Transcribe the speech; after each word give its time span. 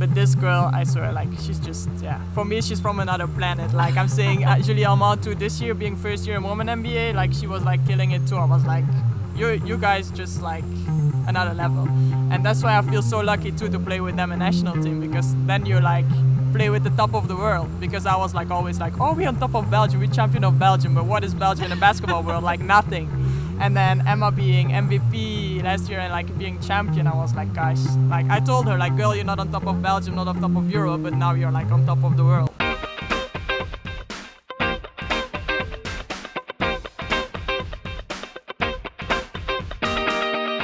But 0.00 0.14
this 0.14 0.34
girl, 0.34 0.70
I 0.72 0.84
swear, 0.84 1.12
like 1.12 1.28
she's 1.44 1.58
just 1.58 1.90
yeah. 2.00 2.18
For 2.32 2.42
me, 2.42 2.62
she's 2.62 2.80
from 2.80 3.00
another 3.00 3.26
planet. 3.26 3.74
Like 3.74 3.98
I'm 3.98 4.08
saying, 4.08 4.46
uh, 4.46 4.58
Julie 4.58 4.86
too. 5.20 5.34
This 5.34 5.60
year, 5.60 5.74
being 5.74 5.94
first 5.94 6.26
year 6.26 6.40
WNBA, 6.40 7.14
like 7.14 7.34
she 7.34 7.46
was 7.46 7.62
like 7.64 7.86
killing 7.86 8.12
it 8.12 8.26
too. 8.26 8.36
I 8.36 8.46
was 8.46 8.64
like, 8.64 8.86
you 9.36 9.60
you 9.62 9.76
guys 9.76 10.10
just 10.10 10.40
like 10.40 10.64
another 11.28 11.52
level, 11.52 11.86
and 12.32 12.42
that's 12.42 12.62
why 12.62 12.78
I 12.78 12.80
feel 12.80 13.02
so 13.02 13.20
lucky 13.20 13.52
too 13.52 13.68
to 13.68 13.78
play 13.78 14.00
with 14.00 14.16
them 14.16 14.32
a 14.32 14.38
national 14.38 14.82
team 14.82 15.00
because 15.00 15.36
then 15.44 15.66
you're 15.66 15.82
like 15.82 16.06
play 16.54 16.70
with 16.70 16.82
the 16.82 16.96
top 16.96 17.14
of 17.14 17.28
the 17.28 17.36
world 17.36 17.68
because 17.78 18.06
I 18.06 18.16
was 18.16 18.34
like 18.34 18.50
always 18.50 18.80
like, 18.80 18.98
oh, 18.98 19.12
we 19.12 19.26
on 19.26 19.36
top 19.38 19.54
of 19.54 19.70
Belgium, 19.70 20.00
we 20.00 20.08
champion 20.08 20.44
of 20.44 20.58
Belgium, 20.58 20.94
but 20.94 21.04
what 21.04 21.24
is 21.24 21.34
Belgium 21.34 21.64
in 21.64 21.70
the 21.70 21.76
basketball 21.76 22.22
world? 22.22 22.42
Like 22.42 22.60
nothing. 22.60 23.06
And 23.60 23.76
then 23.76 24.06
Emma 24.06 24.32
being 24.32 24.70
MVP 24.70 25.62
last 25.62 25.90
year 25.90 26.00
and 26.00 26.10
like 26.10 26.26
being 26.38 26.58
champion, 26.60 27.06
I 27.06 27.14
was 27.14 27.34
like, 27.34 27.52
gosh, 27.52 27.84
like 28.08 28.24
I 28.30 28.40
told 28.40 28.66
her 28.66 28.78
like, 28.78 28.96
girl, 28.96 29.14
you're 29.14 29.22
not 29.22 29.38
on 29.38 29.52
top 29.52 29.66
of 29.66 29.82
Belgium, 29.82 30.14
not 30.14 30.28
on 30.28 30.40
top 30.40 30.56
of 30.56 30.70
Europe, 30.70 31.02
but 31.02 31.12
now 31.12 31.34
you're 31.34 31.52
like 31.52 31.70
on 31.70 31.84
top 31.84 32.02
of 32.02 32.16
the 32.16 32.24
world. 32.24 32.50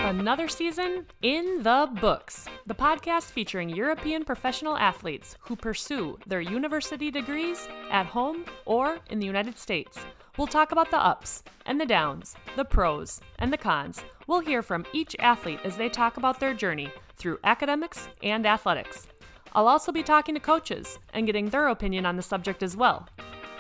Another 0.08 0.48
season 0.48 1.05
in 1.20 1.62
the 1.62 1.91
books. 2.00 2.48
The 2.64 2.74
podcast 2.74 3.30
featuring 3.30 3.69
European 3.69 4.24
professional 4.24 4.77
athletes 4.78 5.36
who 5.41 5.55
pursue 5.55 6.19
their 6.27 6.41
university 6.41 7.10
degrees 7.10 7.69
at 7.92 8.06
home 8.06 8.47
or 8.64 8.98
in 9.10 9.20
the 9.20 9.27
United 9.27 9.58
States. 9.58 9.98
We'll 10.36 10.46
talk 10.46 10.70
about 10.70 10.90
the 10.90 11.02
ups 11.02 11.42
and 11.64 11.80
the 11.80 11.86
downs, 11.86 12.36
the 12.56 12.64
pros 12.64 13.20
and 13.38 13.52
the 13.52 13.56
cons. 13.56 14.04
We'll 14.27 14.40
hear 14.40 14.62
from 14.62 14.84
each 14.92 15.16
athlete 15.18 15.60
as 15.64 15.77
they 15.77 15.88
talk 15.88 16.18
about 16.18 16.40
their 16.40 16.52
journey 16.52 16.92
through 17.16 17.38
academics 17.44 18.08
and 18.22 18.46
athletics. 18.46 19.06
I'll 19.54 19.68
also 19.68 19.92
be 19.92 20.02
talking 20.02 20.34
to 20.34 20.41
coaches 20.41 20.98
and 21.14 21.27
getting 21.27 21.48
their 21.48 21.68
opinion 21.68 22.04
on 22.04 22.16
the 22.16 22.22
subject 22.22 22.62
as 22.62 22.77
well. 22.77 23.08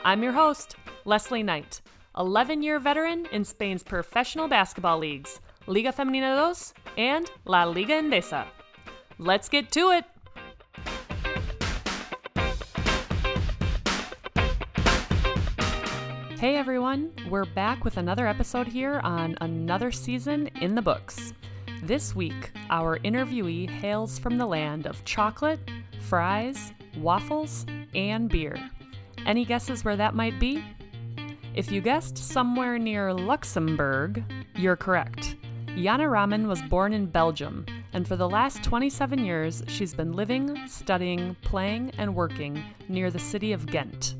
I'm 0.04 0.22
your 0.22 0.32
host, 0.32 0.76
Leslie 1.06 1.42
Knight, 1.42 1.80
11 2.18 2.62
year 2.62 2.78
veteran 2.78 3.26
in 3.32 3.44
Spain's 3.44 3.82
professional 3.82 4.48
basketball 4.48 4.98
leagues. 4.98 5.40
Liga 5.66 5.92
Femenina 5.92 6.54
2, 6.54 7.00
and 7.00 7.30
La 7.44 7.64
Liga 7.64 7.94
Endesa. 7.94 8.46
Let's 9.18 9.48
get 9.48 9.72
to 9.72 9.90
it! 9.90 10.04
Hey 16.46 16.54
everyone, 16.54 17.10
we're 17.28 17.44
back 17.44 17.84
with 17.84 17.96
another 17.96 18.28
episode 18.28 18.68
here 18.68 19.00
on 19.02 19.36
another 19.40 19.90
season 19.90 20.46
in 20.60 20.76
the 20.76 20.80
books. 20.80 21.32
This 21.82 22.14
week, 22.14 22.52
our 22.70 23.00
interviewee 23.00 23.68
hails 23.68 24.20
from 24.20 24.38
the 24.38 24.46
land 24.46 24.86
of 24.86 25.04
chocolate, 25.04 25.58
fries, 26.02 26.72
waffles, 26.98 27.66
and 27.96 28.28
beer. 28.28 28.56
Any 29.26 29.44
guesses 29.44 29.84
where 29.84 29.96
that 29.96 30.14
might 30.14 30.38
be? 30.38 30.64
If 31.56 31.72
you 31.72 31.80
guessed 31.80 32.16
somewhere 32.16 32.78
near 32.78 33.12
Luxembourg, 33.12 34.22
you're 34.54 34.76
correct. 34.76 35.34
Jana 35.74 36.08
Raman 36.08 36.46
was 36.46 36.62
born 36.62 36.92
in 36.92 37.06
Belgium, 37.06 37.66
and 37.92 38.06
for 38.06 38.14
the 38.14 38.28
last 38.28 38.62
27 38.62 39.18
years, 39.24 39.64
she's 39.66 39.94
been 39.94 40.12
living, 40.12 40.68
studying, 40.68 41.34
playing, 41.42 41.90
and 41.98 42.14
working 42.14 42.62
near 42.88 43.10
the 43.10 43.18
city 43.18 43.50
of 43.50 43.66
Ghent. 43.66 44.14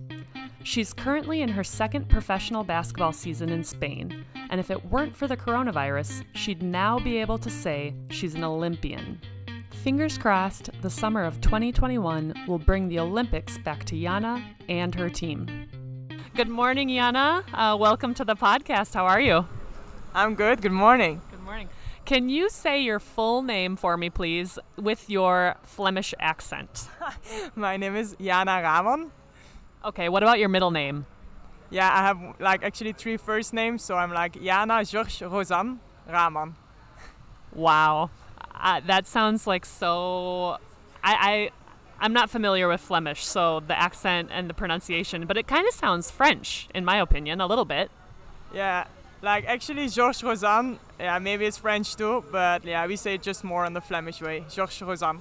She's 0.66 0.92
currently 0.92 1.42
in 1.42 1.48
her 1.50 1.62
second 1.62 2.08
professional 2.08 2.64
basketball 2.64 3.12
season 3.12 3.50
in 3.50 3.62
Spain, 3.62 4.24
and 4.50 4.58
if 4.58 4.68
it 4.68 4.84
weren't 4.86 5.14
for 5.14 5.28
the 5.28 5.36
coronavirus, 5.36 6.24
she'd 6.34 6.60
now 6.60 6.98
be 6.98 7.18
able 7.18 7.38
to 7.38 7.48
say 7.48 7.94
she's 8.10 8.34
an 8.34 8.42
Olympian. 8.42 9.20
Fingers 9.70 10.18
crossed, 10.18 10.70
the 10.82 10.90
summer 10.90 11.22
of 11.22 11.40
2021 11.40 12.34
will 12.48 12.58
bring 12.58 12.88
the 12.88 12.98
Olympics 12.98 13.58
back 13.58 13.84
to 13.84 13.96
Jana 13.96 14.44
and 14.68 14.92
her 14.96 15.08
team. 15.08 15.46
Good 16.34 16.48
morning, 16.48 16.88
Jana. 16.88 17.44
Uh, 17.54 17.76
welcome 17.78 18.12
to 18.14 18.24
the 18.24 18.34
podcast. 18.34 18.92
How 18.92 19.06
are 19.06 19.20
you? 19.20 19.46
I'm 20.14 20.34
good. 20.34 20.62
Good 20.62 20.72
morning. 20.72 21.22
Good 21.30 21.44
morning. 21.44 21.68
Can 22.04 22.28
you 22.28 22.50
say 22.50 22.82
your 22.82 22.98
full 22.98 23.42
name 23.42 23.76
for 23.76 23.96
me, 23.96 24.10
please, 24.10 24.58
with 24.76 25.08
your 25.08 25.58
Flemish 25.62 26.12
accent? 26.18 26.88
My 27.54 27.76
name 27.76 27.94
is 27.94 28.16
Jana 28.20 28.60
Raman. 28.62 29.12
Okay, 29.86 30.08
what 30.08 30.24
about 30.24 30.40
your 30.40 30.48
middle 30.48 30.72
name? 30.72 31.06
Yeah, 31.70 31.88
I 31.88 31.98
have 31.98 32.18
like 32.40 32.64
actually 32.64 32.92
three 32.92 33.16
first 33.16 33.54
names, 33.54 33.84
so 33.84 33.96
I'm 33.96 34.12
like 34.12 34.42
Jana 34.42 34.84
George 34.84 35.22
Rosanne 35.22 35.78
Raman. 36.10 36.56
Wow, 37.54 38.10
uh, 38.52 38.80
that 38.86 39.06
sounds 39.06 39.46
like 39.46 39.64
so. 39.64 40.58
I, 41.04 41.14
I 41.14 41.50
I'm 42.00 42.12
not 42.12 42.30
familiar 42.30 42.66
with 42.66 42.80
Flemish, 42.80 43.24
so 43.24 43.60
the 43.60 43.78
accent 43.78 44.30
and 44.32 44.50
the 44.50 44.54
pronunciation, 44.54 45.24
but 45.24 45.36
it 45.36 45.46
kind 45.46 45.68
of 45.68 45.72
sounds 45.72 46.10
French, 46.10 46.68
in 46.74 46.84
my 46.84 46.96
opinion, 46.96 47.40
a 47.40 47.46
little 47.46 47.64
bit. 47.64 47.88
Yeah, 48.52 48.88
like 49.22 49.46
actually 49.46 49.88
Georges 49.88 50.24
Rosanne, 50.24 50.80
yeah, 50.98 51.20
maybe 51.20 51.46
it's 51.46 51.58
French 51.58 51.94
too, 51.94 52.24
but 52.32 52.64
yeah, 52.64 52.84
we 52.88 52.96
say 52.96 53.14
it 53.14 53.22
just 53.22 53.44
more 53.44 53.64
in 53.64 53.72
the 53.72 53.80
Flemish 53.80 54.20
way. 54.20 54.44
Georges 54.50 54.82
Rosanne. 54.82 55.20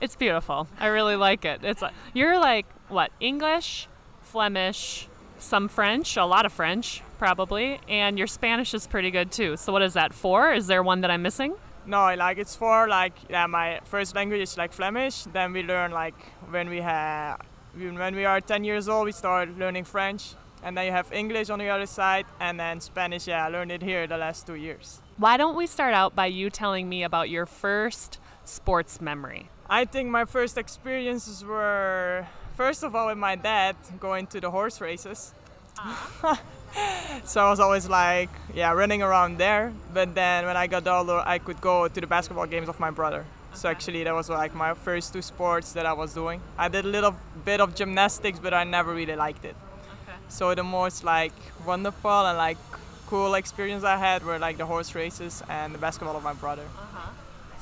It's 0.00 0.14
beautiful. 0.14 0.68
I 0.78 0.86
really 0.86 1.16
like 1.16 1.44
it. 1.44 1.64
It's 1.64 1.82
like 1.82 1.94
you're 2.14 2.38
like 2.38 2.66
what 2.88 3.10
English, 3.20 3.88
Flemish, 4.22 5.08
some 5.38 5.68
French, 5.68 6.16
a 6.16 6.24
lot 6.24 6.46
of 6.46 6.52
French 6.52 7.02
probably, 7.18 7.80
and 7.88 8.18
your 8.18 8.26
Spanish 8.26 8.74
is 8.74 8.86
pretty 8.86 9.10
good 9.10 9.30
too. 9.30 9.56
So 9.56 9.72
what 9.72 9.82
is 9.82 9.94
that? 9.94 10.12
Four? 10.14 10.52
Is 10.52 10.66
there 10.66 10.82
one 10.82 11.00
that 11.00 11.10
I'm 11.10 11.22
missing? 11.22 11.54
No, 11.86 12.14
like 12.14 12.38
it's 12.38 12.56
for 12.56 12.88
like 12.88 13.14
yeah, 13.28 13.46
my 13.46 13.80
first 13.84 14.14
language 14.14 14.40
is 14.40 14.56
like 14.58 14.72
Flemish. 14.72 15.24
Then 15.24 15.52
we 15.52 15.62
learn 15.62 15.92
like 15.92 16.14
when 16.50 16.68
we 16.68 16.80
have 16.80 17.40
when 17.74 18.14
we 18.14 18.24
are 18.24 18.40
10 18.40 18.64
years 18.64 18.88
old, 18.88 19.04
we 19.04 19.12
start 19.12 19.56
learning 19.58 19.84
French, 19.84 20.34
and 20.62 20.76
then 20.76 20.86
you 20.86 20.92
have 20.92 21.12
English 21.12 21.50
on 21.50 21.58
the 21.58 21.68
other 21.68 21.86
side, 21.86 22.24
and 22.40 22.58
then 22.58 22.80
Spanish. 22.80 23.26
Yeah, 23.26 23.46
I 23.46 23.48
learned 23.48 23.70
it 23.70 23.82
here 23.82 24.06
the 24.06 24.16
last 24.16 24.46
two 24.46 24.54
years. 24.54 25.00
Why 25.18 25.36
don't 25.36 25.56
we 25.56 25.66
start 25.66 25.94
out 25.94 26.14
by 26.14 26.26
you 26.26 26.50
telling 26.50 26.88
me 26.88 27.02
about 27.02 27.28
your 27.28 27.46
first 27.46 28.18
sports 28.44 29.00
memory? 29.00 29.50
I 29.68 29.84
think 29.84 30.08
my 30.08 30.24
first 30.24 30.56
experiences 30.56 31.44
were 31.44 32.26
first 32.56 32.82
of 32.82 32.94
all 32.94 33.06
with 33.06 33.18
my 33.18 33.36
dad 33.36 33.76
going 34.00 34.26
to 34.28 34.40
the 34.40 34.50
horse 34.50 34.80
races. 34.80 35.32
so 37.24 37.44
I 37.44 37.50
was 37.50 37.60
always 37.60 37.88
like, 37.88 38.30
yeah, 38.54 38.72
running 38.72 39.02
around 39.02 39.38
there. 39.38 39.72
But 39.92 40.14
then 40.14 40.46
when 40.46 40.56
I 40.56 40.66
got 40.66 40.86
older, 40.86 41.22
I 41.24 41.38
could 41.38 41.60
go 41.60 41.86
to 41.88 42.00
the 42.00 42.06
basketball 42.06 42.46
games 42.46 42.68
of 42.68 42.80
my 42.80 42.90
brother. 42.90 43.24
So 43.52 43.68
actually, 43.68 44.04
that 44.04 44.14
was 44.14 44.28
like 44.28 44.54
my 44.54 44.74
first 44.74 45.12
two 45.12 45.22
sports 45.22 45.72
that 45.72 45.86
I 45.86 45.92
was 45.92 46.12
doing. 46.12 46.40
I 46.58 46.68
did 46.68 46.84
a 46.84 46.88
little 46.88 47.14
bit 47.44 47.60
of 47.60 47.74
gymnastics, 47.74 48.38
but 48.38 48.52
I 48.52 48.64
never 48.64 48.92
really 48.92 49.16
liked 49.16 49.44
it. 49.44 49.56
Okay. 50.02 50.18
So 50.28 50.54
the 50.54 50.64
most 50.64 51.04
like 51.04 51.32
wonderful 51.66 52.26
and 52.26 52.36
like 52.36 52.58
cool 53.06 53.34
experience 53.34 53.84
I 53.84 53.96
had 53.96 54.24
were 54.24 54.38
like 54.38 54.58
the 54.58 54.66
horse 54.66 54.94
races 54.94 55.42
and 55.48 55.74
the 55.74 55.78
basketball 55.78 56.16
of 56.16 56.22
my 56.22 56.34
brother. 56.34 56.64
Uh-huh. 56.64 56.95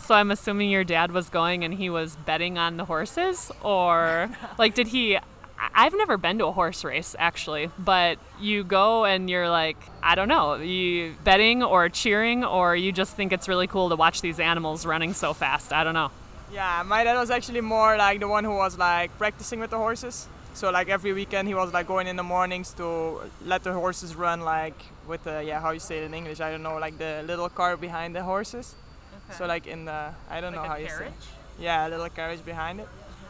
So 0.04 0.15
I'm 0.15 0.31
assuming 0.31 0.69
your 0.69 0.84
dad 0.84 1.12
was 1.12 1.31
going 1.31 1.65
and 1.65 1.72
he 1.72 1.88
was 1.88 2.15
betting 2.26 2.59
on 2.59 2.76
the 2.76 2.84
horses, 2.84 3.50
or 3.62 4.28
like 4.59 4.75
did 4.75 4.88
he? 4.88 5.19
I've 5.75 5.94
never 5.94 6.19
been 6.19 6.37
to 6.41 6.47
a 6.47 6.53
horse 6.53 6.84
race 6.84 7.16
actually, 7.19 7.70
but 7.78 8.19
you 8.38 8.65
go 8.65 9.06
and 9.06 9.31
you're 9.31 9.48
like, 9.48 9.78
I 10.03 10.15
don't 10.15 10.28
know, 10.28 10.56
you 10.56 11.15
betting 11.25 11.62
or 11.62 11.88
cheering, 11.88 12.44
or 12.44 12.76
you 12.76 12.92
just 12.92 13.16
think 13.16 13.32
it's 13.32 13.48
really 13.48 13.66
cool 13.66 13.88
to 13.88 13.97
watch 13.97 14.20
these 14.20 14.38
animals 14.38 14.84
running 14.84 15.15
so 15.15 15.32
fast. 15.32 15.72
I 15.72 15.84
don't 15.84 15.94
know. 15.94 16.10
Yeah, 16.53 16.82
my 16.84 17.03
dad 17.03 17.15
was 17.15 17.31
actually 17.31 17.62
more 17.62 17.97
like 17.97 18.21
the 18.21 18.28
one 18.28 18.44
who 18.44 18.54
was 18.54 18.76
like 18.76 19.16
practicing 19.16 19.59
with 19.59 19.71
the 19.71 19.78
horses. 19.78 20.28
So 20.53 20.71
like 20.71 20.91
every 20.91 21.15
weekend 21.15 21.48
he 21.48 21.54
was 21.54 21.72
like 21.72 21.86
going 21.86 22.09
in 22.09 22.16
the 22.16 22.22
mornings 22.22 22.75
to 22.75 23.22
let 23.47 23.65
the 23.65 23.72
horses 23.72 24.15
run 24.15 24.42
like 24.42 24.76
with 25.09 25.25
the 25.25 25.42
yeah 25.42 25.60
how 25.60 25.71
you 25.71 25.81
say 25.81 25.98
it 25.98 26.04
in 26.04 26.12
English 26.15 26.41
I 26.41 26.50
don't 26.50 26.62
know 26.62 26.76
like 26.76 26.98
the 26.98 27.25
little 27.26 27.48
car 27.48 27.78
behind 27.78 28.15
the 28.15 28.22
horses. 28.22 28.75
So 29.33 29.47
like 29.47 29.67
in 29.67 29.85
the 29.87 30.12
I 30.31 30.41
don't 30.41 30.55
know 30.55 30.62
how 30.62 30.77
you 30.77 30.89
say. 30.89 31.09
Yeah, 31.59 31.87
a 31.87 31.89
little 31.89 32.09
carriage 32.09 32.45
behind 32.45 32.81
it. 32.81 32.89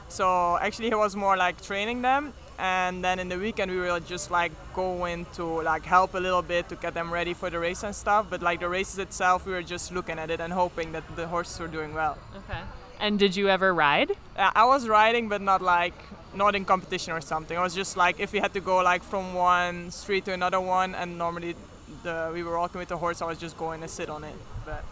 So 0.09 0.59
actually 0.59 0.89
it 0.89 0.99
was 0.99 1.17
more 1.17 1.37
like 1.37 1.63
training 1.63 2.03
them 2.03 2.33
and 2.59 3.03
then 3.03 3.19
in 3.19 3.29
the 3.29 3.39
weekend 3.39 3.71
we 3.71 3.79
were 3.79 4.01
just 4.01 4.31
like 4.31 4.53
going 4.75 5.27
to 5.35 5.63
like 5.63 5.85
help 5.85 6.15
a 6.15 6.19
little 6.19 6.43
bit 6.43 6.69
to 6.69 6.77
get 6.77 6.95
them 6.95 7.13
ready 7.13 7.35
for 7.35 7.51
the 7.51 7.59
race 7.59 7.83
and 7.83 7.95
stuff. 7.95 8.27
But 8.31 8.43
like 8.43 8.61
the 8.61 8.69
races 8.69 8.99
itself 8.99 9.47
we 9.47 9.53
were 9.53 9.63
just 9.63 9.93
looking 9.93 10.19
at 10.19 10.31
it 10.31 10.41
and 10.41 10.53
hoping 10.53 10.93
that 10.93 11.05
the 11.17 11.27
horses 11.27 11.59
were 11.59 11.69
doing 11.69 11.95
well. 11.95 12.19
Okay. 12.37 12.61
And 13.01 13.19
did 13.19 13.37
you 13.37 13.49
ever 13.49 13.75
ride? 13.75 14.13
I 14.37 14.65
was 14.65 14.89
riding, 14.89 15.29
but 15.29 15.41
not 15.41 15.61
like 15.63 15.95
not 16.35 16.55
in 16.55 16.65
competition 16.65 17.13
or 17.13 17.21
something. 17.21 17.57
I 17.57 17.63
was 17.63 17.75
just 17.75 17.97
like 17.97 18.21
if 18.21 18.33
we 18.33 18.39
had 18.39 18.53
to 18.55 18.61
go 18.61 18.79
like 18.79 19.03
from 19.03 19.35
one 19.35 19.91
street 19.91 20.25
to 20.27 20.33
another 20.33 20.61
one, 20.61 20.95
and 20.95 21.19
normally 21.19 21.55
the 22.03 22.31
we 22.33 22.43
were 22.43 22.59
walking 22.59 22.79
with 22.79 22.89
the 22.89 22.97
horse, 22.97 23.21
I 23.21 23.27
was 23.27 23.39
just 23.39 23.59
going 23.59 23.81
to 23.81 23.89
sit 23.89 24.09
on 24.09 24.25
it. 24.25 24.35
But 24.65 24.85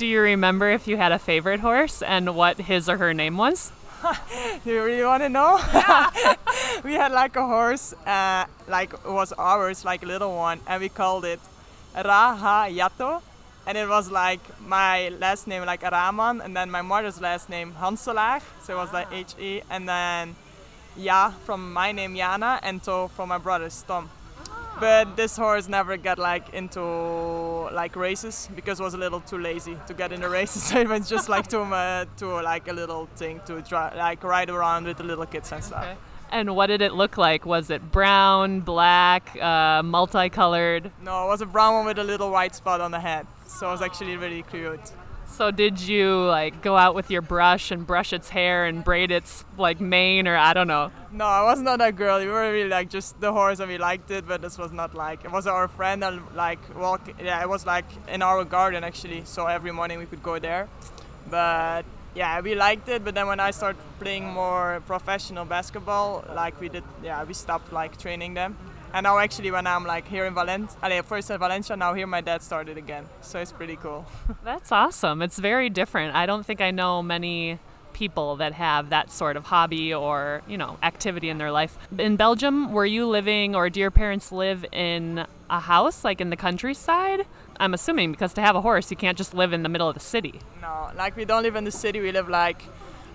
Do 0.00 0.06
you 0.06 0.22
remember 0.22 0.70
if 0.70 0.88
you 0.88 0.96
had 0.96 1.12
a 1.12 1.18
favorite 1.18 1.60
horse 1.60 2.00
and 2.00 2.34
what 2.34 2.56
his 2.56 2.88
or 2.88 2.96
her 2.96 3.12
name 3.12 3.36
was? 3.36 3.70
do 4.64 4.70
you 4.70 4.82
really 4.82 5.04
want 5.04 5.22
to 5.22 5.28
know? 5.28 5.56
we 6.84 6.94
had 6.94 7.12
like 7.12 7.36
a 7.36 7.46
horse, 7.46 7.92
uh, 8.06 8.46
like 8.66 8.94
it 8.94 9.12
was 9.12 9.30
ours, 9.34 9.84
like 9.84 10.02
a 10.02 10.06
little 10.06 10.34
one, 10.34 10.58
and 10.66 10.80
we 10.80 10.88
called 10.88 11.26
it 11.26 11.38
Raha 11.94 12.74
Yato. 12.74 13.20
and 13.66 13.76
it 13.76 13.86
was 13.86 14.10
like 14.10 14.40
my 14.66 15.10
last 15.10 15.46
name 15.46 15.66
like 15.66 15.82
Raman, 15.82 16.40
and 16.40 16.56
then 16.56 16.70
my 16.70 16.80
mother's 16.80 17.20
last 17.20 17.50
name 17.50 17.74
Hanselaar, 17.78 18.40
so 18.62 18.72
it 18.72 18.78
was 18.78 18.94
like 18.94 19.08
H 19.12 19.34
E, 19.38 19.60
and 19.68 19.86
then 19.86 20.34
Ja 20.96 21.28
from 21.44 21.74
my 21.74 21.92
name 21.92 22.16
Jana, 22.16 22.58
and 22.62 22.82
To 22.84 23.08
from 23.14 23.28
my 23.28 23.36
brother's 23.36 23.82
Tom. 23.82 24.08
But 24.80 25.16
this 25.16 25.36
horse 25.36 25.68
never 25.68 25.96
got 25.96 26.18
like 26.18 26.54
into 26.54 26.80
like 27.72 27.96
races 27.96 28.48
because 28.56 28.80
it 28.80 28.82
was 28.82 28.94
a 28.94 28.98
little 28.98 29.20
too 29.20 29.38
lazy 29.38 29.76
to 29.86 29.94
get 29.94 30.10
in 30.12 30.20
the 30.20 30.28
races. 30.28 30.62
so 30.68 30.78
it 30.78 30.88
was 30.88 31.08
just 31.08 31.28
like 31.28 31.46
to 31.48 31.60
uh, 31.60 32.04
to 32.16 32.26
like 32.40 32.68
a 32.68 32.72
little 32.72 33.06
thing 33.16 33.40
to 33.46 33.62
try 33.62 33.94
like 33.94 34.24
ride 34.24 34.50
around 34.50 34.86
with 34.86 34.96
the 34.96 35.04
little 35.04 35.26
kids 35.26 35.52
and 35.52 35.62
stuff. 35.62 35.84
Okay. 35.84 35.96
And 36.32 36.54
what 36.54 36.68
did 36.68 36.80
it 36.80 36.94
look 36.94 37.18
like? 37.18 37.44
Was 37.44 37.70
it 37.70 37.90
brown, 37.90 38.60
black, 38.60 39.36
uh, 39.42 39.82
multicolored? 39.82 40.92
No, 41.02 41.24
it 41.24 41.28
was 41.28 41.40
a 41.40 41.46
brown 41.46 41.74
one 41.74 41.86
with 41.86 41.98
a 41.98 42.04
little 42.04 42.30
white 42.30 42.54
spot 42.54 42.80
on 42.80 42.92
the 42.92 43.00
head. 43.00 43.26
So 43.46 43.68
it 43.68 43.72
was 43.72 43.82
actually 43.82 44.16
really 44.16 44.42
cute. 44.42 44.92
So 45.30 45.50
did 45.50 45.80
you 45.80 46.26
like 46.26 46.60
go 46.60 46.76
out 46.76 46.94
with 46.94 47.10
your 47.10 47.22
brush 47.22 47.70
and 47.70 47.86
brush 47.86 48.12
its 48.12 48.28
hair 48.28 48.66
and 48.66 48.84
braid 48.84 49.10
its 49.10 49.44
like 49.56 49.80
mane 49.80 50.28
or 50.28 50.36
I 50.36 50.52
don't 50.52 50.66
know? 50.66 50.90
No, 51.12 51.24
I 51.24 51.42
was 51.44 51.60
not 51.60 51.78
that 51.78 51.96
girl. 51.96 52.18
We 52.18 52.26
were 52.26 52.50
really 52.52 52.68
like 52.68 52.90
just 52.90 53.18
the 53.20 53.32
horse 53.32 53.58
and 53.58 53.70
we 53.70 53.78
liked 53.78 54.10
it, 54.10 54.28
but 54.28 54.42
this 54.42 54.58
was 54.58 54.70
not 54.70 54.94
like 54.94 55.24
it 55.24 55.32
was 55.32 55.46
our 55.46 55.66
friend 55.68 56.04
and 56.04 56.20
like 56.34 56.58
walk. 56.76 57.08
Yeah, 57.22 57.40
it 57.40 57.48
was 57.48 57.64
like 57.64 57.86
in 58.08 58.20
our 58.22 58.44
garden 58.44 58.84
actually. 58.84 59.22
So 59.24 59.46
every 59.46 59.72
morning 59.72 59.98
we 59.98 60.06
could 60.06 60.22
go 60.22 60.38
there, 60.38 60.68
but 61.30 61.84
yeah, 62.14 62.40
we 62.40 62.54
liked 62.54 62.88
it. 62.88 63.04
But 63.04 63.14
then 63.14 63.26
when 63.26 63.40
I 63.40 63.52
started 63.52 63.80
playing 63.98 64.28
more 64.28 64.82
professional 64.86 65.44
basketball, 65.44 66.24
like 66.34 66.60
we 66.60 66.68
did, 66.68 66.84
yeah, 67.02 67.24
we 67.24 67.34
stopped 67.34 67.72
like 67.72 67.96
training 67.96 68.34
them. 68.34 68.56
And 68.92 69.04
now 69.04 69.18
actually 69.18 69.50
when 69.50 69.66
I'm 69.66 69.84
like 69.84 70.08
here 70.08 70.26
in 70.26 70.34
Valencia, 70.34 71.02
first 71.04 71.30
at 71.30 71.38
Valencia, 71.38 71.76
now 71.76 71.94
here 71.94 72.06
my 72.06 72.20
dad 72.20 72.42
started 72.42 72.76
again. 72.76 73.06
So 73.20 73.38
it's 73.38 73.52
pretty 73.52 73.76
cool. 73.76 74.04
That's 74.44 74.72
awesome. 74.72 75.22
It's 75.22 75.38
very 75.38 75.70
different. 75.70 76.14
I 76.14 76.26
don't 76.26 76.44
think 76.44 76.60
I 76.60 76.70
know 76.70 77.02
many 77.02 77.60
people 77.92 78.36
that 78.36 78.52
have 78.52 78.90
that 78.90 79.10
sort 79.10 79.36
of 79.36 79.44
hobby 79.44 79.92
or, 79.92 80.42
you 80.48 80.56
know, 80.56 80.78
activity 80.82 81.28
in 81.28 81.38
their 81.38 81.52
life. 81.52 81.76
In 81.98 82.16
Belgium, 82.16 82.72
were 82.72 82.86
you 82.86 83.06
living 83.06 83.54
or 83.54 83.70
do 83.70 83.78
your 83.78 83.90
parents 83.90 84.32
live 84.32 84.64
in 84.72 85.26
a 85.48 85.60
house 85.60 86.04
like 86.04 86.20
in 86.20 86.30
the 86.30 86.36
countryside? 86.36 87.26
I'm 87.58 87.74
assuming 87.74 88.10
because 88.10 88.32
to 88.34 88.40
have 88.40 88.56
a 88.56 88.60
horse, 88.60 88.90
you 88.90 88.96
can't 88.96 89.18
just 89.18 89.34
live 89.34 89.52
in 89.52 89.62
the 89.62 89.68
middle 89.68 89.88
of 89.88 89.94
the 89.94 90.00
city. 90.00 90.40
No, 90.60 90.90
like 90.96 91.14
we 91.16 91.24
don't 91.24 91.42
live 91.42 91.56
in 91.56 91.64
the 91.64 91.70
city. 91.70 92.00
We 92.00 92.10
live 92.10 92.28
like 92.28 92.64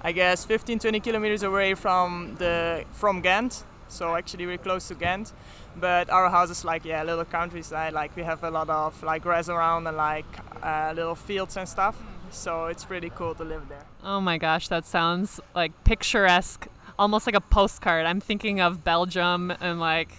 I 0.02 0.12
guess 0.12 0.46
15 0.46 0.80
20 0.80 1.00
kilometers 1.00 1.44
away 1.44 1.74
from 1.74 2.36
the 2.38 2.86
from 2.92 3.22
Ghent. 3.22 3.64
So 3.88 4.16
actually 4.16 4.46
we're 4.46 4.58
close 4.58 4.88
to 4.90 4.96
Ghent 4.96 5.34
but 5.80 6.10
our 6.10 6.30
house 6.30 6.50
is 6.50 6.64
like 6.64 6.86
yeah 6.86 7.04
a 7.04 7.06
little 7.06 7.26
countryside 7.26 7.94
like 7.94 8.16
we 8.16 8.24
have 8.24 8.44
a 8.44 8.52
lot 8.52 8.70
of 8.70 9.02
like 9.04 9.22
grass 9.24 9.50
around 9.50 9.88
and 9.88 9.98
like 9.98 10.26
uh, 10.64 10.94
little 10.96 11.16
fields 11.16 11.58
and 11.58 11.68
stuff. 11.68 11.96
So 12.32 12.66
it's 12.66 12.84
pretty 12.84 13.12
cool 13.12 13.36
to 13.36 13.44
live 13.44 13.70
there. 13.70 13.86
Oh 14.04 14.20
my 14.20 14.38
gosh 14.38 14.68
that 14.68 14.86
sounds 14.86 15.40
like 15.54 15.72
picturesque 15.84 16.68
almost 16.98 17.26
like 17.26 17.36
a 17.36 17.42
postcard. 17.42 18.06
I'm 18.06 18.22
thinking 18.22 18.60
of 18.60 18.84
belgium 18.84 19.52
and 19.60 19.80
like 19.80 20.10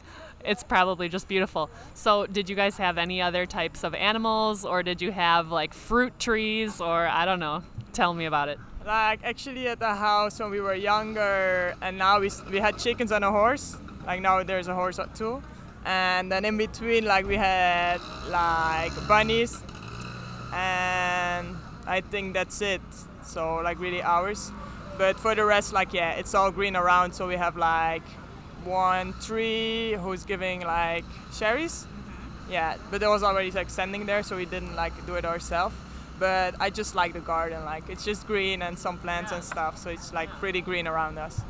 it's 0.44 0.62
probably 0.62 1.08
just 1.08 1.26
beautiful. 1.26 1.70
So 1.94 2.26
did 2.26 2.48
you 2.48 2.54
guys 2.54 2.76
have 2.76 2.98
any 2.98 3.20
other 3.20 3.46
types 3.46 3.82
of 3.82 3.94
animals 3.94 4.64
or 4.64 4.82
did 4.82 5.02
you 5.02 5.10
have 5.12 5.50
like 5.50 5.74
fruit 5.74 6.18
trees 6.20 6.80
or 6.80 7.06
i 7.08 7.24
don't 7.24 7.40
know 7.40 7.64
tell 7.92 8.12
me 8.12 8.26
about 8.26 8.48
it. 8.48 8.58
Like 8.84 9.20
actually 9.24 9.66
at 9.66 9.80
the 9.80 9.94
house 9.94 10.38
when 10.38 10.50
we 10.50 10.60
were 10.60 10.74
younger 10.74 11.74
and 11.80 11.98
now 11.98 12.20
we, 12.20 12.30
we 12.50 12.58
had 12.58 12.78
chickens 12.78 13.10
and 13.10 13.24
a 13.24 13.30
horse 13.30 13.76
like 14.06 14.20
now 14.22 14.42
there's 14.42 14.68
a 14.68 14.74
horse 14.74 15.00
too. 15.14 15.42
And 15.84 16.32
then 16.32 16.44
in 16.44 16.56
between, 16.56 17.04
like 17.04 17.26
we 17.26 17.36
had 17.36 18.00
like 18.28 18.92
bunnies, 19.06 19.62
and 20.52 21.56
I 21.86 22.00
think 22.00 22.34
that's 22.34 22.60
it. 22.62 22.80
So 23.24 23.56
like 23.56 23.78
really 23.78 24.02
ours. 24.02 24.50
But 24.98 25.18
for 25.20 25.34
the 25.34 25.44
rest, 25.44 25.72
like 25.72 25.92
yeah, 25.92 26.12
it's 26.12 26.34
all 26.34 26.50
green 26.50 26.76
around. 26.76 27.12
So 27.12 27.28
we 27.28 27.36
have 27.36 27.56
like 27.56 28.02
one 28.64 29.14
tree 29.20 29.92
who's 30.00 30.24
giving 30.24 30.62
like 30.62 31.04
cherries. 31.36 31.84
Mm-hmm. 31.84 32.52
Yeah, 32.52 32.76
but 32.90 33.02
it 33.02 33.08
was 33.08 33.22
already 33.22 33.50
like 33.50 33.70
standing 33.70 34.06
there, 34.06 34.22
so 34.22 34.36
we 34.36 34.46
didn't 34.46 34.74
like 34.74 34.94
do 35.06 35.14
it 35.14 35.24
ourselves. 35.24 35.74
But 36.18 36.54
I 36.60 36.70
just 36.70 36.94
like 36.94 37.12
the 37.12 37.20
garden, 37.20 37.64
like 37.64 37.88
it's 37.90 38.04
just 38.04 38.26
green 38.26 38.62
and 38.62 38.78
some 38.78 38.98
plants 38.98 39.30
yeah. 39.30 39.36
and 39.36 39.44
stuff, 39.44 39.76
so 39.76 39.90
it's 39.90 40.12
like 40.12 40.30
pretty 40.40 40.62
green 40.62 40.86
around 40.86 41.18
us. 41.18 41.40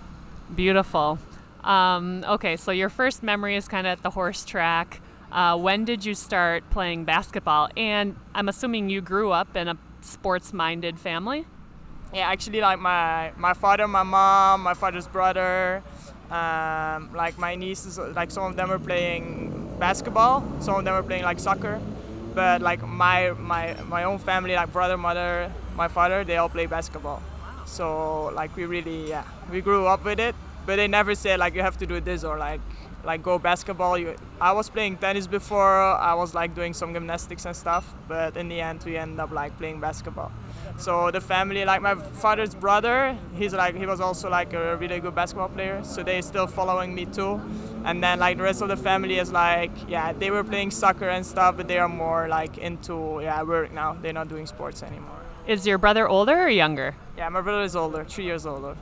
Beautiful. 0.54 1.18
Um, 1.66 2.24
okay, 2.28 2.56
so 2.56 2.70
your 2.70 2.88
first 2.88 3.24
memory 3.24 3.56
is 3.56 3.66
kind 3.66 3.86
of 3.86 3.98
at 3.98 4.02
the 4.02 4.10
horse 4.10 4.44
track. 4.44 5.00
Uh, 5.32 5.58
when 5.58 5.84
did 5.84 6.04
you 6.04 6.14
start 6.14 6.70
playing 6.70 7.04
basketball? 7.04 7.68
And 7.76 8.14
I'm 8.34 8.48
assuming 8.48 8.88
you 8.88 9.00
grew 9.00 9.32
up 9.32 9.56
in 9.56 9.66
a 9.66 9.76
sports-minded 10.00 11.00
family. 11.00 11.44
Yeah, 12.14 12.28
actually, 12.30 12.60
like 12.60 12.78
my 12.78 13.32
my 13.36 13.52
father, 13.52 13.88
my 13.88 14.04
mom, 14.04 14.62
my 14.62 14.74
father's 14.74 15.08
brother, 15.08 15.82
um, 16.30 17.12
like 17.12 17.36
my 17.36 17.56
nieces, 17.56 17.98
like 17.98 18.30
some 18.30 18.44
of 18.44 18.54
them 18.54 18.68
were 18.68 18.78
playing 18.78 19.74
basketball, 19.80 20.44
some 20.60 20.76
of 20.76 20.84
them 20.84 20.94
were 20.94 21.02
playing 21.02 21.24
like 21.24 21.40
soccer, 21.40 21.80
but 22.32 22.62
like 22.62 22.80
my 22.86 23.32
my 23.32 23.74
my 23.88 24.04
own 24.04 24.18
family, 24.18 24.54
like 24.54 24.72
brother, 24.72 24.96
mother, 24.96 25.50
my 25.74 25.88
father, 25.88 26.22
they 26.22 26.36
all 26.36 26.48
play 26.48 26.66
basketball. 26.66 27.20
So 27.66 28.26
like 28.26 28.54
we 28.56 28.66
really 28.66 29.08
yeah 29.08 29.24
we 29.50 29.60
grew 29.60 29.86
up 29.86 30.04
with 30.04 30.20
it 30.20 30.36
but 30.66 30.76
they 30.76 30.88
never 30.88 31.14
said 31.14 31.38
like 31.38 31.54
you 31.54 31.62
have 31.62 31.78
to 31.78 31.86
do 31.86 32.00
this 32.00 32.24
or 32.24 32.36
like 32.36 32.60
like 33.06 33.22
go 33.22 33.38
basketball. 33.38 33.96
You, 33.96 34.16
I 34.40 34.52
was 34.52 34.68
playing 34.68 34.96
tennis 34.98 35.26
before. 35.26 35.80
I 35.80 36.12
was 36.14 36.34
like 36.34 36.54
doing 36.54 36.74
some 36.74 36.92
gymnastics 36.92 37.46
and 37.46 37.54
stuff, 37.54 37.94
but 38.08 38.36
in 38.36 38.48
the 38.48 38.60
end 38.60 38.82
we 38.84 38.96
end 38.96 39.20
up 39.20 39.30
like 39.30 39.56
playing 39.56 39.80
basketball. 39.80 40.32
So 40.76 41.10
the 41.10 41.20
family, 41.20 41.64
like 41.64 41.80
my 41.80 41.94
father's 41.94 42.54
brother, 42.54 43.16
he's 43.34 43.54
like 43.54 43.76
he 43.76 43.86
was 43.86 44.00
also 44.00 44.28
like 44.28 44.52
a 44.52 44.76
really 44.76 45.00
good 45.00 45.14
basketball 45.14 45.48
player. 45.48 45.82
So 45.84 46.02
they 46.02 46.20
still 46.20 46.48
following 46.48 46.94
me 46.94 47.06
too. 47.06 47.40
And 47.84 48.02
then 48.02 48.18
like 48.18 48.36
the 48.36 48.42
rest 48.42 48.60
of 48.60 48.68
the 48.68 48.76
family 48.76 49.18
is 49.18 49.32
like 49.32 49.70
yeah 49.88 50.12
they 50.12 50.30
were 50.30 50.44
playing 50.44 50.72
soccer 50.72 51.08
and 51.08 51.24
stuff, 51.24 51.56
but 51.56 51.68
they 51.68 51.78
are 51.78 51.88
more 51.88 52.28
like 52.28 52.58
into 52.58 53.20
yeah 53.22 53.42
work 53.42 53.72
now. 53.72 53.96
They're 54.02 54.12
not 54.12 54.28
doing 54.28 54.46
sports 54.46 54.82
anymore. 54.82 55.20
Is 55.46 55.64
your 55.64 55.78
brother 55.78 56.08
older 56.08 56.36
or 56.36 56.48
younger? 56.48 56.96
Yeah, 57.16 57.28
my 57.28 57.40
brother 57.40 57.62
is 57.62 57.76
older, 57.76 58.04
three 58.04 58.24
years 58.24 58.44
older. 58.44 58.76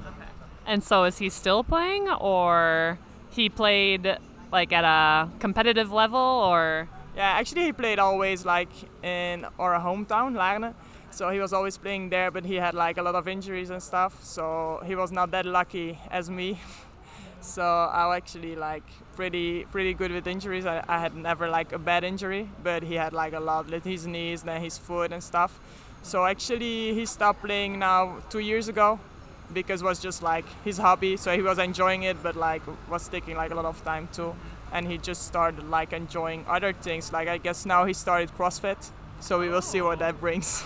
And 0.66 0.82
so 0.82 1.04
is 1.04 1.18
he 1.18 1.28
still 1.28 1.62
playing 1.62 2.08
or 2.08 2.98
he 3.30 3.48
played 3.48 4.16
like 4.50 4.72
at 4.72 4.84
a 4.84 5.28
competitive 5.38 5.92
level 5.92 6.18
or 6.18 6.88
Yeah, 7.16 7.38
actually 7.38 7.64
he 7.64 7.72
played 7.72 7.98
always 7.98 8.44
like 8.44 8.70
in 9.02 9.46
our 9.58 9.78
hometown, 9.78 10.34
Laarne. 10.34 10.74
So 11.10 11.30
he 11.30 11.38
was 11.38 11.52
always 11.52 11.78
playing 11.78 12.10
there, 12.10 12.30
but 12.30 12.44
he 12.44 12.56
had 12.56 12.74
like 12.74 12.98
a 12.98 13.02
lot 13.02 13.14
of 13.14 13.28
injuries 13.28 13.70
and 13.70 13.82
stuff. 13.82 14.24
So 14.24 14.80
he 14.84 14.96
was 14.96 15.12
not 15.12 15.30
that 15.30 15.46
lucky 15.46 15.98
as 16.10 16.28
me. 16.28 16.58
so 17.40 17.62
I 17.62 18.06
was 18.06 18.16
actually 18.16 18.56
like 18.56 18.82
pretty 19.14 19.64
pretty 19.70 19.94
good 19.94 20.10
with 20.10 20.26
injuries. 20.26 20.66
I, 20.66 20.82
I 20.88 20.98
had 20.98 21.14
never 21.14 21.48
like 21.48 21.72
a 21.72 21.78
bad 21.78 22.02
injury, 22.02 22.48
but 22.62 22.82
he 22.82 22.94
had 22.94 23.12
like 23.12 23.32
a 23.32 23.40
lot 23.40 23.70
with 23.70 23.84
his 23.84 24.06
knees, 24.06 24.42
then 24.42 24.60
his 24.62 24.78
foot 24.78 25.12
and 25.12 25.22
stuff. 25.22 25.60
So 26.02 26.24
actually 26.24 26.94
he 26.94 27.06
stopped 27.06 27.42
playing 27.42 27.78
now 27.78 28.18
two 28.28 28.40
years 28.40 28.68
ago 28.68 28.98
because 29.54 29.82
it 29.82 29.84
was 29.84 30.00
just 30.00 30.22
like 30.22 30.44
his 30.64 30.78
hobby 30.78 31.16
so 31.16 31.34
he 31.34 31.42
was 31.42 31.58
enjoying 31.58 32.02
it 32.02 32.22
but 32.22 32.36
like 32.36 32.62
was 32.90 33.08
taking 33.08 33.36
like 33.36 33.50
a 33.50 33.54
lot 33.54 33.64
of 33.64 33.82
time 33.84 34.08
too. 34.12 34.34
And 34.72 34.88
he 34.88 34.98
just 34.98 35.22
started 35.26 35.70
like 35.70 35.92
enjoying 35.92 36.44
other 36.48 36.72
things. 36.72 37.12
Like 37.12 37.28
i 37.28 37.38
guess 37.38 37.64
now 37.64 37.84
he 37.84 37.92
started 37.92 38.30
crossfit 38.36 38.90
so 39.20 39.38
we 39.38 39.48
will 39.48 39.62
see 39.62 39.80
what 39.80 40.00
that 40.00 40.20
brings. 40.20 40.62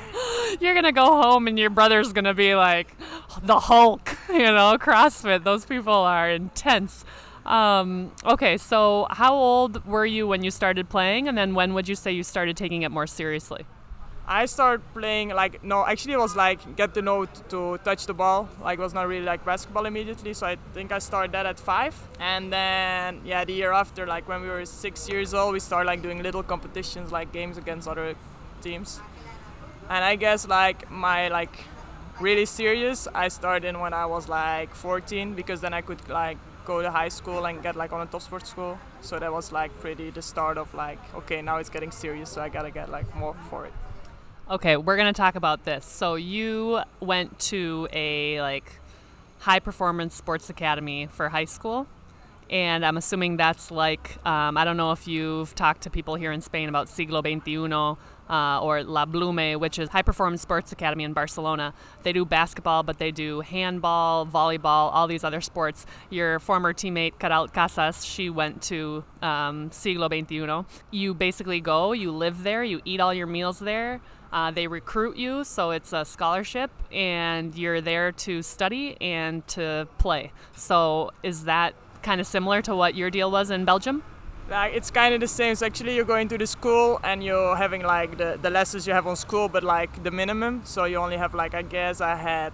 You're 0.60 0.74
gonna 0.74 0.92
go 0.92 1.22
home 1.22 1.46
and 1.46 1.56
your 1.58 1.70
brother's 1.70 2.12
gonna 2.12 2.34
be 2.34 2.54
like 2.54 2.96
the 3.42 3.60
hulk 3.60 4.16
you 4.28 4.38
know 4.40 4.76
crossfit. 4.80 5.44
Those 5.44 5.64
people 5.64 5.92
are 5.92 6.30
intense. 6.30 7.04
Um, 7.44 8.12
okay 8.24 8.56
so 8.56 9.08
how 9.10 9.34
old 9.34 9.84
were 9.84 10.06
you 10.06 10.26
when 10.26 10.42
you 10.42 10.50
started 10.50 10.88
playing? 10.88 11.28
And 11.28 11.36
then 11.36 11.54
when 11.54 11.74
would 11.74 11.88
you 11.88 11.94
say 11.94 12.12
you 12.12 12.22
started 12.22 12.56
taking 12.56 12.82
it 12.82 12.90
more 12.90 13.06
seriously 13.06 13.66
I 14.26 14.46
started 14.46 14.82
playing 14.94 15.30
like 15.30 15.64
no, 15.64 15.84
actually 15.84 16.14
it 16.14 16.18
was 16.18 16.36
like 16.36 16.76
get 16.76 16.94
to 16.94 17.02
know 17.02 17.24
to, 17.24 17.42
to 17.48 17.78
touch 17.84 18.06
the 18.06 18.14
ball. 18.14 18.48
Like 18.62 18.78
it 18.78 18.82
was 18.82 18.94
not 18.94 19.08
really 19.08 19.24
like 19.24 19.44
basketball 19.44 19.84
immediately, 19.86 20.32
so 20.32 20.46
I 20.46 20.56
think 20.74 20.92
I 20.92 21.00
started 21.00 21.32
that 21.32 21.44
at 21.44 21.58
five. 21.58 21.94
And 22.20 22.52
then 22.52 23.20
yeah, 23.24 23.44
the 23.44 23.52
year 23.52 23.72
after, 23.72 24.06
like 24.06 24.28
when 24.28 24.42
we 24.42 24.48
were 24.48 24.64
six 24.64 25.08
years 25.08 25.34
old, 25.34 25.52
we 25.52 25.60
started 25.60 25.88
like 25.88 26.02
doing 26.02 26.22
little 26.22 26.42
competitions, 26.42 27.10
like 27.10 27.32
games 27.32 27.58
against 27.58 27.88
other 27.88 28.14
teams. 28.62 29.00
And 29.90 30.04
I 30.04 30.14
guess 30.14 30.46
like 30.46 30.88
my 30.90 31.28
like 31.28 31.64
really 32.20 32.46
serious, 32.46 33.08
I 33.12 33.26
started 33.28 33.76
when 33.76 33.92
I 33.92 34.06
was 34.06 34.28
like 34.28 34.72
14 34.74 35.34
because 35.34 35.60
then 35.60 35.74
I 35.74 35.80
could 35.80 36.08
like 36.08 36.38
go 36.64 36.80
to 36.80 36.92
high 36.92 37.08
school 37.08 37.44
and 37.46 37.60
get 37.60 37.74
like 37.74 37.92
on 37.92 38.00
a 38.00 38.06
top 38.06 38.22
sports 38.22 38.50
school. 38.50 38.78
So 39.00 39.18
that 39.18 39.32
was 39.32 39.50
like 39.50 39.78
pretty 39.80 40.10
the 40.10 40.22
start 40.22 40.58
of 40.58 40.72
like 40.74 41.00
okay 41.14 41.42
now 41.42 41.56
it's 41.56 41.68
getting 41.70 41.90
serious, 41.90 42.30
so 42.30 42.40
I 42.40 42.48
gotta 42.48 42.70
get 42.70 42.88
like 42.88 43.12
more 43.16 43.34
for 43.50 43.66
it. 43.66 43.72
Okay, 44.50 44.76
we're 44.76 44.96
to 44.96 45.12
talk 45.12 45.36
about 45.36 45.64
this. 45.64 45.86
So 45.86 46.16
you 46.16 46.80
went 47.00 47.38
to 47.40 47.88
a 47.92 48.40
like 48.40 48.80
high 49.38 49.60
performance 49.60 50.14
sports 50.14 50.50
academy 50.50 51.06
for 51.06 51.28
high 51.28 51.44
school 51.44 51.86
and 52.52 52.84
I'm 52.84 52.98
assuming 52.98 53.38
that's 53.38 53.70
like 53.70 54.24
um, 54.26 54.58
I 54.58 54.64
don't 54.64 54.76
know 54.76 54.92
if 54.92 55.08
you've 55.08 55.54
talked 55.54 55.82
to 55.82 55.90
people 55.90 56.16
here 56.16 56.30
in 56.32 56.42
Spain 56.42 56.68
about 56.68 56.88
Siglo 56.88 57.22
XXI 57.22 57.96
uh, 58.28 58.60
or 58.62 58.84
La 58.84 59.06
Blume, 59.06 59.58
which 59.58 59.78
is 59.78 59.88
High 59.88 60.02
Performance 60.02 60.42
Sports 60.42 60.70
Academy 60.70 61.04
in 61.04 61.14
Barcelona. 61.14 61.72
They 62.02 62.12
do 62.12 62.24
basketball, 62.24 62.82
but 62.82 62.98
they 62.98 63.10
do 63.10 63.40
handball, 63.40 64.26
volleyball, 64.26 64.92
all 64.92 65.06
these 65.06 65.24
other 65.24 65.40
sports. 65.40 65.86
Your 66.10 66.38
former 66.38 66.74
teammate 66.74 67.14
Queralt 67.18 67.54
Casas, 67.54 68.04
she 68.04 68.28
went 68.28 68.62
to 68.64 69.02
um, 69.22 69.70
Siglo 69.72 70.08
XXI. 70.08 70.66
You 70.90 71.14
basically 71.14 71.60
go, 71.60 71.92
you 71.92 72.10
live 72.12 72.42
there, 72.42 72.62
you 72.62 72.82
eat 72.84 73.00
all 73.00 73.14
your 73.14 73.26
meals 73.26 73.60
there. 73.60 74.00
Uh, 74.32 74.50
they 74.50 74.66
recruit 74.66 75.16
you, 75.16 75.44
so 75.44 75.70
it's 75.70 75.92
a 75.92 76.04
scholarship, 76.04 76.70
and 76.90 77.54
you're 77.54 77.80
there 77.80 78.12
to 78.12 78.42
study 78.42 78.96
and 79.00 79.46
to 79.48 79.86
play. 79.98 80.32
So, 80.56 81.10
is 81.22 81.44
that 81.44 81.74
kind 82.02 82.20
of 82.20 82.26
similar 82.26 82.62
to 82.62 82.74
what 82.74 82.94
your 82.94 83.10
deal 83.10 83.30
was 83.30 83.50
in 83.50 83.64
Belgium? 83.64 84.02
Like 84.50 84.74
it's 84.74 84.90
kind 84.90 85.14
of 85.14 85.20
the 85.20 85.28
same. 85.28 85.54
So 85.54 85.66
actually, 85.66 85.94
you're 85.94 86.04
going 86.04 86.28
to 86.28 86.36
the 86.36 86.46
school 86.46 87.00
and 87.04 87.22
you're 87.22 87.56
having 87.56 87.82
like 87.82 88.18
the, 88.18 88.38
the 88.42 88.50
lessons 88.50 88.86
you 88.86 88.92
have 88.92 89.06
on 89.06 89.16
school, 89.16 89.48
but 89.48 89.62
like 89.62 90.02
the 90.02 90.10
minimum. 90.10 90.62
So 90.64 90.84
you 90.84 90.96
only 90.96 91.16
have 91.16 91.32
like 91.34 91.54
I 91.54 91.62
guess 91.62 92.00
I 92.00 92.16
had 92.16 92.52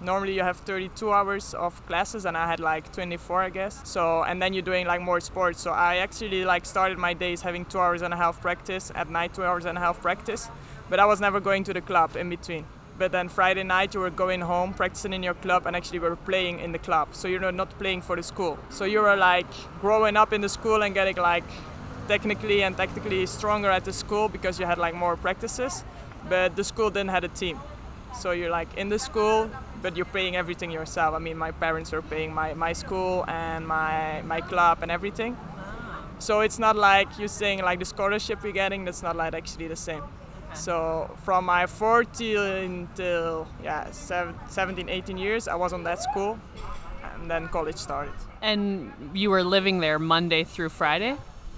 normally 0.00 0.34
you 0.34 0.42
have 0.42 0.56
32 0.58 1.12
hours 1.12 1.54
of 1.54 1.84
classes 1.86 2.24
and 2.24 2.36
i 2.36 2.46
had 2.46 2.60
like 2.60 2.92
24 2.92 3.42
i 3.42 3.50
guess 3.50 3.80
so 3.82 4.22
and 4.22 4.40
then 4.40 4.52
you're 4.52 4.62
doing 4.62 4.86
like 4.86 5.00
more 5.00 5.20
sports 5.20 5.60
so 5.60 5.72
i 5.72 5.96
actually 5.96 6.44
like 6.44 6.64
started 6.64 6.96
my 6.98 7.12
days 7.12 7.42
having 7.42 7.64
two 7.64 7.80
hours 7.80 8.02
and 8.02 8.14
a 8.14 8.16
half 8.16 8.40
practice 8.40 8.92
at 8.94 9.10
night 9.10 9.34
two 9.34 9.42
hours 9.42 9.64
and 9.64 9.76
a 9.76 9.80
half 9.80 10.00
practice 10.00 10.50
but 10.88 10.98
i 10.98 11.04
was 11.04 11.20
never 11.20 11.40
going 11.40 11.64
to 11.64 11.72
the 11.72 11.80
club 11.80 12.16
in 12.16 12.28
between 12.28 12.64
but 12.98 13.12
then 13.12 13.28
Friday 13.28 13.62
night 13.62 13.94
you 13.94 14.00
were 14.00 14.10
going 14.10 14.40
home, 14.40 14.74
practicing 14.74 15.12
in 15.12 15.22
your 15.22 15.34
club, 15.34 15.66
and 15.66 15.76
actually 15.76 16.00
were 16.00 16.16
playing 16.16 16.58
in 16.58 16.72
the 16.72 16.80
club. 16.80 17.14
So 17.14 17.28
you're 17.28 17.52
not 17.52 17.70
playing 17.78 18.02
for 18.02 18.16
the 18.16 18.24
school. 18.24 18.58
So 18.70 18.84
you 18.84 19.00
were 19.00 19.14
like 19.14 19.46
growing 19.80 20.16
up 20.16 20.32
in 20.32 20.40
the 20.40 20.48
school 20.48 20.82
and 20.82 20.92
getting 20.92 21.16
like 21.16 21.44
technically 22.08 22.64
and 22.64 22.76
tactically 22.76 23.24
stronger 23.26 23.70
at 23.70 23.84
the 23.84 23.92
school 23.92 24.28
because 24.28 24.58
you 24.58 24.66
had 24.66 24.78
like 24.78 24.94
more 24.94 25.16
practices, 25.16 25.84
but 26.28 26.56
the 26.56 26.64
school 26.64 26.90
didn't 26.90 27.10
have 27.10 27.22
a 27.22 27.28
team. 27.28 27.60
So 28.18 28.32
you're 28.32 28.50
like 28.50 28.76
in 28.76 28.88
the 28.88 28.98
school, 28.98 29.48
but 29.80 29.96
you're 29.96 30.06
paying 30.06 30.34
everything 30.34 30.72
yourself. 30.72 31.14
I 31.14 31.20
mean, 31.20 31.38
my 31.38 31.52
parents 31.52 31.92
were 31.92 32.02
paying 32.02 32.34
my, 32.34 32.54
my 32.54 32.72
school 32.72 33.24
and 33.28 33.64
my, 33.66 34.22
my 34.22 34.40
club 34.40 34.78
and 34.82 34.90
everything. 34.90 35.36
So 36.18 36.40
it's 36.40 36.58
not 36.58 36.74
like 36.74 37.06
you're 37.16 37.28
saying 37.28 37.60
like 37.60 37.78
the 37.78 37.84
scholarship 37.84 38.42
you're 38.42 38.52
getting, 38.52 38.84
that's 38.84 39.04
not 39.04 39.14
like 39.14 39.34
actually 39.34 39.68
the 39.68 39.76
same. 39.76 40.02
So 40.54 41.16
from 41.24 41.44
my 41.44 41.66
14 41.66 42.88
till 42.94 43.46
yeah 43.62 43.90
17, 43.90 44.88
18 44.88 45.18
years, 45.18 45.48
I 45.48 45.54
was 45.54 45.72
on 45.72 45.84
that 45.84 46.02
school, 46.02 46.38
and 47.14 47.30
then 47.30 47.48
college 47.48 47.76
started. 47.76 48.14
And 48.42 48.92
you 49.14 49.30
were 49.30 49.42
living 49.42 49.80
there 49.80 49.98
Monday 49.98 50.44
through 50.44 50.70
Friday. 50.70 51.16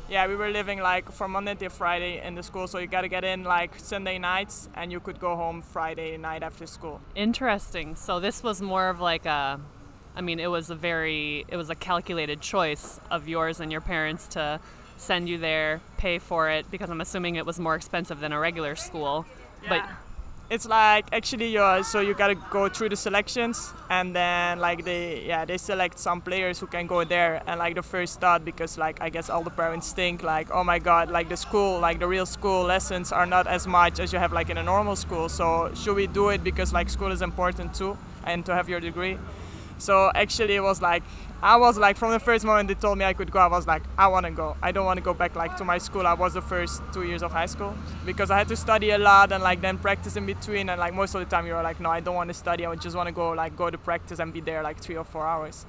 Yeah, 0.08 0.26
we 0.26 0.34
were 0.34 0.50
living 0.50 0.80
like 0.80 1.12
from 1.12 1.30
Monday 1.30 1.54
to 1.54 1.68
Friday 1.70 2.20
in 2.20 2.34
the 2.34 2.42
school, 2.42 2.66
so 2.66 2.78
you 2.78 2.88
got 2.88 3.02
to 3.02 3.08
get 3.08 3.22
in 3.22 3.44
like 3.44 3.78
Sunday 3.78 4.18
nights, 4.18 4.68
and 4.74 4.90
you 4.90 4.98
could 4.98 5.20
go 5.20 5.36
home 5.36 5.62
Friday 5.62 6.16
night 6.16 6.42
after 6.42 6.66
school. 6.66 7.00
Interesting. 7.14 7.94
So 7.94 8.18
this 8.18 8.42
was 8.42 8.60
more 8.60 8.88
of 8.88 9.00
like 9.00 9.24
a, 9.24 9.60
I 10.16 10.20
mean, 10.20 10.40
it 10.40 10.50
was 10.50 10.68
a 10.68 10.74
very, 10.74 11.44
it 11.46 11.56
was 11.56 11.70
a 11.70 11.76
calculated 11.76 12.40
choice 12.40 12.98
of 13.08 13.28
yours 13.28 13.60
and 13.60 13.70
your 13.70 13.80
parents 13.80 14.26
to 14.28 14.58
send 15.00 15.28
you 15.28 15.38
there, 15.38 15.80
pay 15.96 16.18
for 16.18 16.50
it 16.50 16.70
because 16.70 16.90
I'm 16.90 17.00
assuming 17.00 17.36
it 17.36 17.46
was 17.46 17.58
more 17.58 17.74
expensive 17.74 18.20
than 18.20 18.32
a 18.32 18.38
regular 18.38 18.76
school. 18.76 19.26
Yeah. 19.62 19.68
But 19.68 19.88
it's 20.50 20.66
like 20.66 21.06
actually 21.12 21.46
you 21.46 21.84
so 21.84 22.00
you 22.00 22.12
gotta 22.12 22.34
go 22.50 22.68
through 22.68 22.88
the 22.88 22.96
selections 22.96 23.72
and 23.88 24.14
then 24.16 24.58
like 24.58 24.84
they 24.84 25.22
yeah 25.24 25.44
they 25.44 25.56
select 25.56 25.96
some 25.96 26.20
players 26.20 26.58
who 26.58 26.66
can 26.66 26.88
go 26.88 27.04
there 27.04 27.40
and 27.46 27.60
like 27.60 27.76
the 27.76 27.82
first 27.82 28.20
thought 28.20 28.44
because 28.44 28.76
like 28.76 29.00
I 29.00 29.10
guess 29.10 29.30
all 29.30 29.44
the 29.44 29.50
parents 29.50 29.92
think 29.92 30.24
like 30.24 30.50
oh 30.50 30.64
my 30.64 30.80
god 30.80 31.08
like 31.08 31.28
the 31.28 31.36
school 31.36 31.78
like 31.78 32.00
the 32.00 32.08
real 32.08 32.26
school 32.26 32.64
lessons 32.64 33.12
are 33.12 33.26
not 33.26 33.46
as 33.46 33.68
much 33.68 34.00
as 34.00 34.12
you 34.12 34.18
have 34.18 34.32
like 34.32 34.50
in 34.50 34.58
a 34.58 34.62
normal 34.64 34.96
school 34.96 35.28
so 35.28 35.70
should 35.74 35.94
we 35.94 36.08
do 36.08 36.30
it 36.30 36.42
because 36.42 36.72
like 36.72 36.90
school 36.90 37.12
is 37.12 37.22
important 37.22 37.72
too 37.72 37.96
and 38.24 38.44
to 38.44 38.52
have 38.52 38.68
your 38.68 38.80
degree 38.80 39.16
so 39.80 40.10
actually 40.14 40.56
it 40.56 40.62
was 40.62 40.80
like 40.82 41.02
I 41.42 41.56
was 41.56 41.78
like 41.78 41.96
from 41.96 42.12
the 42.12 42.20
first 42.20 42.44
moment 42.44 42.68
they 42.68 42.74
told 42.74 42.98
me 42.98 43.04
I 43.04 43.14
could 43.14 43.30
go, 43.30 43.38
I 43.38 43.46
was 43.46 43.66
like, 43.66 43.82
I 43.96 44.08
want 44.08 44.26
to 44.26 44.32
go. 44.32 44.56
I 44.62 44.72
don't 44.72 44.84
want 44.84 44.98
to 44.98 45.02
go 45.02 45.14
back 45.14 45.34
like 45.36 45.56
to 45.56 45.64
my 45.64 45.78
school. 45.78 46.06
I 46.06 46.12
was 46.12 46.34
the 46.34 46.42
first 46.42 46.82
two 46.92 47.04
years 47.04 47.22
of 47.22 47.32
high 47.32 47.46
school 47.46 47.74
because 48.04 48.30
I 48.30 48.36
had 48.36 48.48
to 48.48 48.56
study 48.56 48.90
a 48.90 48.98
lot 48.98 49.32
and 49.32 49.42
like 49.42 49.62
then 49.62 49.78
practice 49.78 50.16
in 50.16 50.26
between. 50.26 50.68
And 50.68 50.78
like 50.78 50.92
most 50.92 51.14
of 51.14 51.20
the 51.20 51.26
time 51.26 51.46
you 51.46 51.54
were 51.54 51.62
like, 51.62 51.80
no, 51.80 51.88
I 51.88 52.00
don't 52.00 52.14
want 52.14 52.28
to 52.28 52.34
study. 52.34 52.66
I 52.66 52.74
just 52.74 52.94
want 52.94 53.06
to 53.06 53.12
go 53.12 53.30
like 53.30 53.56
go 53.56 53.70
to 53.70 53.78
practice 53.78 54.18
and 54.18 54.34
be 54.34 54.40
there 54.40 54.62
like 54.62 54.80
three 54.80 54.96
or 54.96 55.04
four 55.04 55.26
hours. 55.26 55.64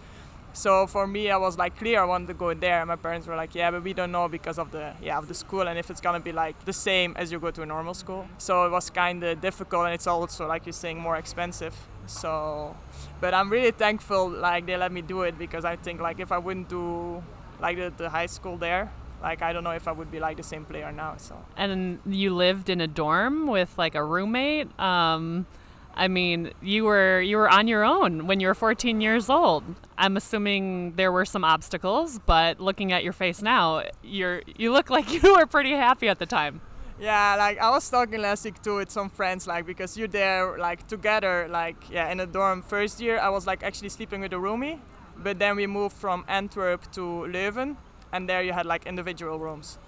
So 0.52 0.86
for 0.88 1.08
me, 1.08 1.32
I 1.32 1.38
was 1.38 1.58
like 1.58 1.78
clear 1.78 2.02
I 2.02 2.06
wanted 2.06 2.28
to 2.28 2.34
go 2.34 2.54
there. 2.54 2.82
And 2.82 2.90
my 2.90 2.98
parents 2.98 3.26
were 3.26 3.38
like, 3.38 3.56
yeah, 3.56 3.72
but 3.72 3.82
we 3.82 3.94
don't 3.94 4.12
know 4.12 4.28
because 4.28 4.60
of 4.60 4.72
the 4.72 4.94
yeah 5.02 5.18
of 5.18 5.30
the 5.30 5.34
school 5.34 5.70
and 5.70 5.80
if 5.80 5.90
it's 5.90 6.02
gonna 6.02 6.20
be 6.20 6.34
like 6.34 6.66
the 6.66 6.74
same 6.74 7.16
as 7.18 7.32
you 7.32 7.40
go 7.40 7.50
to 7.52 7.62
a 7.62 7.66
normal 7.66 7.94
school. 7.94 8.28
So 8.40 8.66
it 8.66 8.72
was 8.72 8.90
kind 8.90 9.24
of 9.24 9.40
difficult 9.40 9.86
and 9.86 9.94
it's 9.94 10.08
also 10.08 10.48
like 10.48 10.66
you're 10.66 10.74
saying 10.74 11.00
more 11.00 11.16
expensive. 11.16 11.76
So, 12.06 12.76
but 13.20 13.34
I'm 13.34 13.50
really 13.50 13.72
thankful 13.72 14.30
like 14.30 14.66
they 14.66 14.78
let 14.78 14.92
me 14.92 15.02
do 15.02 15.22
it 15.22 15.38
because 15.38 15.66
I 15.66 15.76
think 15.76 16.02
like 16.02 16.20
if 16.20 16.32
I 16.32 16.38
wouldn't 16.38 16.70
do 16.70 17.24
like 17.60 17.78
the, 17.78 17.94
the 17.96 18.10
high 18.10 18.26
school 18.26 18.58
there, 18.58 18.92
like 19.22 19.42
I 19.42 19.54
don't 19.54 19.64
know 19.64 19.72
if 19.72 19.88
I 19.88 19.92
would 19.92 20.12
be 20.12 20.20
like 20.20 20.38
the 20.38 20.44
same 20.44 20.66
player 20.66 20.92
now. 20.92 21.16
So. 21.18 21.38
And 21.56 22.00
you 22.06 22.34
lived 22.34 22.70
in 22.70 22.82
a 22.82 22.88
dorm 22.88 23.48
with 23.48 23.78
like 23.78 23.96
a 23.96 24.04
roommate. 24.04 24.78
Um, 24.80 25.46
I 25.94 26.08
mean, 26.08 26.52
you 26.62 26.86
were 26.86 27.22
you 27.22 27.38
were 27.38 27.50
on 27.50 27.68
your 27.68 27.84
own 27.84 28.28
when 28.28 28.40
you 28.40 28.48
were 28.48 28.56
14 28.56 29.02
years 29.02 29.30
old. 29.30 29.64
I'm 29.98 30.18
assuming 30.18 30.96
there 30.96 31.12
were 31.12 31.26
some 31.26 31.44
obstacles, 31.44 32.20
but 32.26 32.60
looking 32.60 32.92
at 32.92 33.04
your 33.04 33.14
face 33.14 33.42
now, 33.42 33.84
you're 34.02 34.42
you 34.58 34.72
look 34.72 34.90
like 34.90 35.12
you 35.24 35.36
were 35.36 35.46
pretty 35.46 35.72
happy 35.72 36.08
at 36.08 36.20
the 36.20 36.26
time. 36.26 36.62
Yeah, 37.02 37.36
like 37.36 37.58
I 37.58 37.72
was 37.72 37.90
talking 37.90 38.22
last 38.22 38.46
week 38.46 38.62
too 38.62 38.76
with 38.76 38.92
some 38.92 39.10
friends, 39.10 39.48
like 39.48 39.66
because 39.66 39.98
you're 39.98 40.08
there 40.08 40.56
like 40.60 40.88
together, 40.88 41.48
like 41.50 41.90
yeah, 41.90 42.12
in 42.12 42.20
a 42.20 42.28
dorm. 42.28 42.62
First 42.62 43.02
year 43.02 43.18
I 43.18 43.30
was 43.30 43.48
like 43.48 43.64
actually 43.64 43.90
sleeping 43.90 44.22
with 44.22 44.34
a 44.34 44.36
roomie, 44.36 44.80
but 45.18 45.40
then 45.40 45.56
we 45.56 45.66
moved 45.66 45.96
from 45.96 46.24
Antwerp 46.28 46.92
to 46.92 47.02
Leuven, 47.02 47.76
and 48.14 48.30
there 48.30 48.44
you 48.44 48.54
had 48.54 48.68
like 48.68 48.86
individual 48.86 49.40
rooms. 49.40 49.80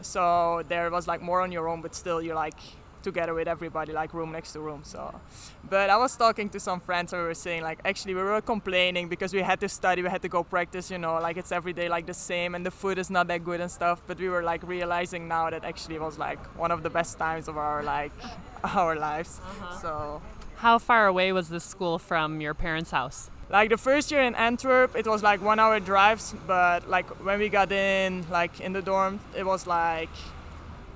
So 0.00 0.64
there 0.66 0.90
was 0.90 1.06
like 1.06 1.22
more 1.22 1.40
on 1.40 1.52
your 1.52 1.68
own, 1.68 1.82
but 1.82 1.94
still 1.94 2.20
you're 2.20 2.34
like 2.34 2.58
together 3.08 3.34
with 3.38 3.48
everybody, 3.56 3.92
like 3.92 4.10
room 4.18 4.30
next 4.32 4.52
to 4.54 4.60
room. 4.68 4.82
So, 4.84 5.00
but 5.74 5.86
I 5.94 5.96
was 6.04 6.12
talking 6.24 6.48
to 6.54 6.60
some 6.68 6.80
friends 6.88 7.12
and 7.12 7.22
we 7.22 7.28
were 7.28 7.40
saying 7.46 7.62
like 7.62 7.78
actually 7.90 8.14
we 8.14 8.22
were 8.22 8.40
complaining 8.54 9.08
because 9.14 9.32
we 9.38 9.42
had 9.50 9.58
to 9.64 9.68
study, 9.68 10.00
we 10.06 10.10
had 10.16 10.22
to 10.26 10.32
go 10.36 10.40
practice, 10.42 10.90
you 10.90 10.98
know, 10.98 11.14
like 11.26 11.36
it's 11.36 11.52
every 11.52 11.74
day 11.80 11.88
like 11.96 12.06
the 12.06 12.18
same 12.30 12.54
and 12.56 12.62
the 12.68 12.74
food 12.80 12.98
is 12.98 13.10
not 13.16 13.24
that 13.28 13.42
good 13.48 13.60
and 13.64 13.70
stuff. 13.70 14.02
But 14.08 14.18
we 14.18 14.28
were 14.28 14.44
like 14.52 14.62
realizing 14.76 15.22
now 15.36 15.44
that 15.50 15.64
actually 15.64 15.98
was 16.06 16.18
like 16.18 16.40
one 16.64 16.70
of 16.76 16.82
the 16.82 16.90
best 16.90 17.18
times 17.18 17.48
of 17.48 17.56
our 17.56 17.82
like 17.82 18.12
our 18.64 18.96
lives. 18.96 19.40
Uh-huh. 19.40 19.80
So. 19.82 20.22
How 20.56 20.78
far 20.78 21.06
away 21.06 21.32
was 21.32 21.48
this 21.50 21.64
school 21.64 21.98
from 21.98 22.40
your 22.40 22.54
parents' 22.54 22.90
house? 22.90 23.30
like 23.48 23.70
the 23.70 23.76
first 23.76 24.10
year 24.10 24.22
in 24.22 24.34
Antwerp, 24.34 24.96
it 24.96 25.06
was 25.06 25.22
like 25.22 25.40
one 25.40 25.58
hour 25.60 25.78
drives, 25.78 26.34
but 26.46 26.88
like 26.88 27.06
when 27.24 27.38
we 27.38 27.48
got 27.48 27.70
in, 27.70 28.24
like 28.30 28.60
in 28.60 28.72
the 28.72 28.82
dorm, 28.82 29.20
it 29.36 29.46
was 29.46 29.66
like 29.66 30.10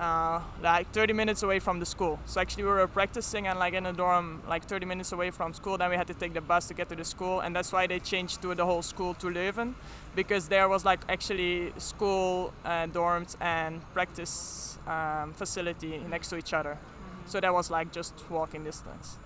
uh, 0.01 0.41
like 0.63 0.91
30 0.93 1.13
minutes 1.13 1.43
away 1.43 1.59
from 1.59 1.79
the 1.79 1.85
school. 1.87 2.19
So 2.25 2.41
actually 2.41 2.65
we 2.65 2.71
were 2.71 2.87
practicing 2.89 3.47
and 3.47 3.59
like 3.59 3.75
in 3.75 3.85
a 3.85 3.93
dorm 3.93 4.43
like 4.49 4.65
30 4.65 4.87
minutes 4.87 5.13
away 5.13 5.31
from 5.31 5.53
school. 5.53 5.77
Then 5.77 5.91
we 5.91 5.97
had 5.97 6.07
to 6.07 6.15
take 6.15 6.33
the 6.33 6.41
bus 6.41 6.69
to 6.69 6.75
get 6.75 6.89
to 6.89 6.97
the 6.97 7.05
school, 7.05 7.41
and 7.41 7.55
that's 7.55 7.71
why 7.71 7.87
they 7.87 8.01
changed 8.01 8.41
to 8.43 8.55
the 8.55 8.65
whole 8.65 8.83
school 8.83 9.13
to 9.15 9.27
Leuven, 9.27 9.75
because 10.17 10.49
there 10.49 10.69
was 10.69 10.85
like 10.85 11.01
actually 11.09 11.73
school 11.77 12.53
uh, 12.65 12.87
dorms 12.87 13.37
and 13.41 13.81
practice 13.93 14.79
um, 14.87 15.35
facility 15.35 16.01
next 16.09 16.31
to 16.31 16.37
each 16.39 16.55
other. 16.55 16.79
So 17.27 17.39
that 17.41 17.53
was 17.53 17.71
like 17.71 17.93
just 17.93 18.15
walking 18.31 18.65
distance. 18.65 19.19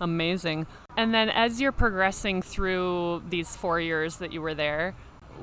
Amazing. 0.00 0.66
And 0.96 1.12
then 1.12 1.30
as 1.30 1.60
you're 1.60 1.72
progressing 1.72 2.42
through 2.42 3.22
these 3.28 3.56
four 3.56 3.80
years 3.80 4.16
that 4.16 4.32
you 4.32 4.40
were 4.40 4.54
there, 4.54 4.94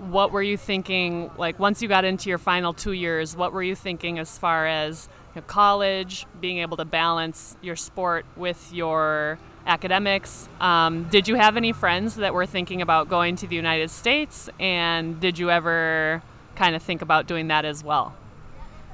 what 0.10 0.31
were 0.31 0.41
you 0.41 0.58
thinking 0.58 1.29
like 1.38 1.60
once 1.60 1.81
you 1.81 1.88
got 1.88 2.05
into 2.05 2.29
your 2.29 2.38
final 2.38 2.74
two 2.74 2.93
years 2.93 3.36
what 3.36 3.51
were 3.53 3.63
you 3.63 3.75
thinking 3.75 4.17
as 4.19 4.38
far 4.38 4.65
as 4.65 5.10
you 5.36 5.41
know, 5.41 5.48
college 5.48 6.25
being 6.39 6.60
able 6.60 6.77
to 6.77 6.86
balance 6.86 7.55
your 7.62 7.75
sport 7.75 8.25
with 8.36 8.72
your 8.74 9.38
academics? 9.65 10.50
Um, 10.60 11.03
did 11.10 11.27
you 11.27 11.36
have 11.36 11.58
any 11.58 11.74
friends 11.74 12.15
that 12.15 12.34
were 12.34 12.46
thinking 12.46 12.81
about 12.81 13.10
going 13.10 13.36
to 13.38 13.48
the 13.48 13.55
united 13.55 13.89
states? 13.89 14.50
And 14.60 15.19
did 15.19 15.38
you 15.38 15.51
ever 15.51 16.24
kind 16.55 16.75
of 16.75 16.81
think 16.81 17.01
about 17.01 17.27
doing 17.27 17.48
that 17.50 17.65
as 17.65 17.84
well? 17.84 18.15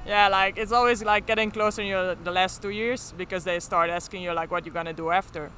Yeah 0.06 0.28
like 0.28 0.56
it's 0.56 0.72
always 0.72 1.02
like 1.02 1.26
getting 1.26 1.50
closer 1.50 1.82
in 1.82 1.88
your 1.88 2.14
the 2.14 2.30
last 2.30 2.62
two 2.62 2.70
years 2.70 3.12
because 3.16 3.44
they 3.44 3.58
start 3.60 3.90
asking 3.90 4.22
you 4.22 4.32
like 4.32 4.50
what 4.50 4.64
you're 4.64 4.74
gonna 4.74 4.92
do 4.92 5.10
after 5.10 5.50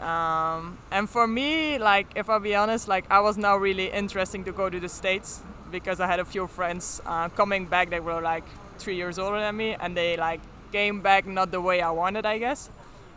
um, 0.00 0.78
and 0.90 1.08
for 1.08 1.26
me, 1.26 1.78
like 1.78 2.06
if 2.16 2.28
I'll 2.28 2.40
be 2.40 2.54
honest, 2.54 2.88
like 2.88 3.04
I 3.10 3.20
was 3.20 3.36
now 3.36 3.56
really 3.56 3.90
interesting 3.90 4.44
to 4.44 4.52
go 4.52 4.68
to 4.68 4.80
the 4.80 4.88
states 4.88 5.40
because 5.70 6.00
I 6.00 6.06
had 6.06 6.20
a 6.20 6.24
few 6.24 6.46
friends 6.46 7.00
uh, 7.06 7.28
coming 7.30 7.66
back 7.66 7.90
that 7.90 8.04
were 8.04 8.20
like 8.20 8.44
three 8.78 8.96
years 8.96 9.18
older 9.18 9.40
than 9.40 9.56
me, 9.56 9.76
and 9.78 9.96
they 9.96 10.16
like 10.16 10.40
came 10.72 11.00
back 11.00 11.26
not 11.26 11.50
the 11.50 11.60
way 11.60 11.80
I 11.80 11.90
wanted, 11.90 12.26
I 12.26 12.38
guess. 12.38 12.68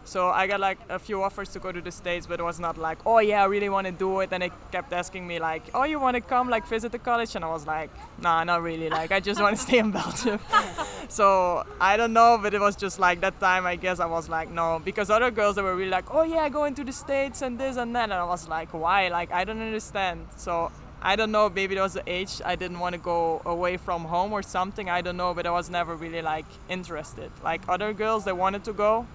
So 0.07 0.29
I 0.29 0.47
got 0.47 0.61
like 0.61 0.79
a 0.87 0.99
few 0.99 1.21
offers 1.21 1.49
to 1.49 1.59
go 1.59 1.69
to 1.69 1.81
the 1.81 1.91
States, 1.91 2.25
but 2.25 2.39
it 2.39 2.43
was 2.43 2.61
not 2.61 2.77
like, 2.77 2.99
oh 3.05 3.19
yeah, 3.19 3.43
I 3.43 3.45
really 3.45 3.67
want 3.67 3.87
to 3.87 3.91
do 3.91 4.21
it. 4.21 4.29
And 4.31 4.41
they 4.41 4.51
kept 4.71 4.93
asking 4.93 5.27
me 5.27 5.37
like, 5.37 5.63
oh, 5.73 5.83
you 5.83 5.99
want 5.99 6.15
to 6.15 6.21
come 6.21 6.49
like 6.49 6.65
visit 6.65 6.93
the 6.93 6.99
college? 6.99 7.35
And 7.35 7.43
I 7.43 7.49
was 7.49 7.67
like, 7.67 7.89
nah, 8.21 8.41
not 8.45 8.63
really. 8.63 8.89
Like 8.89 9.11
I 9.11 9.19
just 9.19 9.41
want 9.41 9.57
to 9.57 9.61
stay 9.67 9.79
in 9.79 9.91
Belgium. 9.91 10.39
so 11.09 11.65
I 11.81 11.97
don't 11.97 12.13
know, 12.13 12.39
but 12.41 12.53
it 12.53 12.61
was 12.61 12.77
just 12.77 12.99
like 12.99 13.19
that 13.19 13.37
time. 13.41 13.65
I 13.65 13.75
guess 13.75 13.99
I 13.99 14.05
was 14.05 14.29
like, 14.29 14.49
no, 14.49 14.81
because 14.83 15.09
other 15.09 15.29
girls 15.29 15.57
they 15.57 15.61
were 15.61 15.75
really 15.75 15.91
like, 15.91 16.13
oh 16.15 16.23
yeah, 16.23 16.47
going 16.47 16.73
to 16.75 16.85
the 16.85 16.93
States 16.93 17.41
and 17.41 17.59
this 17.59 17.75
and 17.75 17.93
that. 17.97 18.03
And 18.03 18.13
I 18.13 18.23
was 18.23 18.47
like, 18.47 18.73
why? 18.73 19.09
Like 19.09 19.33
I 19.33 19.43
don't 19.43 19.59
understand. 19.61 20.27
So 20.37 20.71
I 21.01 21.15
don't 21.15 21.31
know, 21.31 21.49
maybe 21.49 21.75
it 21.75 21.81
was 21.81 21.93
the 21.93 22.03
age 22.07 22.41
I 22.45 22.55
didn't 22.55 22.79
want 22.79 22.93
to 22.93 22.99
go 22.99 23.41
away 23.45 23.77
from 23.77 24.05
home 24.05 24.31
or 24.31 24.41
something. 24.41 24.89
I 24.89 25.01
don't 25.01 25.17
know, 25.17 25.33
but 25.33 25.45
I 25.45 25.51
was 25.51 25.69
never 25.69 25.95
really 25.95 26.21
like 26.21 26.45
interested. 26.69 27.29
Like 27.43 27.61
other 27.67 27.91
girls, 27.93 28.23
they 28.23 28.31
wanted 28.31 28.63
to 28.63 28.73
go, 28.73 29.05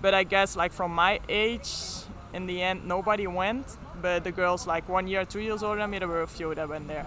but 0.00 0.14
I 0.14 0.24
guess 0.24 0.56
like 0.56 0.72
from 0.72 0.94
my 0.94 1.20
age, 1.28 1.70
in 2.32 2.46
the 2.46 2.62
end, 2.62 2.86
nobody 2.86 3.26
went. 3.26 3.76
But 4.00 4.24
the 4.24 4.32
girls 4.32 4.66
like 4.66 4.88
one 4.88 5.06
year, 5.08 5.24
two 5.24 5.40
years 5.40 5.62
older 5.62 5.80
than 5.80 5.90
me, 5.90 5.98
there 5.98 6.08
were 6.08 6.22
a 6.22 6.26
few 6.26 6.54
that 6.54 6.68
went 6.68 6.88
there. 6.88 7.06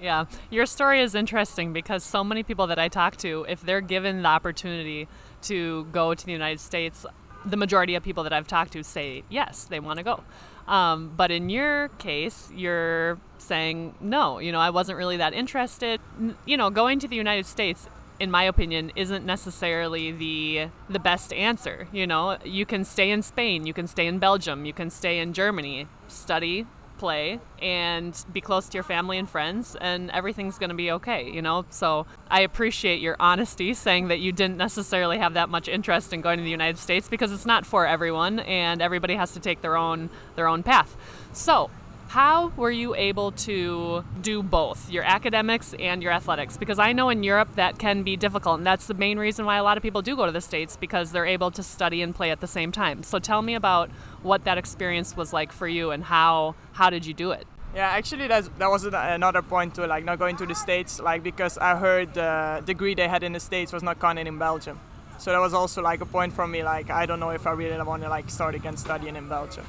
Yeah, 0.00 0.26
your 0.50 0.66
story 0.66 1.00
is 1.00 1.14
interesting 1.14 1.72
because 1.72 2.04
so 2.04 2.22
many 2.22 2.42
people 2.42 2.68
that 2.68 2.78
I 2.78 2.88
talk 2.88 3.16
to, 3.18 3.44
if 3.48 3.60
they're 3.62 3.80
given 3.80 4.22
the 4.22 4.28
opportunity 4.28 5.08
to 5.42 5.84
go 5.92 6.14
to 6.14 6.26
the 6.26 6.32
United 6.32 6.60
States, 6.60 7.04
the 7.44 7.56
majority 7.56 7.94
of 7.94 8.02
people 8.02 8.22
that 8.24 8.32
I've 8.32 8.46
talked 8.46 8.72
to 8.72 8.84
say 8.84 9.24
yes, 9.28 9.64
they 9.64 9.80
want 9.80 9.98
to 9.98 10.04
go. 10.04 10.22
Um, 10.68 11.12
but 11.16 11.30
in 11.30 11.48
your 11.48 11.88
case, 11.98 12.50
you're 12.54 13.18
saying 13.38 13.94
no. 14.00 14.38
You 14.38 14.52
know, 14.52 14.60
I 14.60 14.70
wasn't 14.70 14.98
really 14.98 15.16
that 15.16 15.32
interested. 15.32 16.00
N- 16.18 16.36
you 16.44 16.56
know, 16.56 16.68
going 16.70 16.98
to 17.00 17.08
the 17.08 17.16
United 17.16 17.46
States 17.46 17.88
in 18.20 18.30
my 18.30 18.44
opinion, 18.44 18.92
isn't 18.96 19.24
necessarily 19.24 20.12
the 20.12 20.68
the 20.88 20.98
best 20.98 21.32
answer. 21.32 21.88
You 21.92 22.06
know, 22.06 22.38
you 22.44 22.66
can 22.66 22.84
stay 22.84 23.10
in 23.10 23.22
Spain, 23.22 23.66
you 23.66 23.72
can 23.72 23.86
stay 23.86 24.06
in 24.06 24.18
Belgium, 24.18 24.64
you 24.64 24.72
can 24.72 24.90
stay 24.90 25.18
in 25.18 25.32
Germany, 25.32 25.86
study, 26.08 26.66
play, 26.98 27.40
and 27.62 28.24
be 28.32 28.40
close 28.40 28.68
to 28.68 28.76
your 28.76 28.82
family 28.82 29.18
and 29.18 29.30
friends, 29.30 29.76
and 29.80 30.10
everything's 30.10 30.58
going 30.58 30.70
to 30.70 30.76
be 30.76 30.90
okay. 30.92 31.30
You 31.30 31.40
know, 31.40 31.64
so 31.70 32.06
I 32.30 32.40
appreciate 32.40 33.00
your 33.00 33.16
honesty, 33.20 33.72
saying 33.72 34.08
that 34.08 34.18
you 34.18 34.32
didn't 34.32 34.56
necessarily 34.56 35.18
have 35.18 35.34
that 35.34 35.48
much 35.48 35.68
interest 35.68 36.12
in 36.12 36.20
going 36.20 36.38
to 36.38 36.44
the 36.44 36.50
United 36.50 36.78
States 36.78 37.08
because 37.08 37.32
it's 37.32 37.46
not 37.46 37.64
for 37.64 37.86
everyone, 37.86 38.40
and 38.40 38.82
everybody 38.82 39.14
has 39.14 39.32
to 39.32 39.40
take 39.40 39.62
their 39.62 39.76
own 39.76 40.10
their 40.36 40.48
own 40.48 40.62
path. 40.62 40.96
So 41.32 41.70
how 42.08 42.48
were 42.56 42.70
you 42.70 42.94
able 42.94 43.32
to 43.32 44.02
do 44.22 44.42
both, 44.42 44.90
your 44.90 45.04
academics 45.04 45.74
and 45.78 46.02
your 46.02 46.10
athletics? 46.10 46.56
Because 46.56 46.78
I 46.78 46.94
know 46.94 47.10
in 47.10 47.22
Europe 47.22 47.54
that 47.56 47.78
can 47.78 48.02
be 48.02 48.16
difficult, 48.16 48.58
and 48.58 48.66
that's 48.66 48.86
the 48.86 48.94
main 48.94 49.18
reason 49.18 49.44
why 49.44 49.56
a 49.56 49.62
lot 49.62 49.76
of 49.76 49.82
people 49.82 50.00
do 50.00 50.16
go 50.16 50.24
to 50.24 50.32
the 50.32 50.40
States 50.40 50.74
because 50.74 51.12
they're 51.12 51.26
able 51.26 51.50
to 51.50 51.62
study 51.62 52.00
and 52.00 52.14
play 52.14 52.30
at 52.30 52.40
the 52.40 52.46
same 52.46 52.72
time. 52.72 53.02
So 53.02 53.18
tell 53.18 53.42
me 53.42 53.54
about 53.54 53.90
what 54.22 54.44
that 54.44 54.56
experience 54.56 55.18
was 55.18 55.34
like 55.34 55.52
for 55.52 55.68
you 55.68 55.90
and 55.90 56.02
how 56.02 56.54
how 56.72 56.88
did 56.88 57.04
you 57.04 57.12
do 57.12 57.30
it? 57.32 57.46
Yeah, 57.74 57.88
actually, 57.88 58.26
that's, 58.26 58.48
that 58.58 58.70
was 58.70 58.84
another 58.86 59.42
point 59.42 59.74
to 59.74 59.86
like 59.86 60.02
not 60.02 60.18
going 60.18 60.36
to 60.36 60.46
the 60.46 60.54
states, 60.54 60.98
like 60.98 61.22
because 61.22 61.58
I 61.58 61.76
heard 61.76 62.14
the 62.14 62.62
degree 62.64 62.94
they 62.94 63.06
had 63.06 63.22
in 63.22 63.34
the 63.34 63.40
states 63.40 63.70
was 63.70 63.82
not 63.82 64.00
counted 64.00 64.26
in 64.26 64.38
Belgium, 64.38 64.80
so 65.18 65.30
that 65.30 65.40
was 65.40 65.52
also 65.52 65.82
like 65.82 66.00
a 66.00 66.06
point 66.06 66.32
for 66.32 66.46
me. 66.46 66.64
Like 66.64 66.88
I 66.88 67.04
don't 67.04 67.20
know 67.20 67.30
if 67.30 67.46
I 67.46 67.52
really 67.52 67.76
want 67.82 68.02
to 68.02 68.08
like 68.08 68.30
start 68.30 68.54
again 68.54 68.78
studying 68.78 69.14
in 69.14 69.28
Belgium. 69.28 69.66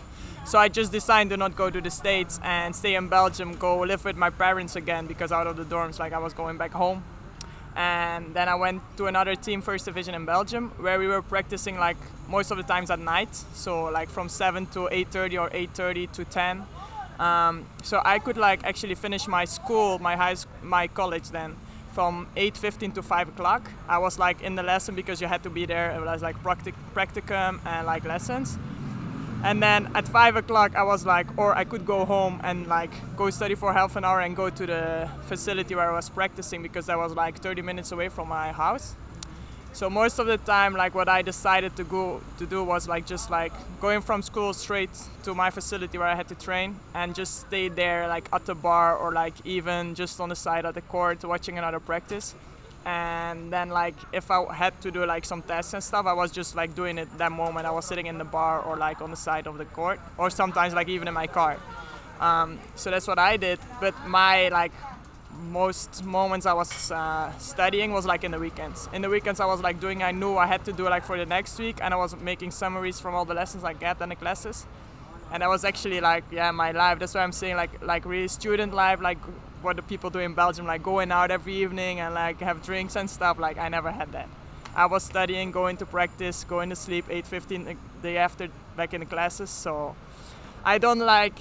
So 0.50 0.58
I 0.58 0.68
just 0.68 0.92
decided 0.92 1.30
to 1.30 1.38
not 1.38 1.56
go 1.56 1.70
to 1.70 1.80
the 1.80 1.92
States 1.92 2.40
and 2.44 2.76
stay 2.76 2.96
in 2.96 3.08
Belgium, 3.08 3.56
go 3.58 3.82
live 3.82 4.04
with 4.04 4.18
my 4.18 4.32
parents 4.32 4.76
again 4.76 5.06
because 5.06 5.32
out 5.32 5.46
of 5.46 5.58
the 5.58 5.64
dorms, 5.64 6.00
like 6.00 6.12
I 6.12 6.18
was 6.18 6.34
going 6.34 6.58
back 6.58 6.72
home. 6.72 7.04
And 7.76 8.34
then 8.34 8.50
I 8.50 8.56
went 8.56 8.82
to 8.98 9.06
another 9.06 9.36
team, 9.36 9.62
first 9.62 9.86
division 9.86 10.16
in 10.16 10.26
Belgium, 10.26 10.72
where 10.80 10.98
we 10.98 11.06
were 11.06 11.22
practicing 11.22 11.78
like 11.78 11.98
most 12.28 12.50
of 12.50 12.58
the 12.58 12.64
times 12.64 12.90
at 12.90 12.98
night. 12.98 13.30
So 13.54 13.92
like 13.92 14.10
from 14.10 14.28
7 14.28 14.66
to 14.74 14.90
8.30 14.92 15.40
or 15.40 15.50
8.30 15.52 16.12
to 16.14 16.26
10. 16.26 16.64
Um, 17.20 17.68
so 17.84 18.02
I 18.04 18.18
could 18.18 18.38
like 18.38 18.64
actually 18.64 18.96
finish 18.96 19.28
my 19.28 19.46
school, 19.46 20.00
my 20.00 20.16
high, 20.16 20.36
my 20.64 20.88
college 20.88 21.30
then 21.30 21.58
from 21.94 22.26
8.15 22.36 22.96
to 22.96 23.04
5 23.04 23.30
o'clock. 23.30 23.70
I 23.88 24.00
was 24.00 24.18
like 24.18 24.42
in 24.42 24.56
the 24.56 24.64
lesson 24.64 24.96
because 24.96 25.22
you 25.22 25.28
had 25.28 25.44
to 25.44 25.52
be 25.52 25.68
there. 25.68 25.92
It 25.92 26.02
was 26.02 26.24
like 26.24 26.42
practic- 26.42 26.74
practicum 26.96 27.60
and 27.68 27.86
like 27.86 28.04
lessons 28.04 28.58
and 29.44 29.64
then 29.64 29.90
at 29.96 30.08
five 30.08 30.36
o'clock 30.36 30.76
i 30.76 30.84
was 30.84 31.06
like 31.06 31.26
or 31.38 31.56
i 31.56 31.64
could 31.64 31.86
go 31.86 32.04
home 32.04 32.42
and 32.44 32.68
like 32.68 32.92
go 33.16 33.30
study 33.30 33.56
for 33.56 33.72
half 33.72 33.96
an 33.96 34.04
hour 34.04 34.20
and 34.20 34.36
go 34.36 34.50
to 34.50 34.66
the 34.66 35.10
facility 35.28 35.76
where 35.76 35.90
i 35.90 35.96
was 35.96 36.10
practicing 36.10 36.62
because 36.62 36.90
i 36.90 36.96
was 36.96 37.14
like 37.14 37.40
30 37.40 37.62
minutes 37.62 37.92
away 37.92 38.10
from 38.10 38.28
my 38.28 38.52
house. 38.52 38.96
So 39.72 39.90
most 39.90 40.18
of 40.18 40.26
the 40.26 40.38
time 40.38 40.74
like 40.74 40.96
what 40.96 41.08
i 41.08 41.22
decided 41.22 41.76
to 41.76 41.84
go 41.84 42.22
to 42.40 42.46
do 42.46 42.64
was 42.64 42.88
like 42.90 43.06
just 43.06 43.30
like 43.30 43.54
going 43.80 44.02
from 44.02 44.24
school 44.24 44.52
straight 44.52 44.90
to 45.24 45.36
my 45.36 45.52
facility 45.52 45.98
where 45.98 46.08
i 46.08 46.16
had 46.16 46.28
to 46.30 46.36
train 46.36 46.76
and 46.96 47.14
just 47.14 47.42
stay 47.42 47.70
there 47.70 48.08
like 48.08 48.28
at 48.34 48.46
the 48.48 48.56
bar 48.56 48.98
or 48.98 49.14
like 49.14 49.36
even 49.46 49.94
just 49.94 50.20
on 50.20 50.30
the 50.30 50.36
side 50.36 50.66
of 50.66 50.74
the 50.74 50.82
court 50.82 51.24
watching 51.24 51.60
another 51.60 51.80
practice 51.80 52.34
and 52.86 53.52
then 53.52 53.70
like 53.70 53.96
if 54.14 54.32
I 54.32 54.54
had 54.54 54.80
to 54.82 54.92
do 54.92 55.06
like 55.06 55.26
some 55.26 55.42
tests 55.42 55.74
and 55.74 55.84
stuff, 55.84 56.06
I 56.06 56.14
was 56.14 56.32
just 56.32 56.56
like 56.56 56.76
doing 56.76 56.98
it 56.98 57.18
that 57.18 57.32
moment. 57.32 57.66
I 57.66 57.72
was 57.72 57.86
sitting 57.86 58.08
in 58.08 58.18
the 58.18 58.24
bar 58.24 58.62
or 58.62 58.78
like 58.78 59.02
on 59.02 59.12
the 59.12 59.18
side 59.18 59.48
of 59.48 59.58
the 59.58 59.66
court, 59.66 60.00
or 60.18 60.30
sometimes 60.30 60.74
like 60.74 60.88
even 60.90 61.08
in 61.08 61.14
my 61.14 61.28
car. 61.28 61.58
Um, 62.20 62.60
so 62.76 62.92
that's 62.92 63.08
what 63.08 63.20
I 63.20 63.38
did. 63.38 63.60
But 63.80 63.96
my 64.08 64.50
like 64.50 64.72
most 65.42 66.04
moments 66.04 66.46
I 66.46 66.54
was 66.54 66.92
uh, 66.92 67.32
studying 67.38 67.92
was 67.92 68.06
like 68.06 68.24
in 68.24 68.32
the 68.32 68.40
weekends. 68.40 68.90
In 68.94 69.02
the 69.02 69.10
weekends 69.10 69.40
I 69.40 69.46
was 69.46 69.62
like 69.62 69.80
doing 69.80 70.04
I 70.04 70.12
knew 70.12 70.38
I 70.38 70.48
had 70.48 70.66
to 70.66 70.74
do 70.74 70.84
like 70.90 71.04
for 71.04 71.18
the 71.18 71.26
next 71.26 71.60
week, 71.60 71.80
and 71.82 71.94
I 71.94 71.98
was 71.98 72.16
making 72.16 72.52
summaries 72.52 73.00
from 73.00 73.14
all 73.14 73.26
the 73.26 73.34
lessons 73.34 73.64
I 73.64 73.74
get 73.74 74.02
in 74.02 74.10
the 74.10 74.16
classes. 74.16 74.66
And 75.32 75.44
that 75.44 75.50
was 75.50 75.64
actually 75.64 76.02
like 76.02 76.24
yeah 76.32 76.52
my 76.52 76.72
life. 76.72 77.00
That's 77.00 77.14
why 77.14 77.22
I'm 77.22 77.34
saying 77.34 77.56
like 77.56 77.84
like 77.84 78.06
really 78.06 78.30
student 78.30 78.74
life, 78.74 79.02
like 79.02 79.20
what 79.62 79.76
the 79.76 79.82
people 79.82 80.10
do 80.10 80.20
in 80.20 80.34
Belgium, 80.34 80.66
like 80.66 80.84
going 80.84 81.12
out 81.12 81.32
every 81.32 81.56
evening 81.56 82.00
and 82.00 82.14
like 82.14 82.40
have 82.40 82.64
drinks 82.64 82.96
and 82.96 83.10
stuff. 83.10 83.40
Like 83.40 83.58
I 83.58 83.70
never 83.70 83.92
had 83.92 84.12
that. 84.12 84.30
I 84.76 84.86
was 84.86 85.04
studying, 85.04 85.52
going 85.52 85.78
to 85.78 85.86
practice, 85.86 86.44
going 86.44 86.70
to 86.70 86.76
sleep 86.76 87.08
8:15 87.10 87.66
the 87.66 87.76
day 88.02 88.18
after 88.18 88.50
back 88.78 88.94
in 88.94 89.02
the 89.02 89.06
classes. 89.06 89.50
So 89.50 89.96
I 90.64 90.78
don't 90.78 91.00
like. 91.00 91.40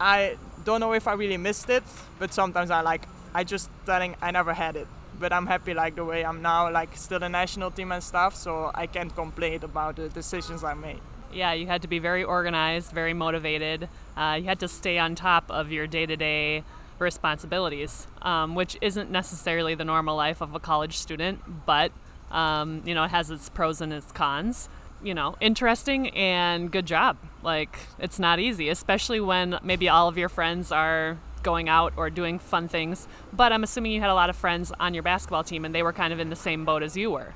I 0.00 0.36
don't 0.64 0.80
know 0.80 0.92
if 0.92 1.06
I 1.06 1.12
really 1.12 1.36
missed 1.36 1.68
it, 1.70 1.82
but 2.18 2.32
sometimes 2.32 2.70
I 2.70 2.80
like. 2.80 3.02
I 3.34 3.44
just 3.44 3.70
telling 3.86 4.16
I 4.22 4.30
never 4.30 4.54
had 4.54 4.76
it. 4.76 4.88
But 5.18 5.32
I'm 5.32 5.46
happy 5.46 5.74
like 5.74 5.96
the 5.96 6.04
way 6.04 6.24
I'm 6.24 6.40
now, 6.40 6.70
like 6.70 6.96
still 6.96 7.18
the 7.18 7.28
national 7.28 7.70
team 7.70 7.92
and 7.92 8.02
stuff. 8.02 8.34
So 8.34 8.70
I 8.74 8.86
can't 8.86 9.14
complain 9.14 9.62
about 9.62 9.96
the 9.96 10.08
decisions 10.08 10.64
I 10.64 10.74
made. 10.74 11.00
Yeah, 11.32 11.52
you 11.52 11.66
had 11.66 11.82
to 11.82 11.88
be 11.88 12.00
very 12.00 12.24
organized, 12.24 12.90
very 12.90 13.14
motivated. 13.14 13.88
Uh, 14.16 14.36
you 14.40 14.44
had 14.44 14.58
to 14.60 14.68
stay 14.68 14.98
on 14.98 15.14
top 15.14 15.44
of 15.48 15.70
your 15.70 15.86
day-to-day 15.86 16.64
responsibilities, 17.00 18.06
um, 18.22 18.54
which 18.54 18.76
isn't 18.80 19.10
necessarily 19.10 19.74
the 19.74 19.84
normal 19.84 20.16
life 20.16 20.40
of 20.40 20.54
a 20.54 20.60
college 20.60 20.96
student, 20.96 21.66
but 21.66 21.92
um, 22.30 22.82
you 22.84 22.94
know, 22.94 23.04
it 23.04 23.10
has 23.10 23.30
its 23.30 23.48
pros 23.48 23.80
and 23.80 23.92
its 23.92 24.10
cons. 24.12 24.68
You 25.02 25.14
know, 25.14 25.34
interesting 25.40 26.10
and 26.10 26.70
good 26.70 26.84
job. 26.84 27.16
Like, 27.42 27.78
it's 27.98 28.18
not 28.18 28.38
easy, 28.38 28.68
especially 28.68 29.18
when 29.18 29.58
maybe 29.62 29.88
all 29.88 30.08
of 30.08 30.18
your 30.18 30.28
friends 30.28 30.70
are 30.70 31.18
going 31.42 31.70
out 31.70 31.94
or 31.96 32.10
doing 32.10 32.38
fun 32.38 32.68
things. 32.68 33.08
But 33.32 33.50
I'm 33.50 33.64
assuming 33.64 33.92
you 33.92 34.00
had 34.00 34.10
a 34.10 34.14
lot 34.14 34.28
of 34.28 34.36
friends 34.36 34.72
on 34.78 34.92
your 34.92 35.02
basketball 35.02 35.42
team 35.42 35.64
and 35.64 35.74
they 35.74 35.82
were 35.82 35.94
kind 35.94 36.12
of 36.12 36.20
in 36.20 36.28
the 36.28 36.36
same 36.36 36.66
boat 36.66 36.82
as 36.82 36.98
you 36.98 37.10
were. 37.10 37.32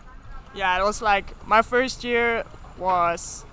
Yeah, 0.54 0.78
it 0.78 0.84
was 0.84 1.00
like 1.00 1.46
my 1.46 1.62
first 1.62 2.04
year 2.04 2.44
was 2.78 3.46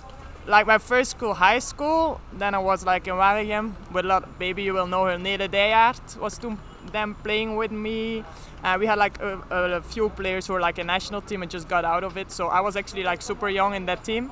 like 0.47 0.65
my 0.65 0.77
first 0.77 1.11
school, 1.11 1.33
high 1.33 1.59
school, 1.59 2.19
then 2.33 2.55
I 2.55 2.57
was 2.57 2.85
like 2.85 3.07
in 3.07 3.13
Waregem 3.13 3.73
with 3.91 4.05
a 4.05 4.07
lot. 4.07 4.29
Maybe 4.39 4.63
you 4.63 4.73
will 4.73 4.87
know 4.87 5.05
her. 5.05 5.17
Nede 5.17 5.51
Deyart 5.51 6.17
was 6.17 6.37
to 6.39 6.57
them 6.91 7.15
playing 7.23 7.55
with 7.55 7.71
me. 7.71 8.23
Uh, 8.63 8.77
we 8.79 8.85
had 8.85 8.97
like 8.97 9.19
a, 9.21 9.39
a, 9.49 9.81
few 9.81 10.09
players 10.09 10.47
who 10.47 10.53
were 10.53 10.59
like 10.59 10.77
a 10.77 10.83
national 10.83 11.21
team 11.21 11.41
and 11.41 11.51
just 11.51 11.67
got 11.67 11.85
out 11.85 12.03
of 12.03 12.17
it. 12.17 12.31
So 12.31 12.47
I 12.47 12.61
was 12.61 12.75
actually 12.75 13.03
like 13.03 13.21
super 13.21 13.49
young 13.49 13.75
in 13.75 13.85
that 13.85 14.03
team, 14.03 14.31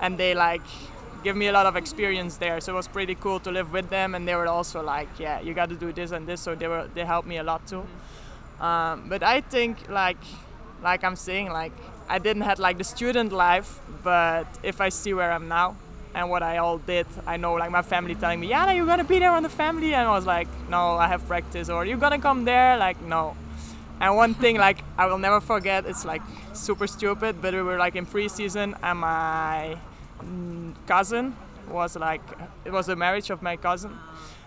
and 0.00 0.16
they 0.16 0.34
like 0.34 0.62
give 1.24 1.36
me 1.36 1.48
a 1.48 1.52
lot 1.52 1.66
of 1.66 1.76
experience 1.76 2.36
there. 2.36 2.60
So 2.60 2.72
it 2.72 2.76
was 2.76 2.88
pretty 2.88 3.14
cool 3.16 3.40
to 3.40 3.50
live 3.50 3.72
with 3.72 3.90
them, 3.90 4.14
and 4.14 4.26
they 4.26 4.34
were 4.34 4.46
also 4.46 4.82
like, 4.82 5.08
yeah, 5.18 5.40
you 5.40 5.54
got 5.54 5.68
to 5.70 5.76
do 5.76 5.92
this 5.92 6.12
and 6.12 6.26
this. 6.26 6.40
So 6.40 6.54
they 6.54 6.68
were 6.68 6.88
they 6.94 7.04
helped 7.04 7.28
me 7.28 7.38
a 7.38 7.42
lot 7.42 7.66
too. 7.66 7.84
Um, 8.60 9.08
but 9.08 9.22
I 9.22 9.40
think 9.40 9.88
like 9.88 10.22
like 10.82 11.04
I'm 11.04 11.16
saying 11.16 11.50
like 11.50 11.72
I 12.08 12.18
didn't 12.18 12.42
have 12.42 12.58
like 12.58 12.78
the 12.78 12.84
student 12.84 13.32
life, 13.32 13.80
but 14.02 14.46
if 14.62 14.80
I 14.80 14.88
see 14.88 15.12
where 15.12 15.30
I'm 15.30 15.46
now 15.48 15.76
and 16.14 16.30
what 16.30 16.42
I 16.42 16.56
all 16.56 16.78
did, 16.78 17.06
I 17.26 17.36
know 17.36 17.52
like 17.54 17.70
my 17.70 17.82
family 17.82 18.14
telling 18.14 18.40
me, 18.40 18.48
yeah, 18.48 18.72
you're 18.72 18.86
gonna 18.86 19.04
be 19.04 19.18
there 19.18 19.30
on 19.32 19.42
the 19.42 19.50
family, 19.50 19.94
and 19.94 20.08
I 20.08 20.10
was 20.10 20.24
like, 20.24 20.48
no, 20.70 20.96
I 20.96 21.06
have 21.06 21.26
practice, 21.26 21.68
or 21.68 21.84
you're 21.84 21.98
gonna 21.98 22.18
come 22.18 22.44
there, 22.44 22.78
like 22.78 23.00
no. 23.02 23.36
And 24.00 24.16
one 24.16 24.34
thing 24.34 24.56
like 24.66 24.82
I 24.96 25.06
will 25.06 25.18
never 25.18 25.40
forget, 25.40 25.84
it's 25.84 26.06
like 26.06 26.22
super 26.54 26.86
stupid, 26.86 27.42
but 27.42 27.52
we 27.52 27.60
were 27.62 27.76
like 27.76 27.94
in 27.94 28.06
preseason, 28.06 28.74
and 28.82 28.98
my 29.00 29.76
cousin 30.86 31.36
was 31.68 31.94
like, 31.94 32.22
it 32.64 32.72
was 32.72 32.86
the 32.86 32.96
marriage 32.96 33.28
of 33.28 33.42
my 33.42 33.56
cousin, 33.56 33.92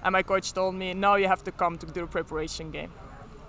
and 0.04 0.14
my 0.14 0.24
coach 0.24 0.52
told 0.52 0.74
me, 0.74 0.96
no, 0.96 1.14
you 1.14 1.28
have 1.28 1.44
to 1.44 1.52
come 1.52 1.78
to 1.78 1.86
do 1.86 2.02
the 2.02 2.08
preparation 2.08 2.72
game 2.72 2.92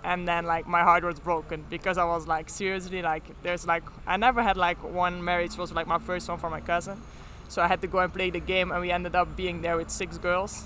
and 0.03 0.27
then 0.27 0.45
like 0.45 0.67
my 0.67 0.81
heart 0.81 1.03
was 1.03 1.19
broken 1.19 1.65
because 1.69 1.97
I 1.97 2.03
was 2.03 2.27
like 2.27 2.49
seriously 2.49 3.01
like 3.01 3.23
there's 3.43 3.65
like 3.65 3.83
I 4.05 4.17
never 4.17 4.43
had 4.43 4.57
like 4.57 4.83
one 4.83 5.23
marriage 5.23 5.53
it 5.53 5.57
was 5.57 5.71
like 5.71 5.87
my 5.87 5.99
first 5.99 6.27
one 6.29 6.37
for 6.37 6.49
my 6.49 6.61
cousin, 6.61 7.01
so 7.47 7.61
I 7.61 7.67
had 7.67 7.81
to 7.81 7.87
go 7.87 7.99
and 7.99 8.13
play 8.13 8.29
the 8.29 8.39
game 8.39 8.71
and 8.71 8.81
we 8.81 8.91
ended 8.91 9.15
up 9.15 9.35
being 9.35 9.61
there 9.61 9.77
with 9.77 9.89
six 9.89 10.17
girls. 10.17 10.65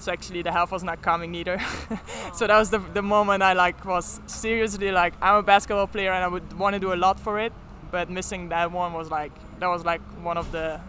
So 0.00 0.12
actually 0.12 0.42
the 0.42 0.52
help 0.52 0.70
was 0.70 0.84
not 0.84 1.02
coming 1.02 1.34
either. 1.34 1.58
so 2.34 2.46
that 2.46 2.56
was 2.56 2.70
the, 2.70 2.78
the 2.78 3.02
moment 3.02 3.42
I 3.42 3.52
like 3.54 3.84
was 3.84 4.20
seriously 4.26 4.92
like 4.92 5.14
I'm 5.20 5.36
a 5.36 5.42
basketball 5.42 5.88
player 5.88 6.12
and 6.12 6.22
I 6.22 6.28
would 6.28 6.56
want 6.56 6.74
to 6.74 6.80
do 6.80 6.92
a 6.92 6.98
lot 7.06 7.18
for 7.18 7.40
it, 7.40 7.52
but 7.90 8.08
missing 8.08 8.50
that 8.50 8.70
one 8.70 8.92
was 8.92 9.10
like 9.10 9.32
that 9.58 9.66
was 9.66 9.84
like 9.84 10.00
one 10.22 10.36
of 10.36 10.52
the 10.52 10.80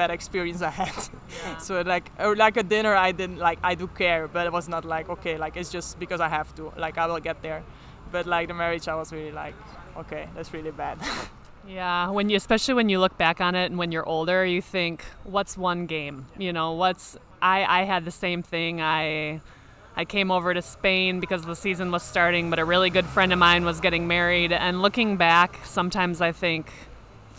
bad 0.00 0.10
experience 0.18 0.60
I 0.62 0.72
had. 0.82 0.96
Yeah. 1.42 1.58
so 1.66 1.72
like 1.94 2.06
or 2.18 2.34
like 2.44 2.56
a 2.56 2.66
dinner 2.74 2.94
I 3.08 3.10
didn't 3.20 3.40
like 3.48 3.58
I 3.62 3.74
do 3.82 3.86
care, 4.02 4.28
but 4.34 4.46
it 4.48 4.52
was 4.58 4.66
not 4.74 4.84
like 4.84 5.06
okay 5.14 5.36
like 5.44 5.54
it's 5.60 5.72
just 5.76 5.98
because 5.98 6.20
I 6.26 6.28
have 6.38 6.54
to 6.56 6.72
like 6.84 6.96
I 7.02 7.06
will 7.06 7.24
get 7.28 7.42
there. 7.42 7.62
But 8.12 8.24
like 8.26 8.48
the 8.48 8.54
marriage 8.54 8.86
I 8.88 8.94
was 8.94 9.12
really 9.12 9.34
like 9.42 9.56
okay 10.02 10.24
that's 10.34 10.50
really 10.56 10.74
bad. 10.84 10.98
Yeah, 11.68 12.08
when 12.08 12.30
you 12.30 12.36
especially 12.36 12.74
when 12.74 12.88
you 12.88 12.98
look 12.98 13.18
back 13.18 13.42
on 13.42 13.54
it 13.54 13.66
and 13.66 13.76
when 13.76 13.92
you're 13.92 14.08
older, 14.08 14.42
you 14.46 14.62
think, 14.62 15.04
what's 15.24 15.54
one 15.58 15.84
game? 15.84 16.24
You 16.38 16.50
know, 16.50 16.72
what's 16.72 17.18
I 17.42 17.80
I 17.80 17.84
had 17.84 18.06
the 18.06 18.10
same 18.10 18.42
thing. 18.42 18.80
I 18.80 19.42
I 19.94 20.06
came 20.06 20.30
over 20.30 20.54
to 20.54 20.62
Spain 20.62 21.20
because 21.20 21.42
the 21.42 21.54
season 21.54 21.90
was 21.90 22.02
starting, 22.02 22.48
but 22.48 22.58
a 22.58 22.64
really 22.64 22.88
good 22.88 23.04
friend 23.04 23.34
of 23.34 23.38
mine 23.38 23.66
was 23.66 23.80
getting 23.80 24.06
married 24.06 24.50
and 24.50 24.80
looking 24.80 25.18
back, 25.18 25.58
sometimes 25.64 26.22
I 26.22 26.32
think 26.32 26.72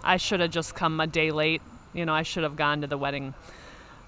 I 0.04 0.18
should 0.18 0.42
have 0.42 0.52
just 0.52 0.76
come 0.76 1.00
a 1.00 1.08
day 1.08 1.32
late. 1.32 1.64
You 1.94 2.06
know, 2.06 2.14
I 2.14 2.24
should 2.24 2.44
have 2.44 2.56
gone 2.56 2.82
to 2.82 2.88
the 2.88 2.98
wedding. 2.98 3.34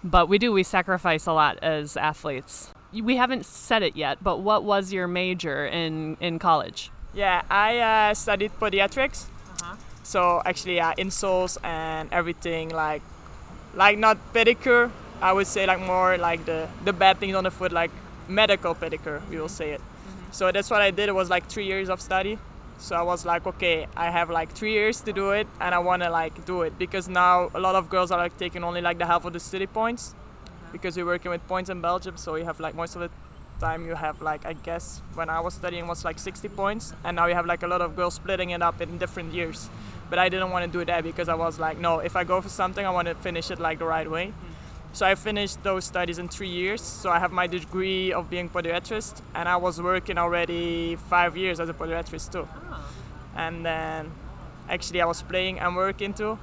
But 0.04 0.30
we 0.30 0.38
do 0.38 0.52
we 0.52 0.64
sacrifice 0.64 1.26
a 1.28 1.34
lot 1.34 1.60
as 1.62 1.98
athletes. 1.98 2.72
We 2.92 3.16
haven't 3.16 3.46
said 3.46 3.84
it 3.84 3.96
yet, 3.96 4.24
but 4.24 4.40
what 4.40 4.64
was 4.64 4.92
your 4.92 5.08
major 5.08 5.66
in 5.66 6.18
in 6.20 6.40
college? 6.40 6.92
Yeah, 7.14 7.42
I 7.50 7.80
uh, 7.80 8.14
studied 8.14 8.52
podiatrics 8.60 9.26
so 10.04 10.42
actually, 10.46 10.76
yeah, 10.76 10.94
insoles 10.96 11.58
and 11.64 12.12
everything 12.12 12.70
like, 12.70 13.02
like 13.74 13.98
not 13.98 14.18
pedicure. 14.34 14.92
I 15.22 15.34
would 15.34 15.48
say 15.48 15.66
like 15.66 15.80
more 15.80 16.18
like 16.18 16.46
the 16.46 16.68
the 16.84 16.94
bad 16.94 17.20
things 17.20 17.36
on 17.36 17.44
the 17.44 17.52
foot, 17.52 17.72
like 17.72 17.92
medical 18.28 18.74
pedicure. 18.74 19.22
We 19.30 19.40
will 19.40 19.50
say 19.50 19.72
it. 19.72 19.80
Mm-hmm. 19.80 20.32
So 20.32 20.52
that's 20.52 20.70
what 20.70 20.82
I 20.82 20.92
did. 20.92 21.10
It 21.10 21.16
was 21.16 21.30
like 21.30 21.48
three 21.48 21.66
years 21.66 21.90
of 21.90 22.02
study. 22.02 22.40
So 22.82 22.96
I 22.96 23.04
was 23.04 23.26
like, 23.26 23.46
okay, 23.46 23.88
I 23.96 24.10
have 24.10 24.30
like 24.30 24.52
three 24.52 24.74
years 24.74 25.02
to 25.02 25.14
do 25.14 25.32
it, 25.32 25.48
and 25.60 25.74
I 25.74 25.80
want 25.80 26.02
to 26.02 26.10
like 26.10 26.46
do 26.46 26.64
it 26.64 26.78
because 26.80 27.08
now 27.08 27.52
a 27.54 27.60
lot 27.60 27.76
of 27.76 27.90
girls 27.90 28.12
are 28.12 28.18
like 28.18 28.38
taking 28.38 28.64
only 28.64 28.82
like 28.82 28.98
the 28.98 29.06
half 29.06 29.24
of 29.24 29.34
the 29.34 29.40
study 29.40 29.68
points, 29.68 30.14
mm-hmm. 30.14 30.72
because 30.72 30.98
we're 30.98 31.06
working 31.06 31.30
with 31.32 31.48
points 31.48 31.70
in 31.70 31.80
Belgium. 31.80 32.18
So 32.18 32.36
you 32.36 32.46
have 32.46 32.60
like 32.60 32.74
most 32.76 32.96
of 32.96 33.02
the 33.02 33.10
time 33.60 33.86
you 33.86 33.94
have 33.94 34.20
like 34.22 34.46
I 34.48 34.54
guess 34.54 35.02
when 35.14 35.30
I 35.30 35.40
was 35.40 35.54
studying 35.54 35.86
was 35.86 36.04
like 36.04 36.18
60 36.18 36.50
points, 36.50 36.94
and 37.04 37.16
now 37.16 37.28
you 37.28 37.36
have 37.36 37.46
like 37.46 37.62
a 37.64 37.68
lot 37.68 37.82
of 37.82 37.96
girls 37.96 38.16
splitting 38.16 38.50
it 38.50 38.62
up 38.64 38.82
in 38.82 38.98
different 38.98 39.32
years 39.34 39.70
but 40.12 40.20
I 40.20 40.28
didn't 40.28 40.52
want 40.52 40.66
to 40.66 40.80
do 40.80 40.84
that 40.84 41.04
because 41.06 41.30
I 41.30 41.36
was 41.36 41.58
like, 41.58 41.80
no, 41.80 42.00
if 42.00 42.18
I 42.18 42.26
go 42.26 42.42
for 42.42 42.50
something, 42.50 42.86
I 42.86 42.90
want 42.90 43.08
to 43.08 43.16
finish 43.16 43.50
it 43.50 43.60
like 43.60 43.80
the 43.80 43.86
right 43.86 44.12
way. 44.12 44.28
Mm. 44.28 44.51
So 44.94 45.06
I 45.06 45.16
finished 45.16 45.64
those 45.64 45.86
studies 45.86 46.20
in 46.20 46.28
three 46.28 46.50
years. 46.50 46.82
So 46.82 47.10
I 47.10 47.20
have 47.20 47.32
my 47.32 47.48
degree 47.48 48.12
of 48.12 48.30
being 48.30 48.50
podiatrist, 48.50 49.22
and 49.34 49.48
I 49.48 49.56
was 49.56 49.82
working 49.82 50.18
already 50.18 50.98
five 51.10 51.38
years 51.38 51.60
as 51.60 51.70
a 51.70 51.74
podiatrist 51.74 52.32
too. 52.32 52.48
Oh. 52.48 52.94
And 53.36 53.66
then 53.66 54.12
actually 54.70 55.02
I 55.02 55.06
was 55.06 55.22
playing 55.22 55.60
and 55.60 55.76
working 55.76 56.14
too. 56.14 56.38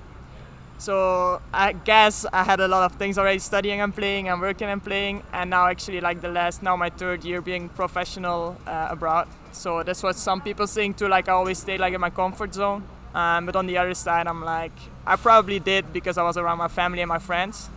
So 0.78 1.42
I 1.52 1.72
guess 1.72 2.24
I 2.32 2.44
had 2.44 2.60
a 2.60 2.68
lot 2.68 2.90
of 2.90 2.96
things 2.98 3.18
already 3.18 3.40
studying 3.40 3.80
and 3.80 3.92
playing 3.94 4.28
and 4.28 4.40
working 4.40 4.68
and 4.68 4.82
playing, 4.82 5.22
and 5.32 5.50
now 5.50 5.66
actually 5.66 6.00
like 6.00 6.20
the 6.20 6.28
last 6.28 6.62
now 6.62 6.76
my 6.76 6.88
third 6.90 7.24
year 7.24 7.40
being 7.42 7.68
professional 7.68 8.56
uh, 8.66 8.88
abroad. 8.90 9.28
So 9.52 9.82
that's 9.82 10.02
what 10.02 10.16
some 10.16 10.40
people 10.40 10.66
think 10.66 10.96
too. 10.96 11.08
Like 11.08 11.28
I 11.28 11.32
always 11.32 11.58
stay 11.58 11.78
like 11.78 11.94
in 11.94 12.00
my 12.00 12.10
comfort 12.10 12.54
zone 12.54 12.84
um, 13.14 13.46
but 13.46 13.56
on 13.56 13.66
the 13.66 13.78
other 13.78 13.94
side, 13.94 14.26
I'm 14.26 14.44
like, 14.44 14.72
I 15.06 15.16
probably 15.16 15.58
did 15.58 15.92
because 15.92 16.18
I 16.18 16.22
was 16.22 16.36
around 16.36 16.58
my 16.58 16.68
family 16.68 17.00
and 17.00 17.08
my 17.08 17.18
friends. 17.18 17.68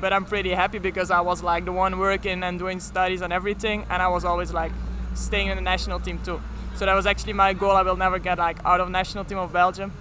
But 0.00 0.12
I'm 0.12 0.24
pretty 0.24 0.50
happy 0.50 0.78
because 0.78 1.10
I 1.10 1.20
was 1.20 1.42
like 1.42 1.64
the 1.64 1.72
one 1.72 1.98
working 1.98 2.42
and 2.42 2.58
doing 2.58 2.80
studies 2.80 3.20
and 3.20 3.32
everything, 3.32 3.86
and 3.90 4.02
I 4.02 4.08
was 4.08 4.24
always 4.24 4.52
like 4.52 4.72
staying 5.14 5.48
in 5.48 5.56
the 5.56 5.62
national 5.62 6.00
team 6.00 6.18
too. 6.24 6.40
So 6.76 6.86
that 6.86 6.94
was 6.94 7.06
actually 7.06 7.32
my 7.32 7.52
goal. 7.52 7.72
I 7.72 7.82
will 7.82 7.96
never 7.96 8.18
get 8.18 8.38
like 8.38 8.58
out 8.64 8.80
of 8.80 8.90
national 8.90 9.24
team 9.24 9.38
of 9.38 9.52
Belgium. 9.52 9.92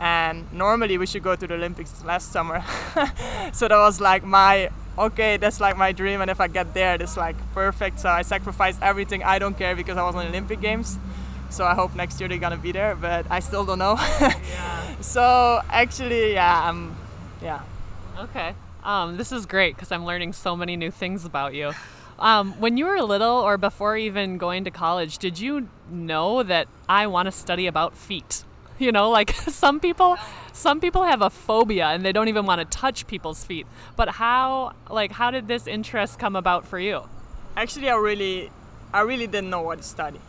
And 0.00 0.50
normally 0.52 0.96
we 0.96 1.06
should 1.06 1.22
go 1.22 1.36
to 1.36 1.46
the 1.46 1.54
Olympics 1.54 2.02
last 2.04 2.32
summer. 2.32 2.64
so 3.52 3.68
that 3.68 3.76
was 3.76 4.00
like 4.00 4.24
my 4.24 4.70
okay, 4.98 5.36
that's 5.36 5.60
like 5.60 5.76
my 5.76 5.92
dream, 5.92 6.20
and 6.20 6.30
if 6.30 6.40
I 6.40 6.48
get 6.48 6.74
there, 6.74 6.98
that's 6.98 7.16
like 7.16 7.36
perfect. 7.54 8.00
So 8.00 8.08
I 8.08 8.22
sacrificed 8.22 8.80
everything. 8.82 9.22
I 9.22 9.38
don't 9.38 9.56
care 9.56 9.74
because 9.76 9.96
I 9.96 10.02
was 10.02 10.14
on 10.14 10.24
the 10.24 10.28
Olympic 10.28 10.60
Games. 10.60 10.98
So 11.50 11.64
I 11.64 11.74
hope 11.74 11.94
next 11.94 12.20
year 12.20 12.28
they're 12.28 12.38
gonna 12.38 12.56
be 12.56 12.72
there, 12.72 12.94
but 12.94 13.26
I 13.30 13.40
still 13.40 13.64
don't 13.64 13.78
know. 13.78 13.96
yeah. 14.20 15.00
So 15.00 15.60
actually, 15.68 16.34
yeah, 16.34 16.68
I'm, 16.68 16.96
yeah. 17.42 17.60
Okay. 18.18 18.54
Um, 18.90 19.18
this 19.18 19.30
is 19.30 19.46
great 19.46 19.76
because 19.76 19.92
I'm 19.92 20.04
learning 20.04 20.32
so 20.32 20.56
many 20.56 20.74
new 20.74 20.90
things 20.90 21.24
about 21.24 21.54
you. 21.54 21.70
Um, 22.18 22.54
when 22.60 22.76
you 22.76 22.86
were 22.86 23.00
little, 23.00 23.36
or 23.36 23.56
before 23.56 23.96
even 23.96 24.36
going 24.36 24.64
to 24.64 24.72
college, 24.72 25.18
did 25.18 25.38
you 25.38 25.68
know 25.88 26.42
that 26.42 26.66
I 26.88 27.06
want 27.06 27.26
to 27.26 27.32
study 27.32 27.68
about 27.68 27.96
feet? 27.96 28.42
You 28.80 28.92
know, 28.92 29.10
like 29.10 29.32
some 29.62 29.78
people, 29.78 30.16
some 30.54 30.80
people 30.80 31.04
have 31.04 31.20
a 31.20 31.28
phobia 31.28 31.88
and 31.88 32.02
they 32.02 32.12
don't 32.12 32.28
even 32.28 32.46
want 32.46 32.62
to 32.62 32.78
touch 32.78 33.06
people's 33.06 33.44
feet. 33.44 33.66
But 33.94 34.08
how, 34.08 34.72
like, 34.88 35.12
how 35.12 35.30
did 35.30 35.48
this 35.48 35.66
interest 35.66 36.18
come 36.18 36.34
about 36.34 36.66
for 36.66 36.78
you? 36.78 37.02
Actually, 37.58 37.90
I 37.90 37.96
really, 37.96 38.50
I 38.90 39.02
really 39.02 39.26
didn't 39.26 39.50
know 39.50 39.60
what 39.60 39.82
to 39.82 39.84
study. 39.84 40.20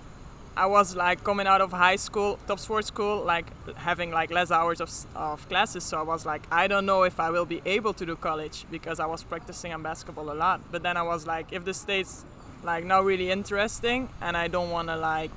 I 0.56 0.66
was 0.66 0.96
like 0.96 1.24
coming 1.24 1.48
out 1.48 1.62
of 1.62 1.72
high 1.72 1.96
school, 1.96 2.38
top 2.48 2.60
sports 2.60 2.88
school, 2.88 3.24
like 3.24 3.46
having 3.76 4.12
like 4.12 4.32
less 4.32 4.52
hours 4.52 4.82
of, 4.82 4.92
of 5.16 5.48
classes. 5.48 5.84
So 5.84 5.98
I 5.98 6.02
was 6.02 6.26
like, 6.26 6.42
I 6.52 6.68
don't 6.68 6.86
know 6.86 7.04
if 7.04 7.20
I 7.20 7.30
will 7.30 7.46
be 7.46 7.62
able 7.66 7.94
to 7.94 8.06
do 8.06 8.16
college 8.16 8.66
because 8.70 9.00
I 9.00 9.06
was 9.06 9.24
practicing 9.24 9.74
on 9.74 9.82
basketball 9.82 10.32
a 10.32 10.36
lot. 10.36 10.60
But 10.72 10.84
then 10.84 10.98
I 10.98 11.04
was 11.04 11.26
like, 11.26 11.54
if 11.54 11.64
the 11.64 11.74
state's 11.74 12.26
like 12.64 12.86
not 12.86 13.06
really 13.06 13.32
interesting 13.32 14.10
and 14.22 14.36
I 14.36 14.50
don't 14.50 14.70
want 14.70 14.90
to 14.90 14.98
like, 14.98 15.32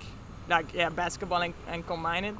like 0.48 0.74
yeah, 0.74 0.88
basketball 0.88 1.42
and, 1.42 1.54
and 1.68 1.86
combine 1.86 2.24
it. 2.24 2.34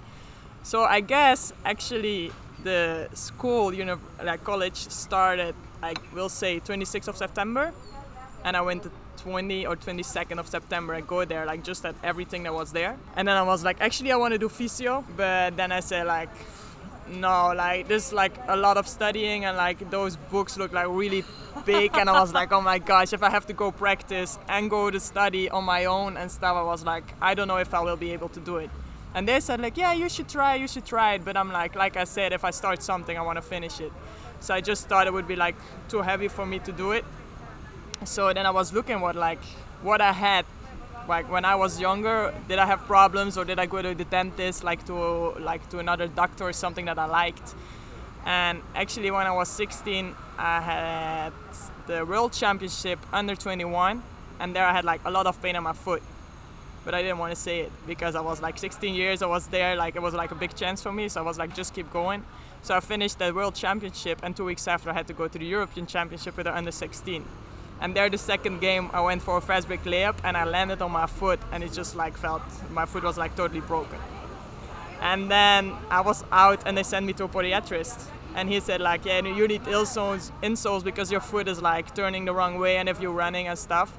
So 0.64 0.82
I 0.82 1.00
guess 1.00 1.52
actually 1.64 2.32
the 2.64 3.08
school, 3.14 3.72
you 3.72 3.84
know, 3.84 4.00
like 4.22 4.42
college 4.42 4.76
started, 4.76 5.54
I 5.82 5.94
will 6.12 6.28
say 6.28 6.58
26th 6.58 7.08
of 7.08 7.16
September, 7.16 7.72
and 8.42 8.56
I 8.56 8.62
went 8.62 8.82
to 8.82 8.90
20 9.24 9.66
or 9.66 9.74
22nd 9.74 10.38
of 10.38 10.46
September. 10.46 10.94
I 10.94 11.00
go 11.00 11.24
there, 11.24 11.46
like 11.46 11.64
just 11.64 11.84
at 11.86 11.94
everything 12.04 12.42
that 12.42 12.52
was 12.52 12.72
there. 12.72 12.96
And 13.16 13.26
then 13.26 13.36
I 13.36 13.42
was 13.42 13.64
like, 13.64 13.80
actually, 13.80 14.12
I 14.12 14.16
want 14.16 14.32
to 14.32 14.38
do 14.38 14.50
physio. 14.50 15.02
But 15.16 15.56
then 15.56 15.72
I 15.72 15.80
said, 15.80 16.06
like, 16.06 16.28
no, 17.08 17.52
like 17.56 17.88
there's 17.88 18.12
like 18.12 18.34
a 18.48 18.56
lot 18.56 18.76
of 18.76 18.86
studying 18.86 19.46
and 19.46 19.56
like 19.56 19.90
those 19.90 20.16
books 20.16 20.58
look 20.58 20.72
like 20.72 20.88
really 20.88 21.24
big. 21.64 21.96
and 21.96 22.10
I 22.10 22.20
was 22.20 22.34
like, 22.34 22.52
oh 22.52 22.60
my 22.60 22.78
gosh, 22.78 23.14
if 23.14 23.22
I 23.22 23.30
have 23.30 23.46
to 23.46 23.54
go 23.54 23.72
practice 23.72 24.38
and 24.48 24.68
go 24.68 24.90
to 24.90 25.00
study 25.00 25.48
on 25.48 25.64
my 25.64 25.86
own 25.86 26.18
and 26.18 26.30
stuff, 26.30 26.54
I 26.56 26.62
was 26.62 26.84
like, 26.84 27.04
I 27.20 27.32
don't 27.34 27.48
know 27.48 27.56
if 27.56 27.72
I 27.72 27.80
will 27.80 27.96
be 27.96 28.12
able 28.12 28.28
to 28.28 28.40
do 28.40 28.58
it. 28.58 28.70
And 29.14 29.26
they 29.26 29.40
said 29.40 29.60
like, 29.60 29.78
yeah, 29.78 29.94
you 29.94 30.08
should 30.10 30.28
try, 30.28 30.56
you 30.56 30.68
should 30.68 30.84
try 30.84 31.14
it. 31.14 31.24
But 31.24 31.36
I'm 31.36 31.50
like, 31.50 31.74
like 31.76 31.96
I 31.96 32.04
said, 32.04 32.34
if 32.34 32.44
I 32.44 32.50
start 32.50 32.82
something, 32.82 33.16
I 33.16 33.22
want 33.22 33.36
to 33.36 33.42
finish 33.42 33.80
it. 33.80 33.92
So 34.40 34.52
I 34.52 34.60
just 34.60 34.88
thought 34.88 35.06
it 35.06 35.12
would 35.12 35.28
be 35.28 35.36
like 35.36 35.56
too 35.88 36.02
heavy 36.02 36.28
for 36.28 36.44
me 36.44 36.58
to 36.60 36.72
do 36.72 36.92
it 36.92 37.04
so 38.04 38.32
then 38.32 38.46
I 38.46 38.50
was 38.50 38.72
looking 38.72 39.00
what 39.00 39.16
like 39.16 39.42
what 39.82 40.00
I 40.00 40.12
had. 40.12 40.44
Like 41.08 41.30
when 41.30 41.44
I 41.44 41.54
was 41.54 41.78
younger 41.78 42.32
did 42.48 42.58
I 42.58 42.66
have 42.66 42.80
problems 42.86 43.36
or 43.36 43.44
did 43.44 43.58
I 43.58 43.66
go 43.66 43.82
to 43.82 43.94
the 43.94 44.04
dentist 44.04 44.64
like 44.64 44.86
to 44.86 44.94
like 45.38 45.68
to 45.70 45.78
another 45.78 46.08
doctor 46.08 46.44
or 46.44 46.52
something 46.52 46.86
that 46.86 46.98
I 46.98 47.06
liked? 47.06 47.54
And 48.24 48.62
actually 48.74 49.10
when 49.10 49.26
I 49.26 49.32
was 49.32 49.48
16 49.48 50.14
I 50.38 50.60
had 50.60 51.32
the 51.86 52.06
world 52.06 52.32
championship 52.32 52.98
under 53.12 53.36
21 53.36 54.02
and 54.40 54.56
there 54.56 54.64
I 54.64 54.72
had 54.72 54.84
like 54.84 55.02
a 55.04 55.10
lot 55.10 55.26
of 55.26 55.40
pain 55.42 55.56
in 55.56 55.62
my 55.62 55.74
foot. 55.74 56.02
But 56.86 56.94
I 56.94 57.02
didn't 57.02 57.18
want 57.18 57.34
to 57.34 57.40
say 57.40 57.60
it 57.60 57.72
because 57.86 58.14
I 58.14 58.20
was 58.20 58.40
like 58.40 58.58
16 58.58 58.94
years 58.94 59.20
I 59.20 59.26
was 59.26 59.46
there 59.48 59.76
like 59.76 59.96
it 59.96 60.02
was 60.02 60.14
like 60.14 60.30
a 60.30 60.34
big 60.34 60.54
chance 60.54 60.82
for 60.82 60.92
me 60.92 61.08
so 61.08 61.20
I 61.20 61.24
was 61.24 61.38
like 61.38 61.54
just 61.54 61.74
keep 61.74 61.92
going. 61.92 62.24
So 62.62 62.74
I 62.74 62.80
finished 62.80 63.18
the 63.18 63.34
world 63.34 63.54
championship 63.54 64.20
and 64.22 64.34
two 64.34 64.46
weeks 64.46 64.66
after 64.66 64.88
I 64.88 64.94
had 64.94 65.06
to 65.08 65.12
go 65.12 65.28
to 65.28 65.38
the 65.38 65.44
European 65.44 65.86
championship 65.86 66.34
with 66.38 66.46
the 66.46 66.56
under 66.56 66.70
16 66.70 67.26
and 67.80 67.94
there, 67.94 68.08
the 68.08 68.18
second 68.18 68.60
game, 68.60 68.90
I 68.92 69.00
went 69.00 69.22
for 69.22 69.36
a 69.36 69.40
fast 69.40 69.66
break 69.66 69.84
layup 69.84 70.16
and 70.24 70.36
I 70.36 70.44
landed 70.44 70.80
on 70.80 70.92
my 70.92 71.06
foot, 71.06 71.40
and 71.52 71.62
it 71.62 71.72
just 71.72 71.96
like 71.96 72.16
felt 72.16 72.42
my 72.70 72.86
foot 72.86 73.04
was 73.04 73.18
like 73.18 73.36
totally 73.36 73.60
broken. 73.60 73.98
And 75.00 75.30
then 75.30 75.74
I 75.90 76.00
was 76.00 76.24
out, 76.32 76.62
and 76.66 76.78
they 76.78 76.82
sent 76.82 77.04
me 77.04 77.12
to 77.14 77.24
a 77.24 77.28
podiatrist, 77.28 78.06
and 78.34 78.48
he 78.48 78.60
said 78.60 78.80
like, 78.80 79.04
yeah, 79.04 79.20
you 79.20 79.46
need 79.46 79.62
insoles, 79.64 80.30
insoles 80.42 80.82
because 80.82 81.10
your 81.10 81.20
foot 81.20 81.46
is 81.48 81.60
like 81.60 81.94
turning 81.94 82.24
the 82.24 82.32
wrong 82.32 82.58
way, 82.58 82.78
and 82.78 82.88
if 82.88 83.00
you're 83.00 83.12
running 83.12 83.48
and 83.48 83.58
stuff. 83.58 83.92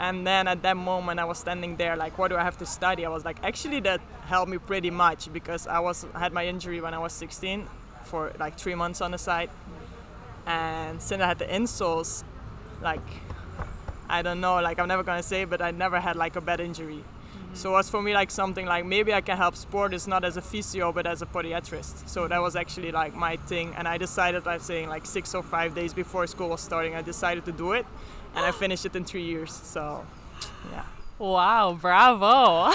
And 0.00 0.26
then 0.26 0.48
at 0.48 0.62
that 0.62 0.76
moment, 0.76 1.20
I 1.20 1.24
was 1.24 1.38
standing 1.38 1.76
there 1.76 1.96
like, 1.96 2.18
what 2.18 2.28
do 2.28 2.36
I 2.36 2.42
have 2.42 2.58
to 2.58 2.66
study? 2.66 3.06
I 3.06 3.08
was 3.08 3.24
like, 3.24 3.36
actually, 3.44 3.78
that 3.80 4.00
helped 4.26 4.50
me 4.50 4.58
pretty 4.58 4.90
much 4.90 5.32
because 5.32 5.68
I 5.68 5.78
was 5.78 6.04
had 6.14 6.32
my 6.32 6.44
injury 6.44 6.80
when 6.80 6.92
I 6.92 6.98
was 6.98 7.12
16 7.12 7.68
for 8.02 8.32
like 8.40 8.58
three 8.58 8.74
months 8.74 9.00
on 9.00 9.12
the 9.12 9.18
side, 9.18 9.50
and 10.46 11.00
since 11.00 11.22
I 11.22 11.26
had 11.28 11.38
the 11.38 11.44
insoles, 11.44 12.24
like 12.82 13.00
I 14.08 14.22
don't 14.22 14.40
know, 14.40 14.60
like 14.60 14.78
I'm 14.78 14.88
never 14.88 15.02
gonna 15.02 15.22
say, 15.22 15.44
but 15.44 15.62
I 15.62 15.70
never 15.70 15.98
had 16.00 16.16
like 16.16 16.36
a 16.36 16.40
bad 16.40 16.60
injury. 16.60 17.04
So 17.54 17.70
it 17.70 17.72
was 17.72 17.90
for 17.90 18.00
me 18.00 18.14
like 18.14 18.30
something 18.30 18.64
like 18.64 18.84
maybe 18.86 19.12
I 19.12 19.20
can 19.20 19.36
help 19.36 19.56
sport 19.56 19.92
is 19.92 20.08
not 20.08 20.24
as 20.24 20.36
a 20.38 20.42
physio 20.42 20.90
but 20.90 21.06
as 21.06 21.20
a 21.20 21.26
podiatrist. 21.26 22.08
So 22.08 22.26
that 22.28 22.40
was 22.40 22.56
actually 22.56 22.92
like 22.92 23.14
my 23.14 23.36
thing, 23.36 23.74
and 23.76 23.86
I 23.86 23.98
decided 23.98 24.46
I'm 24.46 24.60
saying 24.60 24.88
like 24.88 25.06
six 25.06 25.34
or 25.34 25.42
five 25.42 25.74
days 25.74 25.92
before 25.92 26.26
school 26.26 26.48
was 26.48 26.60
starting, 26.60 26.94
I 26.94 27.02
decided 27.02 27.44
to 27.44 27.52
do 27.52 27.72
it, 27.72 27.86
and 28.34 28.44
I 28.44 28.52
finished 28.62 28.86
it 28.86 28.96
in 28.96 29.04
three 29.04 29.24
years. 29.24 29.52
So, 29.52 30.06
yeah. 30.70 30.84
Wow, 31.18 31.78
bravo. 31.80 32.74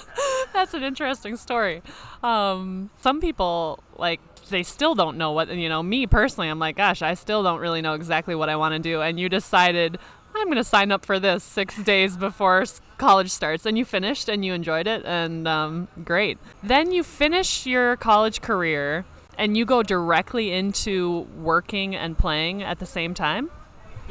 That's 0.52 0.74
an 0.74 0.82
interesting 0.82 1.36
story. 1.36 1.82
Um, 2.22 2.90
some 3.00 3.20
people 3.20 3.82
like 3.96 4.20
they 4.50 4.62
still 4.62 4.94
don't 4.94 5.16
know 5.16 5.32
what 5.32 5.48
you 5.54 5.68
know 5.68 5.82
me 5.82 6.06
personally 6.06 6.48
i'm 6.48 6.58
like 6.58 6.76
gosh 6.76 7.02
i 7.02 7.14
still 7.14 7.42
don't 7.42 7.60
really 7.60 7.80
know 7.80 7.94
exactly 7.94 8.34
what 8.34 8.48
i 8.48 8.56
want 8.56 8.74
to 8.74 8.78
do. 8.78 9.00
And 9.00 9.18
you 9.18 9.28
decided 9.28 9.98
i'm 10.34 10.46
going 10.46 10.56
to 10.56 10.64
sign 10.64 10.92
up 10.92 11.04
for 11.04 11.18
this 11.18 11.42
six 11.42 11.76
days 11.82 12.16
before 12.16 12.64
college 12.98 13.30
starts. 13.30 13.66
And 13.66 13.76
you 13.78 13.84
finished 13.84 14.28
and 14.28 14.44
you 14.44 14.52
enjoyed 14.52 14.86
it 14.86 15.04
and 15.04 15.48
um, 15.48 15.88
great. 16.04 16.38
Then 16.62 16.92
you 16.92 17.02
finish 17.02 17.66
your 17.66 17.96
college 17.96 18.40
career 18.40 19.04
and 19.38 19.56
you 19.56 19.64
go 19.64 19.82
directly 19.82 20.52
into 20.52 21.26
working 21.36 21.96
and 21.96 22.16
playing 22.16 22.62
at 22.62 22.78
the 22.78 22.86
same 22.86 23.14
time 23.14 23.50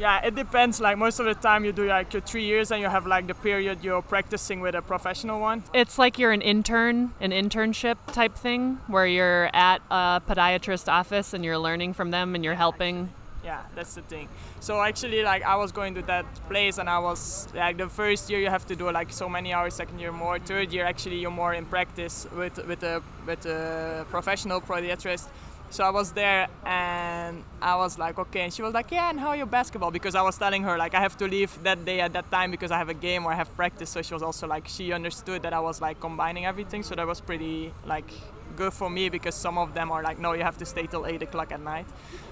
yeah, 0.00 0.24
it 0.24 0.34
depends. 0.34 0.80
Like 0.80 0.96
most 0.96 1.20
of 1.20 1.26
the 1.26 1.34
time, 1.34 1.64
you 1.64 1.72
do 1.72 1.86
like 1.86 2.12
your 2.14 2.22
three 2.22 2.44
years, 2.44 2.70
and 2.70 2.80
you 2.80 2.88
have 2.88 3.06
like 3.06 3.26
the 3.26 3.34
period 3.34 3.84
you're 3.84 4.00
practicing 4.00 4.60
with 4.60 4.74
a 4.74 4.80
professional 4.80 5.40
one. 5.40 5.62
It's 5.74 5.98
like 5.98 6.18
you're 6.18 6.32
an 6.32 6.40
intern, 6.40 7.12
an 7.20 7.32
internship 7.32 7.96
type 8.06 8.34
thing, 8.34 8.80
where 8.86 9.06
you're 9.06 9.50
at 9.52 9.82
a 9.90 10.22
podiatrist 10.26 10.90
office 10.90 11.34
and 11.34 11.44
you're 11.44 11.58
learning 11.58 11.92
from 11.92 12.10
them 12.10 12.34
and 12.34 12.42
you're 12.42 12.54
helping. 12.54 13.10
Yeah, 13.44 13.62
that's 13.74 13.94
the 13.94 14.02
thing. 14.02 14.28
So 14.60 14.80
actually, 14.80 15.22
like 15.22 15.42
I 15.42 15.56
was 15.56 15.70
going 15.70 15.94
to 15.94 16.02
that 16.02 16.24
place, 16.48 16.78
and 16.78 16.88
I 16.88 16.98
was 16.98 17.48
like 17.54 17.76
the 17.76 17.88
first 17.88 18.30
year 18.30 18.40
you 18.40 18.48
have 18.48 18.66
to 18.66 18.76
do 18.76 18.90
like 18.90 19.12
so 19.12 19.28
many 19.28 19.52
hours, 19.52 19.74
second 19.74 19.98
year 19.98 20.12
more, 20.12 20.38
third 20.38 20.72
year 20.72 20.86
actually 20.86 21.20
you're 21.20 21.30
more 21.30 21.52
in 21.52 21.66
practice 21.66 22.26
with 22.34 22.56
with 22.66 22.82
a 22.82 23.02
with 23.26 23.44
a 23.44 24.06
professional 24.08 24.60
podiatrist 24.62 25.28
so 25.70 25.84
I 25.84 25.90
was 25.90 26.10
there 26.10 26.48
and 26.64 27.44
I 27.62 27.76
was 27.76 27.96
like, 27.96 28.18
okay. 28.18 28.40
And 28.40 28.52
she 28.52 28.60
was 28.60 28.74
like, 28.74 28.90
yeah, 28.90 29.08
and 29.08 29.20
how 29.20 29.28
are 29.28 29.36
you 29.36 29.46
basketball? 29.46 29.92
Because 29.92 30.16
I 30.16 30.22
was 30.22 30.36
telling 30.36 30.64
her, 30.64 30.76
like, 30.76 30.94
I 30.94 31.00
have 31.00 31.16
to 31.18 31.28
leave 31.28 31.62
that 31.62 31.84
day 31.84 32.00
at 32.00 32.12
that 32.12 32.28
time 32.30 32.50
because 32.50 32.72
I 32.72 32.78
have 32.78 32.88
a 32.88 32.94
game 32.94 33.24
or 33.24 33.32
I 33.32 33.36
have 33.36 33.54
practice. 33.54 33.88
So 33.88 34.02
she 34.02 34.12
was 34.12 34.22
also 34.22 34.48
like, 34.48 34.66
she 34.66 34.92
understood 34.92 35.42
that 35.42 35.52
I 35.52 35.60
was 35.60 35.80
like 35.80 36.00
combining 36.00 36.44
everything. 36.44 36.82
So 36.82 36.96
that 36.96 37.06
was 37.06 37.20
pretty, 37.20 37.72
like, 37.86 38.10
good 38.56 38.72
for 38.72 38.90
me 38.90 39.08
because 39.08 39.36
some 39.36 39.58
of 39.58 39.72
them 39.72 39.92
are 39.92 40.02
like, 40.02 40.18
no, 40.18 40.32
you 40.32 40.42
have 40.42 40.58
to 40.58 40.66
stay 40.66 40.86
till 40.86 41.06
8 41.06 41.22
o'clock 41.22 41.52
at 41.52 41.60
night. 41.60 41.86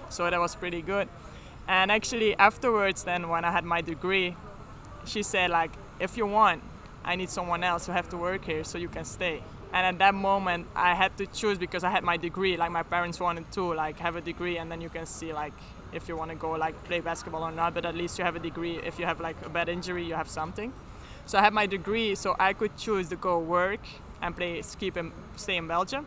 So 0.09 0.29
that 0.29 0.41
was 0.41 0.57
pretty 0.57 0.83
good. 0.83 1.09
And 1.69 1.93
actually, 1.93 2.35
afterwards, 2.37 3.05
then 3.05 3.29
when 3.29 3.45
I 3.45 3.53
had 3.53 3.65
my 3.65 3.83
degree, 3.83 4.35
she 5.05 5.23
said, 5.23 5.51
like, 5.51 5.71
if 6.01 6.17
you 6.17 6.27
want, 6.27 6.63
I 7.05 7.15
need 7.15 7.31
someone 7.31 7.63
else 7.63 7.87
who 7.87 7.93
have 7.93 8.09
to 8.09 8.17
work 8.17 8.45
here 8.45 8.65
so 8.65 8.79
you 8.79 8.89
can 8.89 9.05
stay 9.05 9.43
and 9.73 9.87
at 9.87 9.99
that 9.99 10.15
moment 10.15 10.67
i 10.75 10.95
had 10.95 11.17
to 11.17 11.27
choose 11.27 11.59
because 11.59 11.85
i 11.85 11.91
had 11.91 12.03
my 12.03 12.17
degree 12.17 12.57
like 12.57 12.71
my 12.71 12.83
parents 12.83 13.21
wanted 13.21 13.51
to 13.53 13.75
like 13.75 13.99
have 13.99 14.17
a 14.17 14.21
degree 14.21 14.59
and 14.59 14.71
then 14.71 14.81
you 14.81 14.89
can 14.89 15.07
see 15.07 15.33
like 15.33 15.53
if 15.93 16.09
you 16.09 16.17
want 16.17 16.31
to 16.31 16.37
go 16.37 16.53
like 16.53 16.83
play 16.85 17.01
basketball 17.01 17.43
or 17.43 17.53
not 17.53 17.75
but 17.75 17.85
at 17.85 17.95
least 17.95 18.19
you 18.19 18.25
have 18.25 18.37
a 18.37 18.39
degree 18.39 18.79
if 18.85 18.99
you 18.99 19.07
have 19.07 19.21
like 19.21 19.37
a 19.45 19.49
bad 19.49 19.69
injury 19.69 20.05
you 20.05 20.15
have 20.15 20.29
something 20.29 20.73
so 21.27 21.39
i 21.39 21.43
had 21.43 21.53
my 21.53 21.67
degree 21.67 22.15
so 22.15 22.35
i 22.39 22.53
could 22.53 22.77
choose 22.77 23.09
to 23.09 23.17
go 23.17 23.39
work 23.39 23.81
and 24.23 24.37
play 24.37 24.61
skip 24.63 24.97
and 24.97 25.13
stay 25.37 25.57
in 25.57 25.67
belgium 25.67 26.07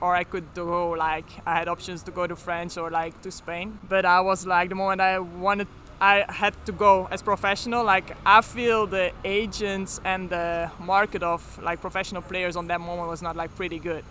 or 0.00 0.14
I 0.14 0.24
could 0.24 0.54
go 0.54 0.90
like 0.90 1.24
I 1.46 1.54
had 1.54 1.68
options 1.68 2.02
to 2.04 2.10
go 2.10 2.26
to 2.26 2.36
France 2.36 2.76
or 2.76 2.90
like 2.90 3.20
to 3.22 3.30
Spain. 3.30 3.78
But 3.88 4.04
I 4.04 4.20
was 4.20 4.46
like 4.46 4.68
the 4.68 4.74
moment 4.74 5.00
I 5.00 5.18
wanted 5.18 5.68
I 6.00 6.24
had 6.28 6.54
to 6.66 6.72
go 6.72 7.08
as 7.10 7.22
professional. 7.22 7.84
Like 7.84 8.16
I 8.26 8.42
feel 8.42 8.86
the 8.86 9.12
agents 9.24 10.00
and 10.04 10.28
the 10.28 10.70
market 10.78 11.22
of 11.22 11.62
like 11.62 11.80
professional 11.80 12.22
players 12.22 12.56
on 12.56 12.66
that 12.66 12.80
moment 12.80 13.08
was 13.08 13.22
not 13.22 13.36
like 13.36 13.54
pretty 13.56 13.78
good. 13.78 14.04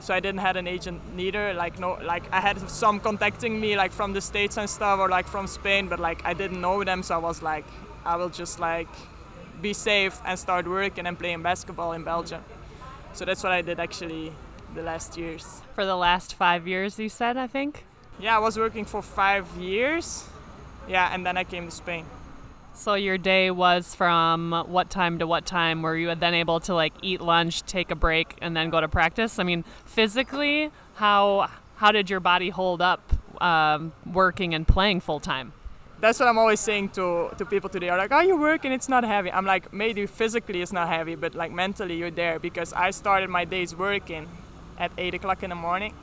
So 0.00 0.14
I 0.14 0.20
didn't 0.20 0.40
have 0.40 0.56
an 0.56 0.66
agent 0.66 1.02
neither. 1.14 1.52
Like 1.52 1.78
no, 1.78 1.98
like 2.02 2.24
I 2.32 2.40
had 2.40 2.70
some 2.70 3.00
contacting 3.00 3.60
me 3.60 3.76
like 3.76 3.92
from 3.92 4.12
the 4.12 4.20
states 4.20 4.56
and 4.56 4.68
stuff 4.70 4.98
or 4.98 5.08
like 5.08 5.26
from 5.26 5.46
Spain, 5.46 5.88
but 5.88 5.98
like 5.98 6.22
I 6.24 6.32
didn't 6.32 6.60
know 6.60 6.84
them. 6.84 7.02
So 7.02 7.14
I 7.16 7.18
was 7.18 7.42
like, 7.42 7.66
I 8.04 8.16
will 8.16 8.30
just 8.30 8.60
like 8.60 8.88
be 9.60 9.72
safe 9.72 10.20
and 10.24 10.38
start 10.38 10.66
working 10.66 11.06
and 11.06 11.18
playing 11.18 11.42
basketball 11.42 11.92
in 11.92 12.04
Belgium. 12.04 12.42
So 13.12 13.24
that's 13.24 13.42
what 13.42 13.52
I 13.52 13.62
did 13.62 13.80
actually 13.80 14.32
the 14.74 14.82
last 14.82 15.18
years. 15.18 15.60
For 15.74 15.84
the 15.84 15.96
last 15.96 16.34
five 16.34 16.66
years, 16.68 16.98
you 16.98 17.08
said, 17.08 17.36
I 17.36 17.48
think. 17.48 17.84
Yeah, 18.20 18.36
I 18.36 18.38
was 18.38 18.56
working 18.56 18.84
for 18.84 19.02
five 19.02 19.48
years 19.56 20.24
yeah, 20.88 21.12
and 21.12 21.24
then 21.24 21.36
I 21.36 21.44
came 21.44 21.66
to 21.66 21.70
Spain. 21.70 22.06
So 22.72 22.94
your 22.94 23.18
day 23.18 23.50
was 23.50 23.94
from 23.94 24.64
what 24.68 24.90
time 24.90 25.18
to 25.18 25.26
what 25.26 25.44
time? 25.44 25.82
Were 25.82 25.96
you 25.96 26.14
then 26.14 26.34
able 26.34 26.60
to 26.60 26.74
like 26.74 26.94
eat 27.02 27.20
lunch, 27.20 27.62
take 27.64 27.90
a 27.90 27.94
break, 27.94 28.36
and 28.40 28.56
then 28.56 28.70
go 28.70 28.80
to 28.80 28.88
practice? 28.88 29.38
I 29.38 29.42
mean, 29.42 29.64
physically, 29.84 30.70
how 30.94 31.50
how 31.76 31.92
did 31.92 32.08
your 32.08 32.20
body 32.20 32.50
hold 32.50 32.80
up 32.80 33.12
um, 33.42 33.92
working 34.06 34.54
and 34.54 34.66
playing 34.66 35.00
full 35.00 35.20
time? 35.20 35.52
That's 36.00 36.18
what 36.18 36.28
I'm 36.28 36.38
always 36.38 36.60
saying 36.60 36.90
to, 36.90 37.30
to 37.36 37.44
people 37.44 37.68
today. 37.68 37.90
Are 37.90 37.98
like, 37.98 38.12
oh, 38.12 38.20
you 38.20 38.38
work 38.38 38.64
and 38.64 38.72
it's 38.72 38.88
not 38.88 39.04
heavy. 39.04 39.30
I'm 39.30 39.44
like, 39.44 39.70
maybe 39.72 40.06
physically 40.06 40.62
it's 40.62 40.72
not 40.72 40.88
heavy, 40.88 41.14
but 41.14 41.34
like 41.34 41.52
mentally 41.52 41.96
you're 41.96 42.10
there 42.10 42.38
because 42.38 42.72
I 42.72 42.90
started 42.90 43.28
my 43.28 43.44
days 43.44 43.76
working 43.76 44.26
at 44.78 44.92
eight 44.96 45.12
o'clock 45.12 45.42
in 45.42 45.50
the 45.50 45.56
morning 45.56 45.94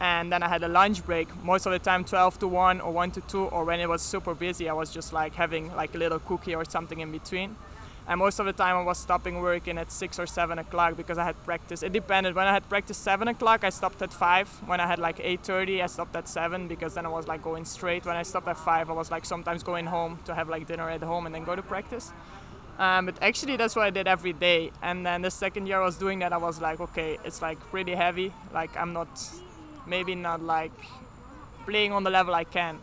and 0.00 0.30
then 0.30 0.42
I 0.42 0.48
had 0.48 0.62
a 0.62 0.68
lunch 0.68 1.04
break 1.04 1.28
most 1.42 1.66
of 1.66 1.72
the 1.72 1.78
time 1.78 2.04
12 2.04 2.38
to 2.40 2.48
1 2.48 2.80
or 2.80 2.92
1 2.92 3.10
to 3.12 3.20
2 3.22 3.44
or 3.46 3.64
when 3.64 3.80
it 3.80 3.88
was 3.88 4.02
super 4.02 4.34
busy 4.34 4.68
I 4.68 4.74
was 4.74 4.90
just 4.90 5.12
like 5.12 5.34
having 5.34 5.74
like 5.74 5.94
a 5.94 5.98
little 5.98 6.18
cookie 6.18 6.54
or 6.54 6.64
something 6.64 7.00
in 7.00 7.10
between. 7.12 7.56
And 8.08 8.20
most 8.20 8.38
of 8.38 8.46
the 8.46 8.52
time 8.52 8.76
I 8.76 8.82
was 8.82 8.98
stopping 8.98 9.40
working 9.40 9.78
at 9.78 9.90
6 9.90 10.20
or 10.20 10.26
7 10.26 10.60
o'clock 10.60 10.96
because 10.96 11.18
I 11.18 11.24
had 11.24 11.42
practice. 11.44 11.82
It 11.82 11.92
depended. 11.92 12.36
When 12.36 12.46
I 12.46 12.52
had 12.52 12.68
practice 12.68 12.96
7 12.98 13.26
o'clock 13.28 13.64
I 13.64 13.70
stopped 13.70 14.02
at 14.02 14.12
5 14.12 14.48
when 14.66 14.80
I 14.80 14.86
had 14.86 14.98
like 14.98 15.18
8.30 15.18 15.82
I 15.82 15.86
stopped 15.86 16.14
at 16.14 16.28
7 16.28 16.68
because 16.68 16.94
then 16.94 17.06
I 17.06 17.08
was 17.08 17.26
like 17.26 17.42
going 17.42 17.64
straight. 17.64 18.04
When 18.04 18.16
I 18.16 18.22
stopped 18.22 18.48
at 18.48 18.58
5 18.58 18.90
I 18.90 18.92
was 18.92 19.10
like 19.10 19.24
sometimes 19.24 19.62
going 19.62 19.86
home 19.86 20.18
to 20.26 20.34
have 20.34 20.48
like 20.48 20.66
dinner 20.66 20.88
at 20.90 21.02
home 21.02 21.26
and 21.26 21.34
then 21.34 21.44
go 21.44 21.56
to 21.56 21.62
practice. 21.62 22.12
Um, 22.78 23.06
but 23.06 23.22
actually, 23.22 23.56
that's 23.56 23.74
what 23.74 23.86
I 23.86 23.90
did 23.90 24.06
every 24.06 24.34
day. 24.34 24.70
And 24.82 25.06
then 25.06 25.22
the 25.22 25.30
second 25.30 25.66
year 25.66 25.80
I 25.80 25.84
was 25.84 25.96
doing 25.96 26.18
that, 26.18 26.34
I 26.34 26.36
was 26.36 26.60
like, 26.60 26.78
okay, 26.78 27.18
it's 27.24 27.40
like 27.40 27.58
pretty 27.70 27.94
heavy. 27.94 28.32
Like 28.52 28.76
I'm 28.76 28.92
not 28.92 29.08
maybe 29.86 30.14
not 30.14 30.42
like 30.42 30.72
playing 31.64 31.92
on 31.92 32.04
the 32.04 32.10
level 32.10 32.34
I 32.34 32.44
can. 32.44 32.78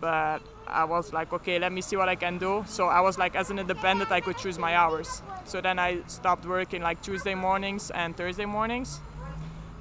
But 0.00 0.40
I 0.66 0.84
was 0.84 1.12
like, 1.12 1.32
okay, 1.32 1.58
let 1.58 1.70
me 1.72 1.80
see 1.80 1.96
what 1.96 2.08
I 2.08 2.14
can 2.14 2.38
do. 2.38 2.64
So 2.66 2.86
I 2.88 3.00
was 3.00 3.18
like, 3.18 3.36
as 3.36 3.50
an 3.50 3.58
independent, 3.58 4.10
I 4.10 4.20
could 4.20 4.38
choose 4.38 4.58
my 4.58 4.74
hours. 4.74 5.22
So 5.44 5.60
then 5.60 5.78
I 5.78 6.02
stopped 6.06 6.46
working 6.46 6.82
like 6.82 7.02
Tuesday 7.02 7.34
mornings 7.34 7.90
and 7.90 8.16
Thursday 8.16 8.46
mornings, 8.46 9.00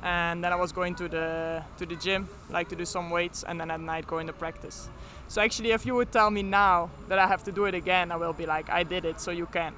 and 0.04 0.44
then 0.44 0.52
I 0.52 0.56
was 0.56 0.72
going 0.72 0.96
to 0.96 1.08
the 1.08 1.64
to 1.78 1.86
the 1.86 1.96
gym, 1.96 2.28
like 2.50 2.68
to 2.70 2.76
do 2.76 2.86
some 2.86 3.10
weights, 3.10 3.44
and 3.44 3.60
then 3.60 3.72
at 3.72 3.80
night 3.80 4.08
going 4.08 4.28
to 4.28 4.34
practice. 4.34 4.90
So 5.28 5.42
actually, 5.42 5.72
if 5.72 5.86
you 5.86 5.96
would 5.96 6.12
tell 6.12 6.30
me 6.30 6.44
now 6.44 6.90
that 7.08 7.20
I 7.20 7.28
have 7.28 7.44
to 7.44 7.52
do 7.52 7.66
it 7.66 7.76
again, 7.76 8.12
I 8.12 8.18
will 8.18 8.34
be 8.34 8.46
like, 8.46 8.70
I 8.70 8.84
did 8.84 9.06
it, 9.06 9.22
so 9.22 9.32
you 9.32 9.46
can. 9.46 9.74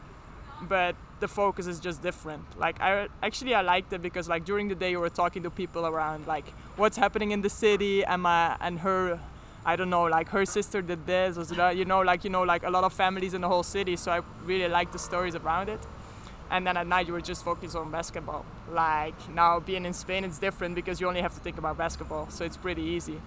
But 0.63 0.95
the 1.24 1.28
focus 1.30 1.68
is 1.68 1.80
just 1.80 2.04
different. 2.04 2.44
Like 2.60 2.82
I 2.82 3.08
actually 3.28 3.54
I 3.56 3.62
liked 3.62 3.94
it 3.94 4.02
because 4.02 4.28
like 4.28 4.44
during 4.44 4.68
the 4.68 4.76
day 4.84 4.92
you 4.92 5.00
were 5.00 5.16
talking 5.22 5.42
to 5.44 5.50
people 5.50 5.84
around 5.92 6.28
like 6.28 6.48
what's 6.76 6.98
happening 6.98 7.32
in 7.32 7.42
the 7.42 7.50
city 7.50 8.04
and 8.04 8.22
my 8.22 8.58
and 8.60 8.80
her 8.80 9.20
I 9.66 9.74
don't 9.78 9.90
know 9.90 10.04
like 10.18 10.28
her 10.38 10.46
sister 10.46 10.82
did 10.82 11.02
this 11.08 11.32
or 11.42 11.46
uh, 11.62 11.70
you 11.80 11.86
know 11.86 12.02
like 12.02 12.26
you 12.26 12.30
know 12.36 12.44
like 12.54 12.64
a 12.64 12.70
lot 12.70 12.84
of 12.84 12.92
families 12.92 13.34
in 13.34 13.42
the 13.46 13.48
whole 13.48 13.64
city 13.64 13.96
so 13.96 14.12
I 14.18 14.20
really 14.52 14.68
liked 14.68 14.92
the 14.92 15.00
stories 15.00 15.36
around 15.36 15.70
it. 15.70 15.80
And 16.52 16.68
then 16.68 16.76
at 16.76 16.88
night 16.88 17.08
you 17.08 17.14
were 17.14 17.28
just 17.32 17.42
focused 17.46 17.76
on 17.76 17.90
basketball. 17.90 18.46
Like 18.70 19.18
now 19.30 19.62
being 19.62 19.86
in 19.86 19.94
Spain 19.94 20.26
it's 20.26 20.40
different 20.48 20.76
because 20.76 21.00
you 21.00 21.08
only 21.08 21.22
have 21.22 21.34
to 21.36 21.40
think 21.40 21.58
about 21.58 21.78
basketball 21.78 22.30
so 22.30 22.44
it's 22.44 22.58
pretty 22.58 22.86
easy. 22.98 23.18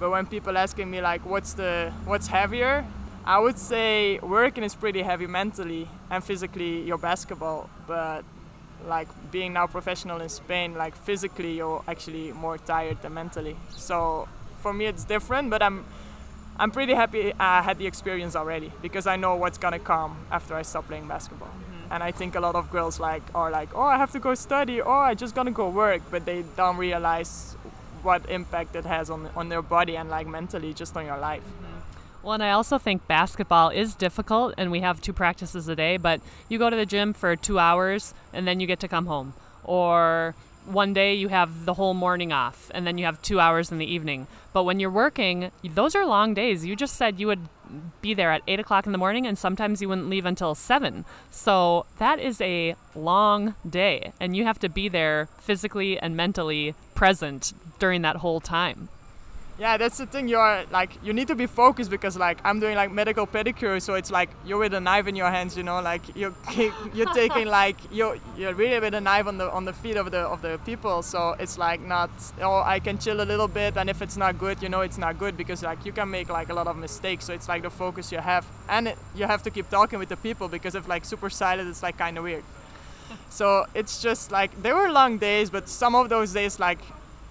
But 0.00 0.10
when 0.10 0.26
people 0.26 0.58
asking 0.58 0.90
me 0.90 1.00
like 1.00 1.24
what's 1.24 1.52
the 1.54 1.92
what's 2.04 2.26
heavier 2.26 2.84
I 3.26 3.38
would 3.38 3.58
say 3.58 4.18
working 4.18 4.64
is 4.64 4.74
pretty 4.74 5.02
heavy 5.02 5.26
mentally 5.26 5.88
and 6.10 6.22
physically 6.22 6.82
your 6.82 6.98
basketball, 6.98 7.70
but 7.86 8.22
like 8.86 9.08
being 9.32 9.54
now 9.54 9.66
professional 9.66 10.20
in 10.20 10.28
Spain, 10.28 10.74
like 10.74 10.94
physically 10.94 11.56
you're 11.56 11.82
actually 11.88 12.32
more 12.32 12.58
tired 12.58 13.00
than 13.00 13.14
mentally. 13.14 13.56
So 13.70 14.28
for 14.60 14.74
me 14.74 14.84
it's 14.84 15.04
different, 15.04 15.48
but 15.48 15.62
I'm 15.62 15.86
I'm 16.58 16.70
pretty 16.70 16.94
happy 16.94 17.32
I 17.40 17.62
had 17.62 17.78
the 17.78 17.86
experience 17.86 18.36
already 18.36 18.70
because 18.82 19.06
I 19.06 19.16
know 19.16 19.36
what's 19.36 19.56
gonna 19.56 19.78
come 19.78 20.18
after 20.30 20.54
I 20.54 20.62
stop 20.62 20.86
playing 20.86 21.08
basketball. 21.08 21.48
Mm-hmm. 21.48 21.92
And 21.94 22.02
I 22.02 22.12
think 22.12 22.34
a 22.34 22.40
lot 22.40 22.54
of 22.54 22.70
girls 22.70 23.00
like 23.00 23.22
are 23.34 23.50
like, 23.50 23.70
oh, 23.74 23.82
I 23.82 23.96
have 23.96 24.12
to 24.12 24.18
go 24.18 24.34
study, 24.34 24.82
or 24.82 24.98
I 25.10 25.14
just 25.14 25.34
gonna 25.34 25.50
go 25.50 25.70
work, 25.70 26.02
but 26.10 26.26
they 26.26 26.44
don't 26.56 26.76
realize 26.76 27.56
what 28.02 28.28
impact 28.28 28.76
it 28.76 28.84
has 28.84 29.08
on 29.08 29.30
on 29.34 29.48
their 29.48 29.62
body 29.62 29.96
and 29.96 30.10
like 30.10 30.26
mentally, 30.26 30.74
just 30.74 30.94
on 30.94 31.06
your 31.06 31.18
life. 31.18 31.42
Well, 32.24 32.32
and 32.32 32.42
I 32.42 32.52
also 32.52 32.78
think 32.78 33.06
basketball 33.06 33.68
is 33.68 33.94
difficult, 33.94 34.54
and 34.56 34.70
we 34.70 34.80
have 34.80 35.02
two 35.02 35.12
practices 35.12 35.68
a 35.68 35.76
day, 35.76 35.98
but 35.98 36.22
you 36.48 36.58
go 36.58 36.70
to 36.70 36.76
the 36.76 36.86
gym 36.86 37.12
for 37.12 37.36
two 37.36 37.58
hours 37.58 38.14
and 38.32 38.48
then 38.48 38.60
you 38.60 38.66
get 38.66 38.80
to 38.80 38.88
come 38.88 39.04
home. 39.04 39.34
Or 39.62 40.34
one 40.64 40.94
day 40.94 41.12
you 41.12 41.28
have 41.28 41.66
the 41.66 41.74
whole 41.74 41.92
morning 41.92 42.32
off 42.32 42.70
and 42.72 42.86
then 42.86 42.96
you 42.96 43.04
have 43.04 43.20
two 43.20 43.40
hours 43.40 43.70
in 43.70 43.76
the 43.76 43.84
evening. 43.84 44.26
But 44.54 44.64
when 44.64 44.80
you're 44.80 44.88
working, 44.88 45.50
those 45.62 45.94
are 45.94 46.06
long 46.06 46.32
days. 46.32 46.64
You 46.64 46.74
just 46.74 46.96
said 46.96 47.20
you 47.20 47.26
would 47.26 47.46
be 48.00 48.14
there 48.14 48.32
at 48.32 48.40
eight 48.46 48.58
o'clock 48.60 48.86
in 48.86 48.92
the 48.92 48.98
morning 48.98 49.26
and 49.26 49.36
sometimes 49.36 49.82
you 49.82 49.90
wouldn't 49.90 50.08
leave 50.08 50.24
until 50.24 50.54
seven. 50.54 51.04
So 51.30 51.84
that 51.98 52.18
is 52.18 52.40
a 52.40 52.74
long 52.94 53.54
day 53.68 54.12
and 54.18 54.34
you 54.34 54.44
have 54.44 54.58
to 54.60 54.70
be 54.70 54.88
there 54.88 55.28
physically 55.38 55.98
and 55.98 56.16
mentally 56.16 56.74
present 56.94 57.52
during 57.78 58.00
that 58.00 58.16
whole 58.16 58.40
time 58.40 58.88
yeah 59.58 59.76
that's 59.76 59.98
the 59.98 60.06
thing 60.06 60.26
you 60.26 60.36
are 60.36 60.64
like 60.72 60.90
you 61.04 61.12
need 61.12 61.28
to 61.28 61.34
be 61.34 61.46
focused 61.46 61.88
because 61.88 62.16
like 62.16 62.38
i'm 62.44 62.58
doing 62.58 62.74
like 62.74 62.90
medical 62.90 63.24
pedicure 63.24 63.80
so 63.80 63.94
it's 63.94 64.10
like 64.10 64.28
you're 64.44 64.58
with 64.58 64.74
a 64.74 64.80
knife 64.80 65.06
in 65.06 65.14
your 65.14 65.30
hands 65.30 65.56
you 65.56 65.62
know 65.62 65.80
like 65.80 66.02
you're 66.16 66.34
you're 66.94 67.12
taking 67.14 67.46
like 67.46 67.76
you're 67.92 68.16
you're 68.36 68.52
really 68.54 68.80
with 68.80 68.94
a 68.94 69.00
knife 69.00 69.26
on 69.28 69.38
the 69.38 69.48
on 69.52 69.64
the 69.64 69.72
feet 69.72 69.96
of 69.96 70.10
the 70.10 70.18
of 70.18 70.42
the 70.42 70.58
people 70.64 71.02
so 71.02 71.36
it's 71.38 71.56
like 71.56 71.80
not 71.80 72.10
oh 72.42 72.62
i 72.64 72.80
can 72.80 72.98
chill 72.98 73.20
a 73.20 73.24
little 73.32 73.46
bit 73.46 73.76
and 73.76 73.88
if 73.88 74.02
it's 74.02 74.16
not 74.16 74.38
good 74.38 74.60
you 74.60 74.68
know 74.68 74.80
it's 74.80 74.98
not 74.98 75.18
good 75.18 75.36
because 75.36 75.62
like 75.62 75.84
you 75.86 75.92
can 75.92 76.10
make 76.10 76.28
like 76.28 76.48
a 76.48 76.54
lot 76.54 76.66
of 76.66 76.76
mistakes 76.76 77.24
so 77.24 77.32
it's 77.32 77.48
like 77.48 77.62
the 77.62 77.70
focus 77.70 78.10
you 78.10 78.18
have 78.18 78.44
and 78.68 78.88
it, 78.88 78.98
you 79.14 79.24
have 79.24 79.42
to 79.42 79.50
keep 79.50 79.70
talking 79.70 80.00
with 80.00 80.08
the 80.08 80.16
people 80.16 80.48
because 80.48 80.74
if 80.74 80.88
like 80.88 81.04
super 81.04 81.30
silent 81.30 81.68
it's 81.68 81.82
like 81.82 81.96
kind 81.96 82.18
of 82.18 82.24
weird. 82.24 82.44
So 83.28 83.66
it's 83.74 84.00
just 84.00 84.30
like 84.32 84.62
there 84.62 84.74
were 84.74 84.90
long 84.90 85.18
days 85.18 85.50
but 85.50 85.68
some 85.68 85.94
of 85.94 86.08
those 86.08 86.32
days 86.32 86.58
like 86.58 86.78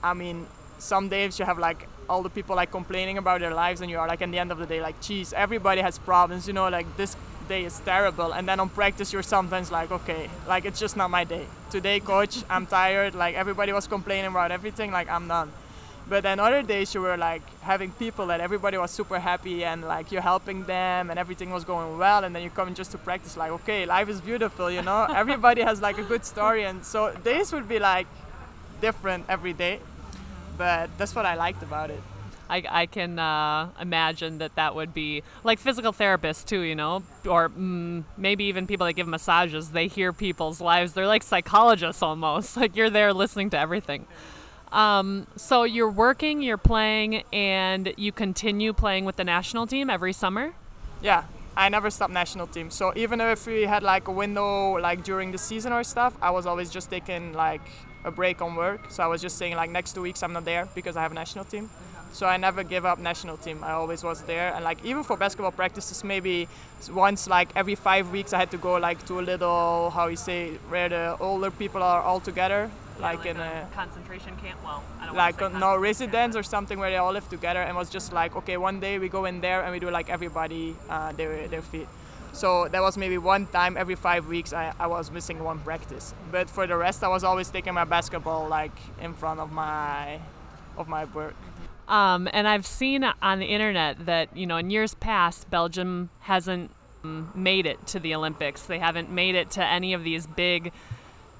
i 0.04 0.14
mean 0.14 0.46
some 0.78 1.08
days 1.10 1.40
you 1.40 1.46
have 1.46 1.58
like 1.58 1.88
all 2.10 2.22
the 2.22 2.30
people 2.30 2.56
like 2.56 2.72
complaining 2.72 3.18
about 3.18 3.40
their 3.40 3.54
lives 3.54 3.82
and 3.82 3.90
you 3.90 3.98
are 3.98 4.08
like 4.08 4.22
at 4.22 4.32
the 4.32 4.40
end 4.40 4.52
of 4.52 4.58
the 4.58 4.66
day 4.66 4.82
like 4.82 5.00
geez 5.02 5.34
everybody 5.34 5.82
has 5.82 5.98
problems 5.98 6.48
you 6.48 6.54
know 6.54 6.70
like 6.70 6.86
this 6.98 7.16
day 7.48 7.66
is 7.66 7.80
terrible. 7.80 8.34
And 8.34 8.48
then 8.48 8.60
on 8.60 8.70
practice 8.70 9.14
you're 9.14 9.24
sometimes 9.24 9.72
like 9.72 9.92
okay 9.92 10.30
like 10.48 10.66
it's 10.66 10.80
just 10.80 10.96
not 10.98 11.10
my 11.10 11.24
day. 11.24 11.46
Today 11.70 12.00
coach 12.00 12.44
i'm 12.50 12.66
tired. 12.66 13.16
Like 13.16 13.36
everybody 13.36 13.72
was 13.74 13.88
complaining 13.88 14.32
about 14.32 14.52
everything 14.52 14.92
like 14.92 15.10
i'm 15.10 15.28
done. 15.28 15.52
But 16.08 16.24
then 16.24 16.38
other 16.40 16.62
days 16.64 16.94
you 16.94 17.02
were 17.02 17.16
like 17.16 17.42
having 17.62 17.92
people 17.92 18.28
that 18.28 18.42
everybody 18.42 18.78
was 18.78 18.92
super 18.92 19.20
happy 19.20 19.64
and 19.64 19.84
like 19.84 20.12
you're 20.12 20.22
helping 20.22 20.64
them 20.66 21.10
and 21.10 21.18
everything 21.18 21.50
was 21.52 21.64
going 21.64 21.98
well 21.98 22.24
and 22.26 22.36
then 22.36 22.44
you 22.44 22.50
come 22.50 22.76
just 22.76 22.92
to 22.92 22.98
practice 22.98 23.38
like 23.38 23.52
okay 23.52 23.86
life 23.86 24.10
is 24.10 24.20
beautiful 24.22 24.70
you 24.70 24.82
know? 24.82 25.08
Everybody 25.16 25.62
has 25.62 25.82
like 25.82 25.98
a 25.98 26.04
good 26.04 26.26
story 26.26 26.66
and 26.66 26.86
so 26.86 27.14
days 27.24 27.54
would 27.54 27.68
be 27.70 27.80
like 27.80 28.08
different 28.82 29.26
every 29.30 29.54
day 29.54 29.80
but 30.58 30.90
that's 30.98 31.16
what 31.16 31.26
I 31.26 31.36
liked 31.36 31.64
about 31.64 31.90
it. 31.90 32.02
I, 32.50 32.64
I 32.70 32.86
can 32.86 33.18
uh, 33.18 33.70
imagine 33.80 34.38
that 34.40 34.56
that 34.56 34.76
would 34.76 34.94
be 34.94 35.24
like 35.44 35.60
physical 35.60 35.94
therapists 35.94 36.46
too, 36.46 36.62
you 36.62 36.76
know, 36.76 37.04
or 37.26 37.50
mm, 37.50 38.04
maybe 38.18 38.46
even 38.46 38.68
people 38.68 38.86
that 38.86 38.94
give 38.94 39.08
massages. 39.08 39.72
They 39.72 39.88
hear 39.88 40.14
people's 40.14 40.62
lives. 40.62 40.94
They're 40.94 41.08
like 41.08 41.24
psychologists 41.24 42.02
almost. 42.02 42.58
Like 42.64 42.76
you're 42.78 42.90
there 42.90 43.14
listening 43.14 43.50
to 43.50 43.60
everything. 43.60 44.06
Um, 44.72 45.28
so 45.36 45.64
you're 45.64 45.90
working, 45.90 46.42
you're 46.42 46.58
playing, 46.58 47.24
and 47.34 47.94
you 47.98 48.12
continue 48.12 48.72
playing 48.72 49.04
with 49.06 49.18
the 49.18 49.24
national 49.24 49.68
team 49.68 49.90
every 49.90 50.14
summer. 50.14 50.54
Yeah, 51.02 51.26
I 51.58 51.70
never 51.70 51.90
stopped 51.90 52.14
national 52.14 52.48
team. 52.48 52.70
So 52.72 52.94
even 52.96 53.20
if 53.20 53.46
we 53.46 53.64
had 53.64 53.84
like 53.84 54.08
a 54.08 54.12
window 54.12 54.80
like 54.80 55.04
during 55.04 55.32
the 55.32 55.38
season 55.38 55.74
or 55.74 55.84
stuff, 55.84 56.16
I 56.22 56.32
was 56.32 56.46
always 56.46 56.70
just 56.70 56.90
taking 56.90 57.34
like 57.34 57.62
a 58.04 58.12
break 58.12 58.42
on 58.42 58.56
work. 58.56 58.82
So 58.90 59.04
I 59.04 59.08
was 59.08 59.22
just 59.22 59.38
saying 59.38 59.56
like 59.56 59.70
next 59.70 59.94
two 59.94 60.02
weeks 60.02 60.24
I'm 60.24 60.34
not 60.34 60.46
there 60.46 60.68
because 60.76 60.96
I 60.98 61.02
have 61.02 61.12
a 61.12 61.16
national 61.16 61.46
team. 61.46 61.70
So 62.14 62.28
I 62.28 62.38
never 62.38 62.64
give 62.64 62.86
up 62.86 63.00
national 63.00 63.38
team. 63.38 63.64
I 63.64 63.72
always 63.72 64.04
was 64.04 64.22
there, 64.22 64.54
and 64.54 64.64
like 64.64 64.86
even 64.86 65.04
for 65.04 65.18
basketball 65.18 65.52
practices, 65.52 66.04
maybe 66.04 66.48
once 66.92 67.28
like 67.28 67.50
every 67.56 67.74
five 67.74 68.12
weeks 68.12 68.34
I 68.34 68.38
had 68.38 68.52
to 68.52 68.58
go 68.58 68.76
like 68.76 69.04
to 69.08 69.20
a 69.20 69.26
little 69.32 69.90
how 69.90 70.08
you 70.08 70.16
say 70.16 70.52
where 70.70 70.90
the 70.90 71.18
older 71.20 71.50
people 71.50 71.82
are 71.82 72.04
all 72.04 72.20
together, 72.20 72.70
yeah, 72.70 73.02
like, 73.02 73.18
like, 73.18 73.26
in 73.26 73.38
a, 73.38 73.68
a, 73.72 73.76
concentration 73.76 74.36
camp. 74.38 74.60
Well, 74.64 74.84
like 75.16 75.42
a, 75.42 75.50
no 75.50 75.76
residence 75.76 76.36
or 76.36 76.44
something 76.44 76.78
where 76.78 76.92
they 76.92 76.98
all 76.98 77.14
live 77.14 77.28
together, 77.30 77.64
and 77.64 77.76
was 77.76 77.90
just 77.90 78.14
like 78.14 78.36
okay, 78.36 78.58
one 78.58 78.80
day 78.80 79.00
we 79.00 79.10
go 79.10 79.26
in 79.26 79.42
there 79.42 79.64
and 79.64 79.72
we 79.72 79.80
do 79.80 79.90
like 79.90 80.12
everybody 80.12 80.76
uh, 80.92 81.14
their 81.14 81.48
their 81.48 81.64
feet. 81.64 81.88
So 82.34 82.68
that 82.68 82.82
was 82.82 82.98
maybe 82.98 83.18
one 83.18 83.46
time 83.48 83.78
every 83.78 83.96
five 83.96 84.28
weeks 84.28 84.54
I, 84.54 84.74
I 84.80 84.88
was 84.88 85.12
missing 85.12 85.44
one 85.44 85.60
practice. 85.60 86.14
But 86.32 86.50
for 86.50 86.68
the 86.68 86.76
rest 86.76 87.04
I 87.04 87.08
was 87.08 87.24
always 87.24 87.50
taking 87.50 87.74
my 87.74 87.86
basketball 87.86 88.48
like 88.48 88.76
in 89.00 89.14
front 89.14 89.40
of 89.40 89.52
my 89.52 90.20
of 90.78 90.88
my 90.88 91.06
work. 91.06 91.36
Um, 91.88 92.28
and 92.34 92.48
I've 92.48 92.66
seen 92.66 93.04
on 93.04 93.40
the 93.40 93.46
internet 93.46 94.06
that, 94.06 94.36
you 94.36 94.48
know, 94.48 94.58
in 94.58 94.70
years 94.70 94.96
past 94.96 95.50
Belgium 95.50 96.10
hasn't 96.22 96.72
made 97.04 97.66
it 97.66 97.86
to 97.88 98.00
the 98.00 98.16
Olympics. 98.16 98.64
They 98.64 98.80
haven't 98.80 99.12
made 99.12 99.36
it 99.36 99.52
to 99.52 99.66
any 99.66 99.94
of 99.94 100.04
these 100.04 100.26
big 100.26 100.72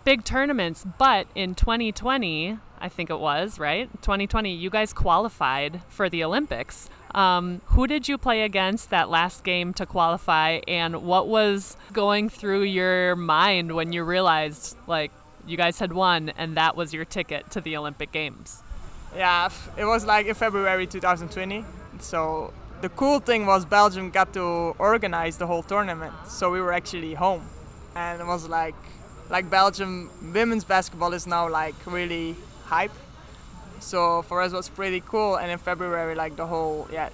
big 0.04 0.26
tournaments, 0.26 0.86
but 0.98 1.28
in 1.34 1.56
2020, 1.56 2.60
I 2.80 2.90
think 2.90 3.10
it 3.10 3.20
was, 3.20 3.58
right? 3.58 3.90
2020, 4.02 4.54
you 4.54 4.70
guys 4.70 4.92
qualified 4.92 5.82
for 5.88 6.10
the 6.10 6.24
Olympics. 6.24 6.90
Um, 7.14 7.62
who 7.66 7.86
did 7.88 8.08
you 8.08 8.18
play 8.18 8.42
against 8.42 8.90
that 8.90 9.10
last 9.10 9.44
game 9.44 9.74
to 9.76 9.86
qualify, 9.86 10.62
and 10.68 11.04
what 11.04 11.28
was 11.28 11.78
going 11.92 12.30
through 12.30 12.64
your 12.64 13.16
mind 13.16 13.76
when 13.76 13.94
you 13.94 14.04
realized, 14.04 14.78
like, 14.88 15.12
you 15.46 15.58
guys 15.58 15.80
had 15.80 15.94
won 15.94 16.32
and 16.38 16.56
that 16.58 16.76
was 16.76 16.94
your 16.94 17.06
ticket 17.06 17.52
to 17.52 17.62
the 17.62 17.76
Olympic 17.78 18.12
Games? 18.12 18.64
Yeah, 19.16 19.50
it 19.78 19.86
was 19.86 20.06
like 20.06 20.26
in 20.26 20.34
February 20.34 20.88
2020. 20.88 21.66
So 22.00 22.54
the 22.82 22.90
cool 22.90 23.20
thing 23.20 23.46
was 23.46 23.66
Belgium 23.66 24.10
got 24.10 24.34
to 24.34 24.76
organize 24.80 25.38
the 25.38 25.48
whole 25.48 25.64
tournament. 25.64 26.14
So 26.28 26.52
we 26.52 26.62
were 26.62 26.74
actually 26.74 27.14
home. 27.14 27.48
And 27.96 28.22
it 28.22 28.26
was 28.26 28.48
like 28.48 28.76
like 29.30 29.50
Belgium 29.50 30.10
women's 30.34 30.64
basketball 30.64 31.14
is 31.14 31.28
now 31.28 31.50
like 31.50 31.76
really 31.86 32.36
hype 32.66 32.92
so 33.84 34.22
for 34.24 34.42
us 34.42 34.54
it 34.54 34.56
was 34.56 34.70
pretty 34.70 35.02
cool. 35.02 35.36
And 35.36 35.52
in 35.52 35.58
February, 35.58 36.16
like 36.16 36.36
the 36.36 36.48
whole 36.48 36.88
yeah, 36.92 37.10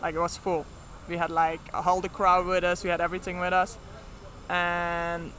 like 0.00 0.14
it 0.14 0.20
was 0.20 0.36
full. 0.36 0.64
We 1.08 1.16
had 1.16 1.30
like 1.30 1.60
all 1.74 2.00
the 2.00 2.08
crowd 2.08 2.46
with 2.46 2.64
us. 2.64 2.82
We 2.84 2.90
had 2.90 3.00
everything 3.00 3.40
with 3.40 3.52
us, 3.52 3.76
and 4.48 5.32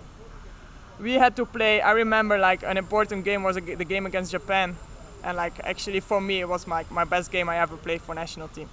we 1.00 1.14
had 1.14 1.36
to 1.38 1.46
play. 1.46 1.82
I 1.82 1.92
remember 1.92 2.38
like 2.38 2.64
an 2.64 2.78
important 2.78 3.26
game 3.26 3.42
was 3.44 3.56
the 3.56 3.86
game 3.86 4.06
against 4.06 4.32
Japan, 4.32 4.76
and 5.24 5.38
like 5.38 5.60
actually 5.64 6.02
for 6.02 6.22
me 6.22 6.42
it 6.42 6.50
was 6.50 6.68
my 6.68 6.86
my 6.92 7.06
best 7.06 7.32
game 7.32 7.50
I 7.50 7.58
ever 7.58 7.78
played 7.78 8.02
for 8.02 8.14
national 8.14 8.50
team. 8.50 8.70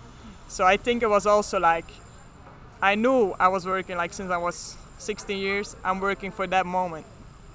So 0.48 0.64
I 0.64 0.76
think 0.76 1.02
it 1.02 1.08
was 1.08 1.24
also 1.24 1.58
like 1.58 1.86
I 2.82 2.94
knew 2.96 3.34
I 3.38 3.48
was 3.48 3.64
working 3.64 3.96
like 3.96 4.12
since 4.12 4.30
I 4.30 4.36
was 4.36 4.76
16 4.98 5.38
years. 5.38 5.76
I'm 5.84 6.00
working 6.00 6.30
for 6.30 6.46
that 6.48 6.66
moment 6.66 7.06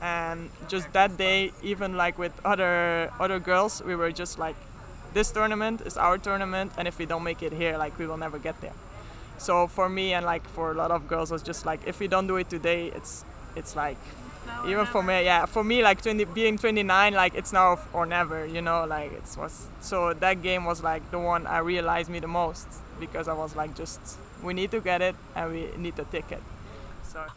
and 0.02 0.50
just 0.68 0.92
that 0.94 1.18
day 1.18 1.52
even 1.64 1.98
like 1.98 2.18
with 2.20 2.34
other 2.46 3.12
other 3.20 3.40
girls 3.40 3.82
we 3.84 3.96
were 3.96 4.12
just 4.12 4.38
like 4.38 4.56
this 5.14 5.32
tournament 5.32 5.82
is 5.82 5.98
our 5.98 6.18
tournament 6.18 6.72
and 6.78 6.88
if 6.88 7.00
we 7.00 7.06
don't 7.06 7.24
make 7.24 7.42
it 7.42 7.54
here 7.54 7.78
like 7.78 7.98
we 7.98 8.06
will 8.06 8.18
never 8.18 8.38
get 8.38 8.60
there. 8.62 8.74
So 9.38 9.68
for 9.68 9.88
me 9.90 10.14
and 10.14 10.26
like 10.26 10.48
for 10.50 10.72
a 10.72 10.76
lot 10.76 10.92
of 10.92 11.08
girls 11.08 11.32
it's 11.32 11.44
just 11.44 11.66
like 11.66 11.80
if 11.86 12.00
we 12.00 12.08
don't 12.08 12.28
do 12.28 12.38
it 12.38 12.50
today 12.50 12.92
it's 12.96 13.24
it's 13.56 13.76
like 13.76 13.98
no, 14.46 14.70
even 14.70 14.86
for 14.86 15.04
me 15.04 15.24
yeah 15.24 15.46
for 15.46 15.64
me 15.64 15.82
like 15.82 16.02
20 16.02 16.24
being 16.26 16.58
29 16.58 17.14
like 17.14 17.36
it's 17.36 17.54
now 17.54 17.80
or 17.94 18.06
never 18.06 18.46
you 18.46 18.62
know 18.62 18.86
like 18.86 19.12
it 19.12 19.36
was 19.38 19.68
so 19.80 20.14
that 20.14 20.42
game 20.42 20.66
was 20.66 20.84
like 20.84 21.10
the 21.12 21.20
one 21.20 21.46
i 21.48 21.58
realized 21.60 22.10
me 22.10 22.20
the 22.20 22.28
most 22.28 22.68
because 23.00 23.28
i 23.28 23.34
was 23.34 23.56
like 23.56 23.76
just 23.76 24.00
we 24.44 24.54
need 24.54 24.72
to 24.72 24.80
get 24.80 25.02
it 25.02 25.16
and 25.36 25.52
we 25.52 25.68
need 25.78 25.96
the 25.96 26.06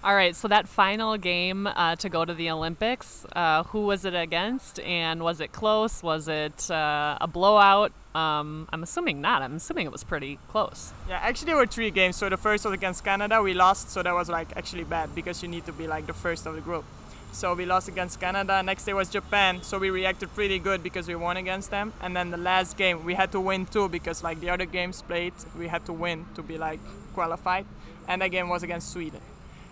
all 0.05 0.15
right, 0.15 0.35
so 0.35 0.49
that 0.49 0.69
final 0.69 1.17
game 1.17 1.67
uh, 1.67 1.97
to 1.97 2.09
go 2.09 2.25
to 2.25 2.35
the 2.35 2.51
Olympics, 2.51 3.27
uh, 3.35 3.65
who 3.65 3.87
was 3.87 4.05
it 4.05 4.15
against, 4.15 4.81
and 4.81 5.23
was 5.23 5.41
it 5.41 5.53
close? 5.53 6.03
Was 6.03 6.29
it 6.29 6.71
uh, 6.71 7.19
a 7.21 7.27
blowout? 7.27 7.93
Um, 8.15 8.69
I'm 8.73 8.83
assuming 8.83 9.21
not. 9.21 9.43
I'm 9.43 9.57
assuming 9.57 9.87
it 9.87 9.93
was 9.93 10.03
pretty 10.03 10.39
close. 10.49 10.93
Yeah, 11.09 11.19
actually, 11.23 11.47
there 11.47 11.57
were 11.57 11.67
three 11.67 11.91
games. 11.91 12.17
So 12.17 12.29
the 12.29 12.37
first 12.37 12.65
was 12.65 12.75
against 12.75 13.05
Canada. 13.05 13.41
We 13.43 13.55
lost, 13.55 13.91
so 13.91 14.03
that 14.03 14.15
was 14.15 14.29
like 14.29 14.57
actually 14.57 14.85
bad 14.85 15.15
because 15.15 15.43
you 15.43 15.49
need 15.49 15.67
to 15.67 15.73
be 15.73 15.87
like 15.87 16.07
the 16.07 16.13
first 16.13 16.47
of 16.47 16.55
the 16.55 16.61
group. 16.61 16.85
So 17.33 17.55
we 17.55 17.65
lost 17.65 17.87
against 17.87 18.21
Canada. 18.21 18.61
Next 18.63 18.85
day 18.85 18.93
was 18.93 19.09
Japan. 19.09 19.63
So 19.63 19.79
we 19.79 19.91
reacted 19.91 20.35
pretty 20.35 20.59
good 20.59 20.83
because 20.83 21.07
we 21.07 21.15
won 21.15 21.37
against 21.37 21.71
them. 21.71 21.93
And 22.01 22.17
then 22.17 22.31
the 22.31 22.37
last 22.37 22.77
game 22.77 23.05
we 23.05 23.15
had 23.15 23.31
to 23.33 23.41
win 23.41 23.67
too 23.67 23.89
because 23.89 24.25
like 24.25 24.41
the 24.41 24.51
other 24.51 24.67
games 24.67 25.03
played, 25.03 25.33
we 25.57 25.69
had 25.69 25.87
to 25.87 25.93
win 25.93 26.27
to 26.35 26.43
be 26.43 26.59
like 26.59 26.81
qualified. 27.15 27.67
And 28.09 28.23
that 28.23 28.29
game 28.33 28.49
was 28.49 28.65
against 28.65 28.91
Sweden. 28.93 29.21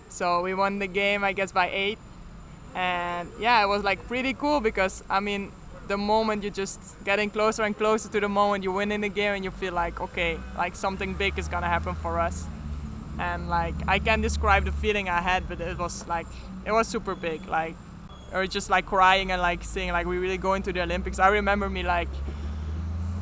So 0.09 0.43
we 0.43 0.55
won 0.55 0.79
the 0.79 0.87
game, 0.87 1.25
I 1.25 1.33
guess, 1.33 1.53
by 1.53 1.71
eight. 1.71 1.99
And 2.75 3.31
yeah, 3.41 3.63
it 3.63 3.67
was 3.67 3.83
like 3.83 4.07
pretty 4.07 4.35
cool 4.35 4.61
because 4.61 5.03
I 5.09 5.21
mean, 5.21 5.53
the 5.89 5.97
moment 5.97 6.43
you're 6.43 6.53
just 6.53 6.81
getting 7.05 7.31
closer 7.31 7.63
and 7.63 7.77
closer 7.77 8.09
to 8.11 8.21
the 8.21 8.29
moment 8.29 8.65
you 8.65 8.73
win 8.73 8.93
in 8.93 9.01
the 9.01 9.09
game, 9.09 9.35
and 9.35 9.45
you 9.45 9.51
feel 9.51 9.73
like, 9.73 10.01
okay, 10.01 10.39
like 10.57 10.77
something 10.77 11.15
big 11.15 11.39
is 11.39 11.49
gonna 11.49 11.67
happen 11.69 11.95
for 11.95 12.19
us. 12.19 12.47
And 13.19 13.49
like 13.49 13.75
I 13.89 13.99
can't 13.99 14.23
describe 14.23 14.65
the 14.65 14.73
feeling 14.73 15.09
I 15.09 15.21
had, 15.21 15.49
but 15.49 15.61
it 15.61 15.79
was 15.79 16.07
like 16.07 16.27
it 16.65 16.73
was 16.73 16.87
super 16.87 17.15
big. 17.15 17.47
Like 17.47 17.75
or 18.33 18.47
just 18.47 18.71
like 18.71 18.87
crying 18.87 19.33
and 19.33 19.41
like 19.41 19.65
saying 19.65 19.93
like 19.93 20.07
we 20.07 20.19
really 20.19 20.39
going 20.39 20.63
to 20.65 20.73
the 20.73 20.83
Olympics. 20.83 21.19
I 21.19 21.29
remember 21.29 21.69
me 21.69 21.83
like 21.83 22.09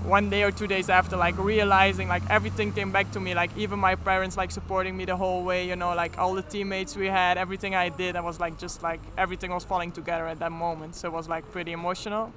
one 0.04 0.30
day 0.30 0.42
or 0.42 0.50
two 0.50 0.66
days 0.66 0.88
after 0.88 1.16
like 1.16 1.36
realizing 1.38 2.08
like 2.08 2.22
everything 2.30 2.72
came 2.72 2.92
back 2.92 3.10
to 3.12 3.20
me 3.20 3.34
like 3.34 3.50
even 3.56 3.78
my 3.78 3.94
parents 3.94 4.36
like 4.36 4.50
supporting 4.50 4.96
me 4.96 5.04
the 5.04 5.16
whole 5.16 5.42
way 5.42 5.66
you 5.66 5.76
know 5.76 5.94
like 5.94 6.18
all 6.18 6.34
the 6.34 6.42
teammates 6.42 6.96
we 6.96 7.06
had 7.06 7.36
everything 7.38 7.74
i 7.74 7.88
did 7.88 8.14
i 8.16 8.20
was 8.20 8.38
like 8.38 8.58
just 8.58 8.82
like 8.82 9.00
everything 9.18 9.50
was 9.50 9.64
falling 9.64 9.90
together 9.92 10.26
at 10.26 10.38
that 10.38 10.52
moment. 10.52 10.94
So 10.94 11.08
it 11.08 11.12
was 11.12 11.28
like 11.28 11.50
pretty 11.52 11.72
emotional. 11.72 12.32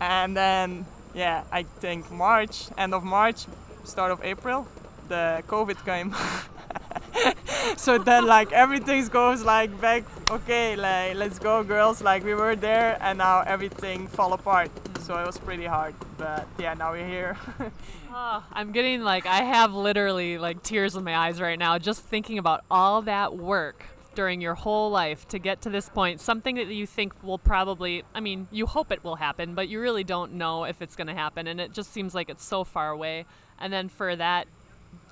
And 0.00 0.36
then 0.36 0.86
yeah 1.14 1.44
i 1.50 1.62
think 1.62 2.10
march 2.10 2.68
end 2.76 2.92
of 2.94 3.02
march 3.02 3.46
start 3.84 4.12
of 4.12 4.22
april 4.22 4.66
the 5.08 5.42
covid 5.46 5.82
came 5.84 6.14
so 7.76 7.98
then 7.98 8.26
like 8.26 8.52
everything 8.52 9.06
goes 9.08 9.42
like 9.42 9.80
back 9.80 10.04
okay 10.30 10.76
like 10.76 11.16
let's 11.16 11.38
go 11.38 11.62
girls. 11.64 12.02
Like 12.02 12.24
we 12.24 12.34
were 12.34 12.56
there 12.56 12.98
and 13.00 13.18
now 13.18 13.40
everything 13.40 14.08
fall 14.08 14.32
apart. 14.32 14.70
So 15.00 15.18
it 15.18 15.26
was 15.26 15.38
pretty 15.38 15.64
hard 15.64 15.94
but 16.16 16.46
yeah 16.58 16.74
now 16.74 16.92
we're 16.92 17.06
here. 17.06 17.36
Oh, 18.12 18.44
i'm 18.52 18.72
getting 18.72 19.02
like 19.02 19.26
i 19.26 19.42
have 19.42 19.72
literally 19.72 20.38
like 20.38 20.62
tears 20.62 20.96
in 20.96 21.04
my 21.04 21.16
eyes 21.16 21.40
right 21.40 21.58
now 21.58 21.78
just 21.78 22.02
thinking 22.02 22.38
about 22.38 22.64
all 22.70 23.02
that 23.02 23.36
work 23.36 23.86
during 24.14 24.40
your 24.40 24.54
whole 24.54 24.90
life 24.90 25.28
to 25.28 25.38
get 25.38 25.60
to 25.60 25.70
this 25.70 25.88
point. 25.88 26.20
Something 26.20 26.56
that 26.56 26.66
you 26.66 26.86
think 26.86 27.22
will 27.22 27.38
probably 27.38 28.02
i 28.14 28.20
mean 28.20 28.48
you 28.50 28.66
hope 28.66 28.90
it 28.90 29.04
will 29.04 29.16
happen 29.16 29.54
but 29.54 29.68
you 29.68 29.80
really 29.80 30.02
don't 30.02 30.32
know 30.32 30.64
if 30.64 30.82
it's 30.82 30.96
going 30.96 31.06
to 31.06 31.14
happen 31.14 31.46
and 31.46 31.60
it 31.60 31.72
just 31.72 31.92
seems 31.92 32.16
like 32.16 32.28
it's 32.28 32.44
so 32.44 32.64
far 32.64 32.90
away. 32.90 33.26
And 33.60 33.72
then 33.72 33.88
for 33.88 34.16
that 34.16 34.48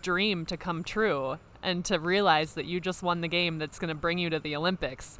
dream 0.06 0.46
to 0.46 0.56
come 0.56 0.84
true 0.84 1.36
and 1.64 1.84
to 1.84 1.98
realize 1.98 2.54
that 2.54 2.64
you 2.64 2.78
just 2.78 3.02
won 3.02 3.22
the 3.22 3.28
game 3.28 3.58
that's 3.58 3.76
going 3.80 3.88
to 3.88 3.94
bring 3.94 4.18
you 4.18 4.30
to 4.30 4.38
the 4.38 4.54
Olympics. 4.54 5.18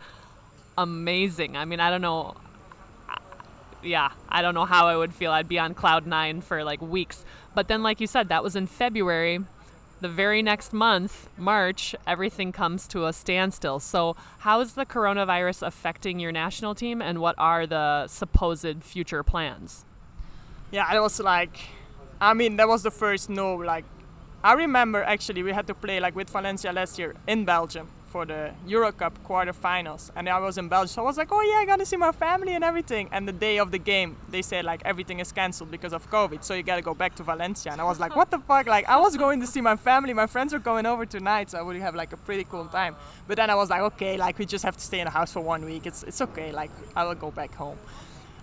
Amazing. 0.78 1.57
I 1.57 1.64
mean, 1.64 1.80
I 1.80 1.91
don't 1.91 2.03
know. 2.03 2.37
Yeah, 3.82 4.11
I 4.28 4.43
don't 4.43 4.55
know 4.55 4.64
how 4.64 4.87
I 4.87 4.97
would 4.97 5.12
feel. 5.12 5.32
I'd 5.32 5.49
be 5.49 5.59
on 5.59 5.74
cloud 5.74 6.07
nine 6.07 6.41
for 6.41 6.62
like 6.62 6.80
weeks. 6.80 7.24
But 7.53 7.66
then, 7.66 7.82
like 7.82 8.01
you 8.01 8.07
said, 8.07 8.28
that 8.28 8.45
was 8.45 8.55
in 8.55 8.68
February. 8.68 9.41
The 10.01 10.09
very 10.09 10.41
next 10.41 10.72
month, 10.72 11.28
March, 11.37 11.97
everything 12.07 12.53
comes 12.53 12.87
to 12.89 13.07
a 13.07 13.12
standstill. 13.12 13.80
So, 13.80 14.14
how 14.41 14.61
is 14.61 14.74
the 14.74 14.87
coronavirus 14.87 15.66
affecting 15.66 16.20
your 16.20 16.30
national 16.30 16.76
team, 16.76 17.03
and 17.03 17.18
what 17.18 17.34
are 17.39 17.66
the 17.66 18.07
supposed 18.07 18.84
future 18.84 19.24
plans? 19.24 19.84
Yeah, 20.70 20.95
it 20.95 21.01
was 21.01 21.18
like, 21.18 21.59
I 22.20 22.34
mean, 22.34 22.57
that 22.57 22.68
was 22.68 22.82
the 22.82 22.91
first 22.91 23.30
no, 23.30 23.57
like, 23.57 23.84
I 24.47 24.53
remember 24.53 25.03
actually 25.03 25.42
we 25.42 25.51
had 25.51 25.66
to 25.66 25.74
play 25.74 25.99
like 25.99 26.14
with 26.14 26.30
Valencia 26.30 26.72
last 26.72 27.01
year 27.01 27.16
in 27.26 27.44
Belgium 27.44 27.88
for 28.05 28.24
the 28.24 28.53
Euro 28.68 28.92
Cup 28.92 29.18
quarterfinals, 29.26 30.12
and 30.14 30.28
I 30.28 30.38
was 30.38 30.57
in 30.57 30.68
Belgium. 30.68 30.86
So 30.86 31.03
I 31.03 31.05
was 31.05 31.16
like, 31.16 31.32
oh 31.32 31.40
yeah, 31.40 31.62
I 31.62 31.64
gotta 31.66 31.84
see 31.84 31.97
my 31.97 32.12
family 32.12 32.55
and 32.55 32.62
everything. 32.62 33.09
And 33.11 33.26
the 33.26 33.32
day 33.32 33.59
of 33.59 33.72
the 33.72 33.78
game, 33.78 34.16
they 34.28 34.42
said 34.42 34.64
like 34.64 34.82
everything 34.84 35.18
is 35.18 35.32
cancelled 35.32 35.72
because 35.72 35.92
of 35.92 36.09
COVID, 36.12 36.44
so 36.44 36.55
you 36.55 36.62
gotta 36.62 36.80
go 36.80 36.94
back 36.94 37.16
to 37.16 37.24
Valencia. 37.24 37.72
And 37.72 37.80
I 37.80 37.84
was 37.84 37.99
like, 37.99 38.14
what 38.14 38.30
the 38.30 38.38
fuck? 38.38 38.68
Like 38.68 38.88
I 38.88 39.01
was 39.01 39.16
going 39.16 39.40
to 39.40 39.49
see 39.49 39.61
my 39.61 39.74
family, 39.74 40.12
my 40.14 40.28
friends 40.28 40.53
were 40.53 40.61
going 40.61 40.86
over 40.86 41.05
tonight, 41.05 41.51
so 41.51 41.59
I 41.59 41.62
would 41.62 41.74
have 41.78 41.97
like 41.97 42.12
a 42.12 42.16
pretty 42.16 42.44
cool 42.44 42.66
time. 42.66 42.94
But 43.26 43.38
then 43.38 43.51
I 43.51 43.57
was 43.57 43.68
like, 43.68 43.80
okay, 43.80 44.16
like 44.16 44.38
we 44.38 44.47
just 44.47 44.64
have 44.64 44.76
to 44.76 44.84
stay 44.84 45.01
in 45.01 45.07
the 45.07 45.11
house 45.11 45.32
for 45.32 45.40
one 45.40 45.64
week. 45.64 45.86
It's 45.86 46.05
it's 46.05 46.20
okay. 46.20 46.53
Like 46.53 46.70
I 46.94 47.03
will 47.05 47.16
go 47.16 47.32
back 47.32 47.53
home. 47.53 47.78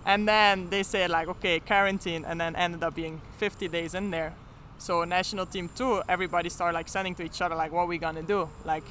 And 0.04 0.28
then 0.28 0.68
they 0.68 0.82
said 0.82 1.08
like, 1.08 1.28
okay, 1.28 1.60
quarantine, 1.60 2.26
and 2.26 2.38
then 2.38 2.54
ended 2.56 2.82
up 2.82 2.94
being 2.94 3.22
50 3.38 3.68
days 3.68 3.94
in 3.94 4.10
there. 4.10 4.34
So 4.84 5.02
national 5.04 5.46
team 5.46 5.70
too, 5.74 6.02
everybody 6.10 6.50
started 6.50 6.74
like 6.74 6.88
sending 6.88 7.14
to 7.14 7.22
each 7.22 7.40
other 7.40 7.54
like 7.54 7.72
what 7.72 7.88
we 7.88 7.96
gonna 7.96 8.22
do. 8.22 8.50
Like 8.66 8.84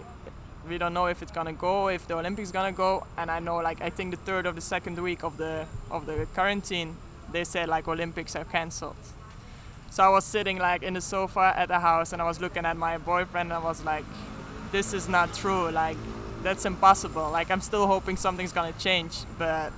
we 0.68 0.80
don't 0.80 0.96
know 0.96 1.06
if 1.06 1.22
it's 1.22 1.32
gonna 1.32 1.54
go, 1.54 1.88
if 1.89 2.08
the 2.08 2.16
Olympics 2.16 2.50
gonna 2.50 2.72
go. 2.72 3.06
And 3.16 3.30
I 3.30 3.38
know 3.38 3.58
like 3.58 3.80
I 3.80 3.91
think 3.91 4.10
the 4.10 4.18
third 4.18 4.48
or 4.48 4.54
the 4.54 4.62
second 4.76 4.98
week 4.98 5.24
of 5.24 5.38
the 5.38 5.68
of 5.91 6.08
the 6.08 6.26
quarantine, 6.34 6.98
they 7.32 7.44
said 7.44 7.70
like 7.70 7.88
Olympics 7.88 8.36
are 8.36 8.44
cancelled. 8.44 8.96
So 9.91 10.02
I 10.02 10.10
was 10.10 10.26
sitting 10.26 10.58
like 10.58 10.82
in 10.82 10.96
the 10.96 11.02
sofa 11.02 11.54
at 11.56 11.68
the 11.68 11.80
house 11.80 12.12
and 12.12 12.24
I 12.24 12.26
was 12.26 12.41
looking 12.41 12.66
at 12.66 12.76
my 12.76 12.98
boyfriend 12.98 13.52
and 13.52 13.64
I 13.64 13.64
was 13.64 13.86
like, 13.86 14.06
this 14.72 14.94
is 14.96 15.08
not 15.08 15.32
true. 15.36 15.70
Like 15.70 15.98
that's 16.41 16.66
impossible. 16.66 17.30
Like 17.30 17.52
I'm 17.52 17.62
still 17.62 17.86
hoping 17.86 18.18
something's 18.18 18.52
gonna 18.52 18.74
change, 18.80 19.26
but 19.38 19.72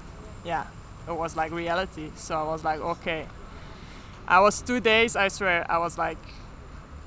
yeah, 0.45 0.63
it 1.09 1.18
was 1.18 1.36
like 1.36 1.51
reality. 1.51 2.11
So 2.16 2.39
I 2.39 2.43
was 2.43 2.63
like, 2.63 2.80
okay, 2.80 3.26
I 4.28 4.39
was 4.39 4.61
two 4.61 4.80
days, 4.80 5.15
I 5.15 5.28
swear, 5.28 5.65
I 5.69 5.78
was 5.78 5.97
like, 5.97 6.17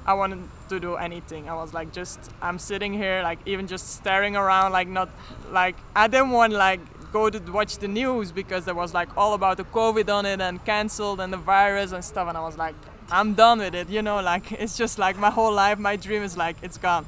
I 0.06 0.14
wanted 0.14 0.48
to 0.68 0.80
do 0.80 0.94
anything. 0.94 1.48
I 1.48 1.54
was 1.54 1.74
like, 1.74 1.92
just, 1.92 2.18
I'm 2.40 2.58
sitting 2.58 2.92
here, 2.92 3.22
like, 3.22 3.40
even 3.44 3.66
just 3.66 3.96
staring 3.96 4.36
around, 4.36 4.72
like, 4.72 4.88
not, 4.88 5.10
like, 5.50 5.76
I 5.94 6.06
didn't 6.06 6.30
want, 6.30 6.52
like, 6.52 6.80
go 7.12 7.28
to 7.28 7.38
watch 7.52 7.78
the 7.78 7.88
news 7.88 8.32
because 8.32 8.64
there 8.64 8.74
was, 8.74 8.94
like, 8.94 9.16
all 9.16 9.34
about 9.34 9.56
the 9.56 9.64
COVID 9.64 10.08
on 10.08 10.26
it 10.26 10.40
and 10.40 10.64
canceled 10.64 11.20
and 11.20 11.32
the 11.32 11.36
virus 11.36 11.92
and 11.92 12.04
stuff. 12.04 12.28
And 12.28 12.38
I 12.38 12.40
was 12.40 12.56
like, 12.56 12.74
I'm 13.10 13.34
done 13.34 13.58
with 13.58 13.74
it, 13.74 13.88
you 13.88 14.02
know, 14.02 14.20
like, 14.20 14.52
it's 14.62 14.76
just 14.76 14.98
like 14.98 15.18
my 15.18 15.30
whole 15.30 15.52
life, 15.52 15.78
my 15.78 15.96
dream 15.96 16.22
is 16.22 16.36
like, 16.36 16.56
it's 16.62 16.78
gone. 16.78 17.04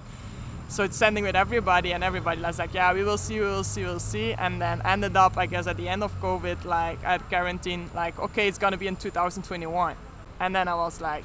So 0.70 0.84
it's 0.84 0.96
sending 0.96 1.24
with 1.24 1.34
everybody, 1.34 1.92
and 1.94 2.04
everybody 2.04 2.40
was 2.40 2.60
like, 2.60 2.72
yeah, 2.72 2.94
we 2.94 3.02
will 3.02 3.18
see, 3.18 3.40
we 3.40 3.46
will 3.46 3.64
see, 3.64 3.82
we'll 3.82 3.98
see. 3.98 4.34
And 4.34 4.62
then 4.62 4.80
ended 4.84 5.16
up, 5.16 5.36
I 5.36 5.46
guess, 5.46 5.66
at 5.66 5.76
the 5.76 5.88
end 5.88 6.04
of 6.04 6.12
COVID, 6.20 6.64
like 6.64 7.02
at 7.04 7.28
quarantine, 7.28 7.90
like, 7.92 8.16
okay, 8.20 8.46
it's 8.46 8.56
gonna 8.56 8.76
be 8.76 8.86
in 8.86 8.94
2021. 8.94 9.96
And 10.38 10.54
then 10.54 10.68
I 10.68 10.76
was 10.76 11.00
like, 11.00 11.24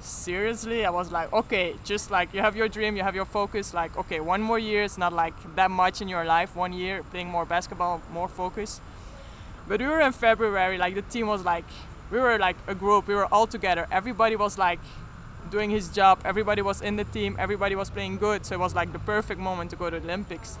seriously? 0.00 0.84
I 0.84 0.90
was 0.90 1.10
like, 1.10 1.32
okay, 1.32 1.76
just 1.84 2.10
like 2.10 2.34
you 2.34 2.42
have 2.42 2.54
your 2.54 2.68
dream, 2.68 2.98
you 2.98 3.02
have 3.02 3.14
your 3.14 3.24
focus, 3.24 3.72
like, 3.72 3.96
okay, 3.96 4.20
one 4.20 4.42
more 4.42 4.58
year, 4.58 4.82
it's 4.82 4.98
not 4.98 5.14
like 5.14 5.32
that 5.56 5.70
much 5.70 6.02
in 6.02 6.08
your 6.08 6.26
life, 6.26 6.54
one 6.54 6.74
year 6.74 7.02
playing 7.10 7.28
more 7.28 7.46
basketball, 7.46 8.02
more 8.12 8.28
focus. 8.28 8.82
But 9.66 9.80
we 9.80 9.86
were 9.86 10.02
in 10.02 10.12
February, 10.12 10.76
like 10.76 10.94
the 10.94 11.00
team 11.00 11.28
was 11.28 11.42
like, 11.46 11.64
we 12.10 12.18
were 12.20 12.38
like 12.38 12.56
a 12.66 12.74
group, 12.74 13.08
we 13.08 13.14
were 13.14 13.26
all 13.32 13.46
together. 13.46 13.86
Everybody 13.90 14.36
was 14.36 14.58
like 14.58 14.80
doing 15.50 15.70
his 15.70 15.88
job. 15.88 16.20
Everybody 16.24 16.62
was 16.62 16.80
in 16.80 16.96
the 16.96 17.04
team. 17.04 17.36
Everybody 17.38 17.74
was 17.74 17.90
playing 17.90 18.18
good. 18.18 18.44
So 18.46 18.54
it 18.54 18.58
was 18.58 18.74
like 18.74 18.92
the 18.92 18.98
perfect 18.98 19.40
moment 19.40 19.70
to 19.70 19.76
go 19.76 19.90
to 19.90 19.96
Olympics. 19.96 20.58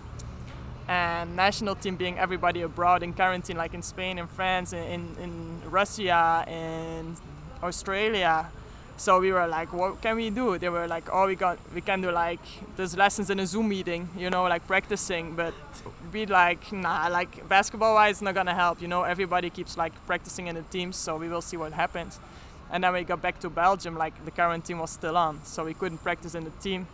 And 0.88 1.34
national 1.34 1.74
team 1.74 1.96
being 1.96 2.18
everybody 2.18 2.62
abroad 2.62 3.02
in 3.02 3.12
quarantine, 3.12 3.56
like 3.56 3.74
in 3.74 3.82
Spain, 3.82 4.18
in 4.18 4.28
France, 4.28 4.72
in, 4.72 4.84
in, 4.84 5.16
in 5.22 5.70
Russia, 5.70 6.44
in 6.46 7.16
Australia. 7.62 8.50
So 8.98 9.20
we 9.20 9.30
were 9.30 9.46
like, 9.46 9.72
what 9.74 10.00
can 10.00 10.16
we 10.16 10.30
do? 10.30 10.56
They 10.56 10.70
were 10.70 10.86
like, 10.86 11.08
oh, 11.12 11.26
we 11.26 11.34
got, 11.34 11.58
we 11.74 11.82
can 11.82 12.00
do 12.00 12.10
like 12.10 12.40
there's 12.76 12.96
lessons 12.96 13.28
in 13.28 13.38
a 13.40 13.46
Zoom 13.46 13.68
meeting, 13.68 14.08
you 14.16 14.30
know, 14.30 14.44
like 14.44 14.66
practicing. 14.66 15.34
But 15.34 15.52
be 16.10 16.24
like, 16.24 16.72
nah, 16.72 17.08
like 17.08 17.46
basketball-wise, 17.46 18.22
not 18.22 18.34
gonna 18.34 18.54
help. 18.54 18.80
You 18.80 18.88
know, 18.88 19.02
everybody 19.02 19.50
keeps 19.50 19.76
like 19.76 19.92
practicing 20.06 20.46
in 20.46 20.54
the 20.54 20.62
teams, 20.62 20.96
so 20.96 21.16
we 21.16 21.28
will 21.28 21.42
see 21.42 21.58
what 21.58 21.72
happens. 21.72 22.20
And 22.70 22.82
then 22.82 22.92
we 22.92 23.04
got 23.04 23.22
back 23.22 23.38
to 23.40 23.50
Belgium, 23.50 23.96
like 23.96 24.24
the 24.24 24.30
quarantine 24.30 24.78
was 24.78 24.90
still 24.90 25.16
on, 25.16 25.40
so 25.44 25.64
we 25.64 25.74
couldn't 25.74 25.98
practice 25.98 26.34
in 26.34 26.44
the 26.44 26.50
team. 26.62 26.86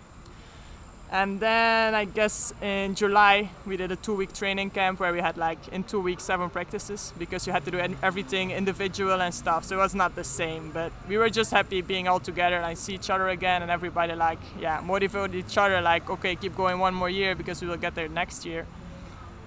And 1.12 1.40
then 1.40 1.94
I 1.94 2.06
guess 2.06 2.54
in 2.62 2.94
July 2.94 3.50
we 3.66 3.76
did 3.76 3.92
a 3.92 3.96
two-week 3.96 4.32
training 4.32 4.70
camp 4.70 4.98
where 4.98 5.12
we 5.12 5.20
had 5.20 5.36
like 5.36 5.68
in 5.68 5.84
two 5.84 6.00
weeks 6.00 6.22
seven 6.22 6.48
practices 6.48 7.12
because 7.18 7.46
you 7.46 7.52
had 7.52 7.66
to 7.66 7.70
do 7.70 7.78
everything 8.02 8.50
individual 8.50 9.20
and 9.20 9.34
stuff. 9.34 9.64
So 9.66 9.76
it 9.76 9.78
was 9.78 9.94
not 9.94 10.14
the 10.14 10.24
same, 10.24 10.70
but 10.70 10.90
we 11.06 11.18
were 11.18 11.28
just 11.28 11.50
happy 11.50 11.82
being 11.82 12.08
all 12.08 12.18
together 12.18 12.56
and 12.56 12.64
I 12.64 12.72
see 12.72 12.94
each 12.94 13.10
other 13.10 13.28
again 13.28 13.60
and 13.60 13.70
everybody 13.70 14.14
like 14.14 14.38
yeah 14.58 14.80
motivated 14.82 15.34
each 15.34 15.58
other 15.58 15.82
like 15.82 16.08
okay 16.08 16.34
keep 16.34 16.56
going 16.56 16.78
one 16.78 16.94
more 16.94 17.10
year 17.10 17.34
because 17.34 17.60
we 17.60 17.68
will 17.68 17.76
get 17.76 17.94
there 17.94 18.08
next 18.08 18.46
year 18.46 18.66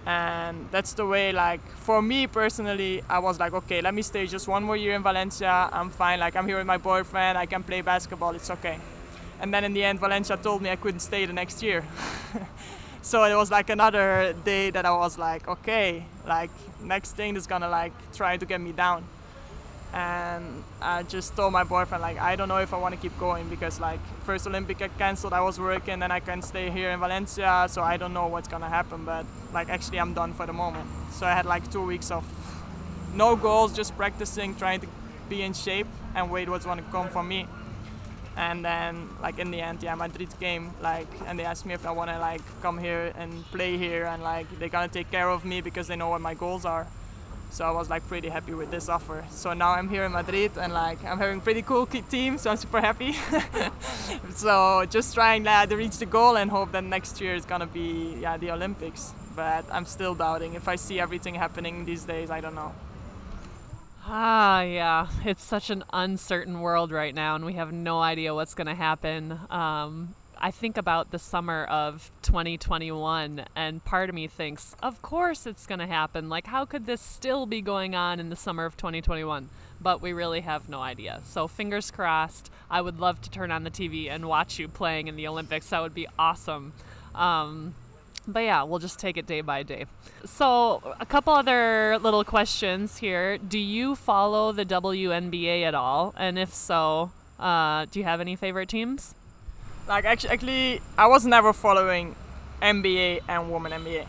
and 0.06 0.68
that's 0.72 0.94
the 0.94 1.06
way 1.06 1.32
like 1.32 1.62
for 1.78 2.02
me 2.02 2.28
personally 2.28 3.02
i 3.10 3.18
was 3.18 3.40
like 3.40 3.54
okay 3.54 3.82
let 3.82 3.94
me 3.94 4.04
stay 4.04 4.28
just 4.28 4.48
one 4.48 4.64
more 4.64 4.78
year 4.78 4.94
in 4.94 5.02
valencia. 5.02 5.70
I'm 5.72 5.90
fine. 5.90 6.20
Like 6.20 6.36
i'm 6.36 6.48
here 6.48 6.58
with 6.58 6.68
my 6.68 6.78
boyfriend. 6.78 7.38
I 7.38 7.46
can 7.46 7.64
play 7.64 7.82
basketball. 7.82 8.36
It's 8.36 8.50
okay. 8.50 8.78
And 9.42 9.54
then 9.54 9.64
in 9.64 9.74
the 9.74 9.84
end 9.84 10.00
valencia 10.00 10.38
told 10.38 10.62
me 10.62 10.70
i 10.70 10.76
couldn't 10.76 11.02
stay 11.02 11.26
the 11.26 11.34
next 11.34 11.64
year. 11.64 11.84
So 13.06 13.24
it 13.26 13.36
was 13.36 13.52
like 13.52 13.70
another 13.70 14.34
day 14.44 14.72
that 14.72 14.84
i 14.84 14.90
was 14.90 15.20
like 15.20 15.48
okay 15.48 16.08
like 16.26 16.50
next 16.82 17.12
thing 17.12 17.36
is 17.36 17.46
gonna 17.46 17.70
like 17.70 17.94
try 18.14 18.36
to 18.36 18.46
get 18.48 18.60
me 18.60 18.72
down 18.72 19.04
and 19.96 20.62
I 20.82 21.04
just 21.04 21.38
told 21.38 21.54
my 21.54 21.64
boyfriend 21.64 22.02
like 22.02 22.20
I 22.20 22.36
don't 22.36 22.50
know 22.50 22.58
if 22.58 22.74
I 22.74 22.78
want 22.78 22.94
to 22.94 23.00
keep 23.00 23.18
going 23.18 23.48
because 23.48 23.80
like 23.80 24.02
first 24.26 24.46
Olympic 24.46 24.78
got 24.78 24.96
cancelled 24.98 25.32
I 25.32 25.40
was 25.40 25.58
working 25.58 26.00
then 26.00 26.12
I 26.12 26.20
can 26.20 26.42
stay 26.42 26.70
here 26.70 26.92
in 26.92 27.00
Valencia 27.00 27.66
so 27.70 27.82
I 27.82 27.96
don't 27.96 28.14
know 28.14 28.28
what's 28.28 28.50
gonna 28.50 28.68
happen 28.68 29.06
but 29.06 29.26
like 29.54 29.70
actually 29.70 30.02
I'm 30.02 30.14
done 30.14 30.34
for 30.34 30.46
the 30.46 30.52
moment. 30.54 30.88
So 31.12 31.26
I 31.26 31.32
had 31.32 31.46
like 31.46 31.72
two 31.72 31.82
weeks 31.82 32.12
of 32.12 32.26
no 33.16 33.38
goals 33.38 33.74
just 33.74 33.96
practicing 33.96 34.54
trying 34.56 34.82
to 34.82 34.88
be 35.30 35.42
in 35.42 35.54
shape 35.54 35.88
and 36.14 36.30
wait 36.30 36.50
what's 36.50 36.66
gonna 36.66 36.84
come 36.92 37.08
for 37.08 37.24
me. 37.24 37.48
And 38.36 38.66
then 38.66 39.08
like 39.22 39.40
in 39.40 39.50
the 39.50 39.62
end 39.62 39.82
yeah 39.82 39.96
Madrid 39.96 40.28
came 40.42 40.74
like 40.82 41.08
and 41.26 41.40
they 41.40 41.46
asked 41.46 41.66
me 41.66 41.74
if 41.74 41.88
I 41.88 41.92
want 41.92 42.10
to 42.10 42.20
like 42.20 42.42
come 42.62 42.78
here 42.78 43.14
and 43.16 43.46
play 43.46 43.78
here 43.78 44.08
and 44.08 44.22
like 44.22 44.48
they're 44.60 44.68
gonna 44.68 44.90
take 44.90 45.10
care 45.10 45.30
of 45.30 45.46
me 45.46 45.62
because 45.62 45.88
they 45.88 45.96
know 45.96 46.10
what 46.10 46.20
my 46.20 46.34
goals 46.34 46.66
are 46.66 46.86
so 47.50 47.66
I 47.66 47.72
was 47.72 47.90
like 47.90 48.08
pretty 48.08 48.30
happy 48.30 48.54
with 48.54 48.72
this 48.72 48.90
offer. 48.90 49.26
So 49.30 49.54
now 49.54 49.72
I'm 49.72 49.90
here 49.90 50.04
in 50.06 50.12
Madrid 50.12 50.52
and 50.60 50.74
like 50.74 51.04
I'm 51.04 51.18
having 51.18 51.42
pretty 51.42 51.62
cool 51.62 51.86
team, 51.86 52.38
so 52.38 52.52
I'm 52.52 52.58
super 52.58 52.82
happy. 52.82 53.14
so 54.36 54.86
just 54.90 55.14
trying 55.14 55.48
uh, 55.48 55.66
to 55.66 55.76
reach 55.76 55.98
the 55.98 56.06
goal 56.06 56.38
and 56.38 56.52
hope 56.52 56.72
that 56.74 56.84
next 56.84 57.22
year 57.22 57.36
is 57.36 57.46
gonna 57.46 57.68
be 57.68 58.18
yeah 58.20 58.38
the 58.38 58.52
Olympics. 58.52 59.14
But 59.36 59.66
I'm 59.72 59.86
still 59.86 60.16
doubting. 60.16 60.54
If 60.54 60.68
I 60.68 60.78
see 60.78 61.00
everything 61.00 61.36
happening 61.36 61.86
these 61.86 62.04
days, 62.06 62.30
I 62.30 62.40
don't 62.40 62.56
know. 62.56 62.74
Ah, 64.08 64.62
yeah. 64.62 65.08
It's 65.26 65.44
such 65.44 65.70
an 65.70 65.84
uncertain 65.92 66.62
world 66.62 66.92
right 66.92 67.14
now, 67.14 67.36
and 67.36 67.44
we 67.44 67.54
have 67.54 67.74
no 67.74 68.00
idea 68.00 68.36
what's 68.36 68.54
going 68.54 68.68
to 68.68 68.76
happen. 68.76 69.40
Um, 69.50 70.14
I 70.38 70.52
think 70.52 70.78
about 70.78 71.12
the 71.12 71.20
summer 71.20 71.66
of 71.66 72.12
2021, 72.22 73.46
and 73.56 73.84
part 73.86 74.10
of 74.10 74.16
me 74.16 74.28
thinks, 74.28 74.76
of 74.82 75.02
course 75.02 75.46
it's 75.46 75.66
going 75.66 75.80
to 75.80 75.88
happen. 75.88 76.30
Like, 76.30 76.48
how 76.48 76.66
could 76.66 76.86
this 76.86 77.02
still 77.02 77.46
be 77.46 77.62
going 77.62 77.96
on 77.96 78.20
in 78.20 78.30
the 78.30 78.36
summer 78.36 78.66
of 78.66 78.78
2021? 78.78 79.50
But 79.82 80.02
we 80.02 80.14
really 80.14 80.42
have 80.42 80.70
no 80.70 80.82
idea. 80.82 81.22
So, 81.26 81.48
fingers 81.48 81.92
crossed. 81.92 82.50
I 82.70 82.82
would 82.82 83.00
love 83.00 83.22
to 83.22 83.30
turn 83.30 83.52
on 83.52 83.64
the 83.64 83.70
TV 83.70 84.10
and 84.10 84.26
watch 84.26 84.58
you 84.58 84.68
playing 84.68 85.08
in 85.08 85.16
the 85.16 85.28
Olympics. 85.28 85.70
That 85.70 85.82
would 85.82 85.94
be 85.94 86.08
awesome. 86.18 86.74
Um, 87.14 87.76
but 88.28 88.40
yeah, 88.40 88.64
we'll 88.64 88.80
just 88.80 89.00
take 89.00 89.18
it 89.18 89.28
day 89.28 89.42
by 89.42 89.64
day. 89.64 89.86
So, 90.24 90.96
a 91.00 91.06
couple 91.06 91.34
other 91.34 91.98
little 92.00 92.24
questions 92.24 92.98
here. 92.98 93.38
Do 93.38 93.60
you 93.60 93.96
follow 93.96 94.52
the 94.52 94.66
WNBA 94.66 95.64
at 95.64 95.76
all? 95.76 96.14
And 96.18 96.40
if 96.40 96.54
so, 96.54 97.12
uh, 97.40 97.86
do 97.92 98.00
you 98.00 98.06
have 98.06 98.22
any 98.22 98.36
favorite 98.36 98.70
teams? 98.70 99.14
Like 99.88 100.06
actually, 100.06 100.30
actually, 100.32 100.82
I 100.98 101.08
was 101.08 101.26
never 101.26 101.54
following 101.54 102.16
NBA 102.62 103.22
and 103.28 103.52
women 103.52 103.72
NBA, 103.72 104.06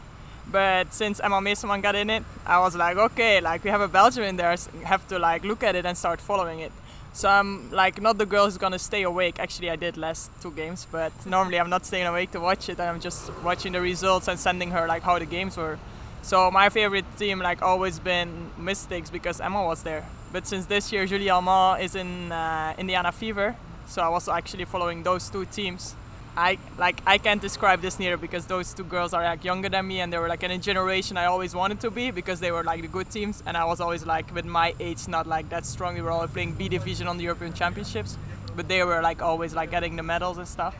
but 0.50 0.94
since 0.94 1.20
Emma 1.20 1.36
Meesseman 1.40 1.82
got 1.82 1.94
in 1.94 2.08
it, 2.08 2.22
I 2.46 2.58
was 2.60 2.74
like, 2.74 2.96
okay, 2.96 3.40
like 3.40 3.62
we 3.62 3.70
have 3.70 3.82
a 3.82 3.88
Belgian 3.88 4.24
in 4.24 4.36
there, 4.36 4.56
so 4.56 4.70
have 4.84 5.06
to 5.08 5.18
like 5.18 5.44
look 5.44 5.62
at 5.62 5.74
it 5.74 5.84
and 5.84 5.96
start 5.96 6.20
following 6.20 6.60
it. 6.60 6.72
So 7.12 7.28
I'm 7.28 7.70
like 7.70 8.00
not 8.00 8.18
the 8.18 8.26
girl 8.26 8.44
who's 8.46 8.58
gonna 8.58 8.78
stay 8.78 9.02
awake. 9.02 9.38
Actually, 9.38 9.70
I 9.70 9.76
did 9.76 9.96
last 9.96 10.30
two 10.40 10.50
games, 10.50 10.86
but 10.90 11.12
normally 11.26 11.58
I'm 11.58 11.70
not 11.70 11.84
staying 11.84 12.06
awake 12.06 12.30
to 12.32 12.40
watch 12.40 12.68
it. 12.68 12.78
And 12.78 12.88
I'm 12.90 13.00
just 13.00 13.30
watching 13.42 13.72
the 13.72 13.80
results 13.80 14.28
and 14.28 14.38
sending 14.38 14.70
her 14.70 14.86
like 14.86 15.02
how 15.02 15.18
the 15.18 15.26
games 15.26 15.56
were. 15.56 15.78
So 16.22 16.50
my 16.50 16.68
favorite 16.68 17.06
team 17.18 17.38
like 17.38 17.62
always 17.62 17.98
been 17.98 18.50
Mystics 18.58 19.10
because 19.10 19.40
Emma 19.40 19.64
was 19.64 19.82
there. 19.82 20.04
But 20.32 20.46
since 20.46 20.66
this 20.66 20.92
year 20.92 21.06
Julie 21.06 21.28
Allemand 21.30 21.82
is 21.82 21.94
in 21.94 22.32
uh, 22.32 22.74
Indiana 22.76 23.12
Fever, 23.12 23.56
so 23.86 24.02
I 24.02 24.08
was 24.08 24.28
actually 24.28 24.64
following 24.64 25.02
those 25.02 25.30
two 25.30 25.44
teams. 25.46 25.94
I 26.36 26.58
like 26.76 27.00
I 27.06 27.16
can't 27.16 27.40
describe 27.40 27.80
this 27.80 27.98
neither 27.98 28.18
because 28.18 28.44
those 28.46 28.74
two 28.74 28.84
girls 28.84 29.14
are 29.14 29.24
like 29.24 29.42
younger 29.42 29.70
than 29.70 29.88
me 29.88 30.00
and 30.00 30.12
they 30.12 30.18
were 30.18 30.28
like 30.28 30.42
in 30.42 30.50
a 30.50 30.58
generation 30.58 31.16
I 31.16 31.24
always 31.24 31.54
wanted 31.54 31.80
to 31.80 31.90
be 31.90 32.10
because 32.10 32.40
they 32.40 32.52
were 32.52 32.62
like 32.62 32.82
the 32.82 32.88
good 32.88 33.08
teams 33.10 33.42
and 33.46 33.56
I 33.56 33.64
was 33.64 33.80
always 33.80 34.04
like 34.04 34.34
with 34.34 34.44
my 34.44 34.74
age 34.78 35.08
not 35.08 35.26
like 35.26 35.48
that 35.48 35.64
strong. 35.64 35.94
We 35.94 36.02
were 36.02 36.10
all 36.10 36.28
playing 36.28 36.52
B 36.52 36.68
division 36.68 37.06
on 37.08 37.16
the 37.16 37.24
European 37.24 37.54
Championships, 37.54 38.18
but 38.54 38.68
they 38.68 38.84
were 38.84 39.00
like 39.00 39.22
always 39.22 39.54
like 39.54 39.70
getting 39.70 39.96
the 39.96 40.02
medals 40.02 40.36
and 40.36 40.46
stuff. 40.46 40.76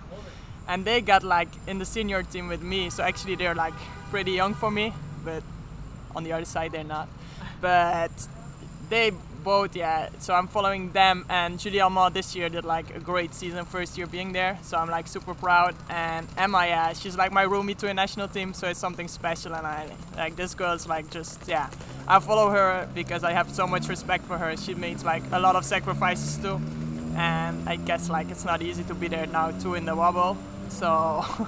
And 0.69 0.85
they 0.85 1.01
got 1.01 1.23
like 1.23 1.49
in 1.67 1.79
the 1.79 1.87
senior 1.87 2.23
team 2.23 2.49
with 2.49 2.61
me, 2.61 2.91
so 2.91 3.03
actually 3.03 3.37
they're 3.37 3.55
like 3.55 3.75
pretty 4.11 4.33
young 4.33 4.53
for 4.53 4.71
me, 4.71 4.93
but 5.25 5.43
on 6.15 6.23
the 6.25 6.33
other 6.33 6.45
side 6.45 6.73
they're 6.73 6.85
not. 6.85 7.09
But 7.63 8.11
they 8.91 9.13
both, 9.47 9.77
yeah. 9.77 10.09
So 10.19 10.35
I'm 10.35 10.49
following 10.49 10.91
them, 10.91 11.25
and 11.31 11.61
Julie 11.61 11.81
Allemand 11.81 12.15
this 12.15 12.35
year 12.35 12.49
did 12.49 12.65
like 12.65 12.89
a 12.97 12.99
great 12.99 13.33
season, 13.33 13.65
first 13.65 13.97
year 13.97 14.09
being 14.09 14.33
there. 14.33 14.59
So 14.63 14.77
I'm 14.77 14.91
like 14.91 15.07
super 15.07 15.35
proud. 15.35 15.77
And 15.89 16.27
Emma, 16.37 16.67
yeah, 16.67 16.93
she's 16.93 17.17
like 17.17 17.31
my 17.31 17.47
roomie 17.47 17.77
to 17.79 17.87
a 17.87 17.95
national 17.95 18.27
team, 18.27 18.53
so 18.53 18.67
it's 18.67 18.81
something 18.81 19.07
special. 19.07 19.55
And 19.55 19.65
I 19.65 19.89
like 20.17 20.35
this 20.35 20.53
girl's 20.53 20.89
like 20.89 21.09
just 21.11 21.39
yeah. 21.47 21.71
I 22.09 22.19
follow 22.19 22.51
her 22.51 22.89
because 22.93 23.23
I 23.23 23.33
have 23.33 23.49
so 23.55 23.69
much 23.69 23.87
respect 23.89 24.25
for 24.25 24.37
her. 24.37 24.57
She 24.57 24.75
made 24.75 25.05
like 25.05 25.23
a 25.31 25.39
lot 25.39 25.55
of 25.55 25.65
sacrifices 25.65 26.39
too, 26.43 26.61
and 27.17 27.69
I 27.69 27.77
guess 27.77 28.11
like 28.11 28.29
it's 28.33 28.45
not 28.45 28.63
easy 28.63 28.83
to 28.91 28.95
be 28.95 29.07
there 29.07 29.29
now 29.29 29.53
too 29.63 29.75
in 29.75 29.85
the 29.85 29.95
wubble. 29.95 30.37
So. 30.69 31.25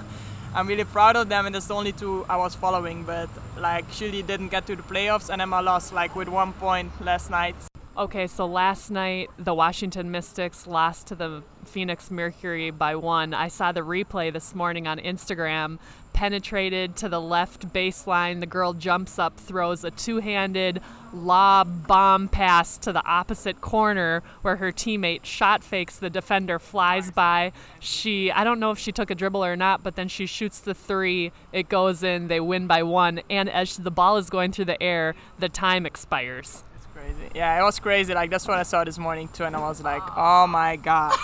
I'm 0.55 0.67
really 0.67 0.85
proud 0.85 1.15
of 1.15 1.29
them, 1.29 1.45
and 1.45 1.55
that's 1.55 1.67
the 1.67 1.75
only 1.75 1.93
two 1.93 2.25
I 2.27 2.37
was 2.39 2.55
following. 2.55 3.05
But 3.05 3.29
like, 3.59 3.85
Julie 3.93 4.23
didn't 4.23 4.49
get 4.49 4.67
to 4.69 4.75
the 4.77 4.83
playoffs, 4.83 5.29
and 5.29 5.43
Emma 5.43 5.61
lost 5.61 5.93
like 5.93 6.17
with 6.17 6.29
one 6.29 6.55
point 6.55 6.91
last 7.05 7.31
night. 7.31 7.55
Okay, 7.99 8.29
so 8.29 8.47
last 8.47 8.93
night 8.93 9.29
the 9.37 9.53
Washington 9.53 10.13
Mystics 10.13 10.69
lost 10.69 11.09
to 11.09 11.17
the 11.17 11.43
Phoenix 11.65 12.13
Mercury 12.13 12.71
by 12.71 12.95
one. 12.95 13.35
I 13.35 13.49
saw 13.49 13.73
the 13.73 13.81
replay 13.81 14.33
this 14.33 14.55
morning 14.55 14.87
on 14.87 15.01
Instagram. 15.01 15.81
Penetrated 16.13 16.95
to 16.95 17.09
the 17.09 17.21
left 17.21 17.73
baseline. 17.73 18.39
The 18.39 18.47
girl 18.47 18.73
jumps 18.73 19.19
up, 19.19 19.37
throws 19.37 19.83
a 19.83 19.91
two 19.91 20.19
handed 20.19 20.81
lob 21.13 21.89
bomb 21.89 22.29
pass 22.29 22.79
to 22.79 22.93
the 22.93 23.05
opposite 23.05 23.61
corner 23.61 24.23
where 24.43 24.57
her 24.57 24.71
teammate 24.71 25.25
shot 25.25 25.65
fakes 25.65 25.97
the 25.97 26.09
defender, 26.09 26.61
flies 26.61 27.11
by. 27.11 27.51
She, 27.81 28.31
I 28.31 28.45
don't 28.45 28.61
know 28.61 28.71
if 28.71 28.79
she 28.79 28.93
took 28.93 29.11
a 29.11 29.17
dribble 29.17 29.45
or 29.45 29.57
not, 29.57 29.83
but 29.83 29.97
then 29.97 30.07
she 30.07 30.27
shoots 30.27 30.61
the 30.61 30.75
three. 30.75 31.33
It 31.53 31.69
goes 31.69 32.05
in. 32.05 32.29
They 32.29 32.39
win 32.39 32.69
by 32.69 32.85
one. 32.85 33.23
And 33.29 33.49
as 33.49 33.77
the 33.77 33.91
ball 33.91 34.19
is 34.19 34.31
going 34.31 34.53
through 34.53 34.67
the 34.67 34.81
air, 34.81 35.17
the 35.41 35.49
time 35.49 35.85
expires 35.85 36.63
crazy. 37.09 37.31
Yeah, 37.35 37.61
it 37.61 37.63
was 37.63 37.79
crazy. 37.79 38.15
Like 38.15 38.31
that's 38.31 38.47
what 38.47 38.59
I 38.59 38.63
saw 38.63 38.85
this 38.85 38.99
morning 38.99 39.29
too, 39.29 39.45
and 39.45 39.57
I 39.57 39.61
was 39.61 39.83
like, 39.83 40.03
oh 40.17 40.47
my 40.47 40.77
god. 40.77 41.17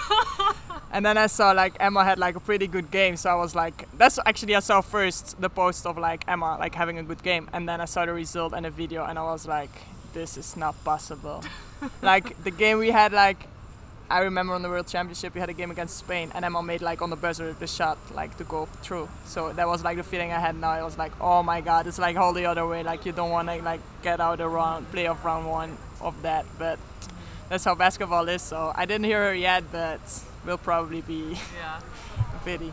and 0.92 1.04
then 1.04 1.18
I 1.18 1.26
saw 1.26 1.52
like 1.52 1.74
Emma 1.80 2.04
had 2.04 2.18
like 2.18 2.36
a 2.36 2.40
pretty 2.40 2.66
good 2.66 2.90
game, 2.90 3.16
so 3.16 3.30
I 3.30 3.34
was 3.34 3.54
like, 3.54 3.88
that's 3.96 4.18
actually 4.26 4.54
I 4.54 4.60
saw 4.60 4.80
first 4.80 5.40
the 5.40 5.50
post 5.50 5.86
of 5.86 5.98
like 5.98 6.24
Emma 6.28 6.56
like 6.58 6.74
having 6.74 6.98
a 6.98 7.02
good 7.02 7.22
game, 7.22 7.48
and 7.52 7.68
then 7.68 7.80
I 7.80 7.84
saw 7.86 8.06
the 8.06 8.12
result 8.12 8.52
and 8.52 8.64
the 8.64 8.70
video, 8.70 9.04
and 9.04 9.18
I 9.18 9.22
was 9.22 9.46
like, 9.46 9.70
this 10.12 10.36
is 10.36 10.56
not 10.56 10.82
possible. 10.84 11.42
like 12.02 12.42
the 12.44 12.50
game 12.50 12.78
we 12.78 12.90
had 12.90 13.12
like 13.12 13.48
I 14.10 14.20
remember 14.20 14.54
on 14.54 14.62
the 14.62 14.68
World 14.68 14.86
Championship 14.86 15.34
we 15.34 15.40
had 15.40 15.48
a 15.48 15.54
game 15.54 15.70
against 15.70 15.96
Spain 15.96 16.30
and 16.34 16.44
Emma 16.44 16.62
made 16.62 16.82
like 16.82 17.00
on 17.00 17.10
the 17.10 17.16
buzzer 17.16 17.52
the 17.54 17.66
shot 17.66 17.98
like 18.14 18.36
to 18.36 18.44
go 18.44 18.66
through. 18.82 19.08
So 19.24 19.52
that 19.52 19.66
was 19.66 19.82
like 19.82 19.96
the 19.96 20.02
feeling 20.02 20.30
I 20.30 20.40
had 20.40 20.56
now. 20.56 20.70
I 20.70 20.82
was 20.82 20.98
like, 20.98 21.12
oh 21.20 21.42
my 21.42 21.60
god, 21.60 21.86
it's 21.86 21.98
like 21.98 22.16
all 22.16 22.32
the 22.32 22.46
other 22.46 22.66
way. 22.66 22.82
Like 22.82 23.06
you 23.06 23.12
don't 23.12 23.30
want 23.30 23.48
to 23.48 23.56
like 23.62 23.80
get 24.02 24.20
out 24.20 24.38
the 24.38 24.48
round 24.48 24.90
playoff 24.92 25.24
round 25.24 25.48
one 25.48 25.76
of 26.00 26.20
that, 26.22 26.44
but 26.58 26.78
that's 27.48 27.64
how 27.64 27.74
basketball 27.74 28.28
is. 28.28 28.42
So 28.42 28.72
I 28.74 28.84
didn't 28.84 29.04
hear 29.04 29.22
her 29.24 29.34
yet, 29.34 29.64
but 29.72 30.00
will 30.44 30.58
probably 30.58 31.00
be 31.00 31.38
yeah. 31.56 31.80
a 32.34 32.44
pity. 32.44 32.72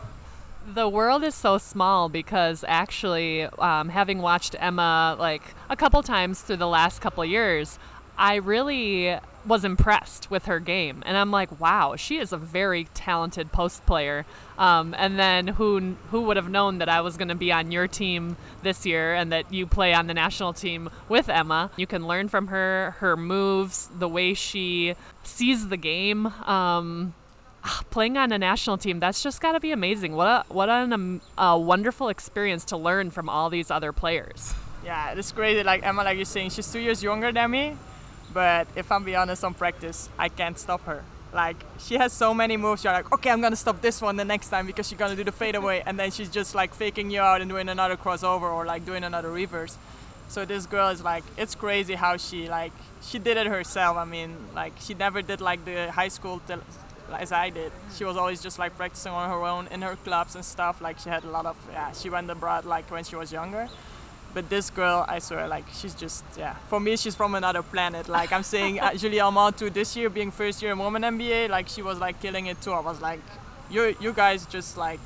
The 0.66 0.88
world 0.88 1.24
is 1.24 1.34
so 1.34 1.58
small 1.58 2.08
because 2.08 2.64
actually, 2.68 3.44
um, 3.58 3.88
having 3.88 4.22
watched 4.22 4.54
Emma 4.60 5.16
like 5.18 5.42
a 5.68 5.76
couple 5.76 6.02
times 6.02 6.40
through 6.42 6.58
the 6.58 6.68
last 6.68 7.00
couple 7.00 7.24
years, 7.24 7.78
I 8.16 8.36
really 8.36 9.18
was 9.46 9.64
impressed 9.64 10.30
with 10.30 10.46
her 10.46 10.60
game, 10.60 11.02
and 11.04 11.16
I'm 11.16 11.30
like, 11.30 11.60
wow, 11.60 11.96
she 11.96 12.18
is 12.18 12.32
a 12.32 12.36
very 12.36 12.84
talented 12.94 13.52
post 13.52 13.84
player. 13.86 14.24
Um, 14.58 14.94
and 14.96 15.18
then 15.18 15.48
who 15.48 15.96
who 16.10 16.22
would 16.22 16.36
have 16.36 16.48
known 16.48 16.78
that 16.78 16.88
I 16.88 17.00
was 17.00 17.16
going 17.16 17.28
to 17.28 17.34
be 17.34 17.50
on 17.52 17.72
your 17.72 17.88
team 17.88 18.36
this 18.62 18.86
year, 18.86 19.14
and 19.14 19.32
that 19.32 19.52
you 19.52 19.66
play 19.66 19.94
on 19.94 20.06
the 20.06 20.14
national 20.14 20.52
team 20.52 20.90
with 21.08 21.28
Emma? 21.28 21.70
You 21.76 21.86
can 21.86 22.06
learn 22.06 22.28
from 22.28 22.48
her, 22.48 22.96
her 22.98 23.16
moves, 23.16 23.88
the 23.98 24.08
way 24.08 24.34
she 24.34 24.94
sees 25.24 25.68
the 25.68 25.76
game. 25.76 26.26
Um, 26.26 27.14
playing 27.90 28.16
on 28.16 28.32
a 28.32 28.38
national 28.38 28.76
team 28.76 28.98
that's 28.98 29.22
just 29.22 29.40
got 29.40 29.52
to 29.52 29.60
be 29.60 29.70
amazing 29.70 30.16
what 30.16 30.26
a 30.26 30.44
what 30.52 30.68
an, 30.68 30.92
um, 30.92 31.20
a 31.38 31.56
wonderful 31.56 32.08
experience 32.08 32.64
to 32.64 32.76
learn 32.76 33.08
from 33.08 33.28
all 33.28 33.50
these 33.50 33.70
other 33.70 33.92
players 33.92 34.52
yeah 34.84 35.12
it's 35.12 35.30
crazy 35.30 35.62
like 35.62 35.86
emma 35.86 36.02
like 36.02 36.16
you're 36.16 36.24
saying 36.24 36.50
she's 36.50 36.70
two 36.72 36.80
years 36.80 37.04
younger 37.04 37.30
than 37.30 37.48
me 37.52 37.76
but 38.32 38.66
if 38.76 38.90
I'm 38.90 39.04
be 39.04 39.16
honest 39.16 39.44
on 39.44 39.54
practice, 39.54 40.08
I 40.18 40.28
can't 40.28 40.58
stop 40.58 40.84
her. 40.84 41.04
Like 41.32 41.56
she 41.78 41.94
has 41.94 42.12
so 42.12 42.34
many 42.34 42.56
moves. 42.56 42.84
You're 42.84 42.92
like, 42.92 43.12
okay, 43.12 43.30
I'm 43.30 43.40
gonna 43.40 43.56
stop 43.56 43.80
this 43.80 44.02
one 44.02 44.16
the 44.16 44.24
next 44.24 44.48
time 44.48 44.66
because 44.66 44.88
she's 44.88 44.98
gonna 44.98 45.16
do 45.16 45.24
the 45.24 45.32
fadeaway, 45.32 45.82
and 45.86 45.98
then 45.98 46.10
she's 46.10 46.28
just 46.28 46.54
like 46.54 46.74
faking 46.74 47.10
you 47.10 47.20
out 47.20 47.40
and 47.40 47.50
doing 47.50 47.68
another 47.68 47.96
crossover 47.96 48.52
or 48.52 48.66
like 48.66 48.84
doing 48.84 49.04
another 49.04 49.30
reverse. 49.30 49.76
So 50.28 50.44
this 50.44 50.66
girl 50.66 50.88
is 50.88 51.02
like, 51.02 51.24
it's 51.36 51.54
crazy 51.54 51.94
how 51.94 52.16
she 52.16 52.48
like 52.48 52.72
she 53.02 53.18
did 53.18 53.36
it 53.36 53.46
herself. 53.46 53.96
I 53.96 54.04
mean, 54.04 54.36
like 54.54 54.74
she 54.80 54.94
never 54.94 55.22
did 55.22 55.40
like 55.40 55.64
the 55.64 55.90
high 55.90 56.08
school 56.08 56.42
as 57.12 57.32
I 57.32 57.50
did. 57.50 57.72
She 57.96 58.04
was 58.04 58.16
always 58.16 58.42
just 58.42 58.58
like 58.58 58.76
practicing 58.76 59.12
on 59.12 59.28
her 59.30 59.44
own 59.44 59.68
in 59.70 59.80
her 59.82 59.96
clubs 59.96 60.34
and 60.34 60.44
stuff. 60.44 60.82
Like 60.82 60.98
she 60.98 61.08
had 61.08 61.24
a 61.24 61.30
lot 61.30 61.46
of 61.46 61.56
yeah. 61.72 61.92
She 61.92 62.10
went 62.10 62.30
abroad 62.30 62.66
like 62.66 62.90
when 62.90 63.04
she 63.04 63.16
was 63.16 63.32
younger 63.32 63.68
but 64.34 64.48
this 64.48 64.70
girl, 64.70 65.04
I 65.08 65.18
swear, 65.18 65.46
like 65.48 65.64
she's 65.72 65.94
just 65.94 66.24
yeah. 66.36 66.54
For 66.68 66.80
me, 66.80 66.96
she's 66.96 67.14
from 67.14 67.34
another 67.34 67.62
planet. 67.62 68.08
Like 68.08 68.32
I'm 68.32 68.42
saying, 68.42 68.80
uh, 68.80 68.94
Julie 69.00 69.20
too. 69.56 69.70
This 69.70 69.96
year, 69.96 70.08
being 70.10 70.30
first 70.30 70.62
year 70.62 70.72
in 70.72 70.78
women 70.78 71.02
NBA, 71.02 71.48
like 71.50 71.68
she 71.68 71.82
was 71.82 71.98
like 71.98 72.20
killing 72.20 72.46
it 72.46 72.60
too. 72.60 72.72
I 72.72 72.80
was 72.80 73.00
like, 73.00 73.20
you 73.70 73.94
you 74.00 74.12
guys 74.12 74.46
just 74.46 74.76
like 74.76 75.00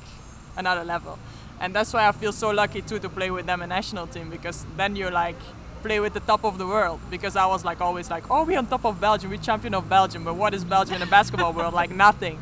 another 0.55 0.83
level, 0.83 1.19
and 1.59 1.73
that's 1.73 1.93
why 1.93 2.07
I 2.07 2.11
feel 2.11 2.31
so 2.31 2.51
lucky 2.51 2.81
too 2.81 2.99
to 2.99 3.09
play 3.09 3.31
with 3.31 3.45
them 3.45 3.61
a 3.61 3.67
national 3.67 4.07
team 4.07 4.29
because 4.29 4.65
then 4.77 4.95
you're 4.95 5.11
like 5.11 5.37
play 5.83 5.99
with 5.99 6.13
the 6.13 6.19
top 6.21 6.43
of 6.43 6.57
the 6.57 6.65
world 6.65 6.99
because 7.09 7.35
I 7.35 7.45
was 7.45 7.63
like 7.63 7.81
always 7.81 8.09
like, 8.09 8.29
oh, 8.31 8.43
we're 8.43 8.57
on 8.57 8.65
top 8.65 8.85
of 8.85 8.99
Belgium, 8.99 9.29
we're 9.29 9.37
champion 9.37 9.73
of 9.75 9.87
Belgium, 9.87 10.23
but 10.23 10.35
what 10.35 10.53
is 10.53 10.63
Belgium 10.63 10.95
in 10.95 11.01
the 11.01 11.07
basketball 11.07 11.53
world? 11.53 11.73
Like 11.73 11.91
nothing 11.91 12.39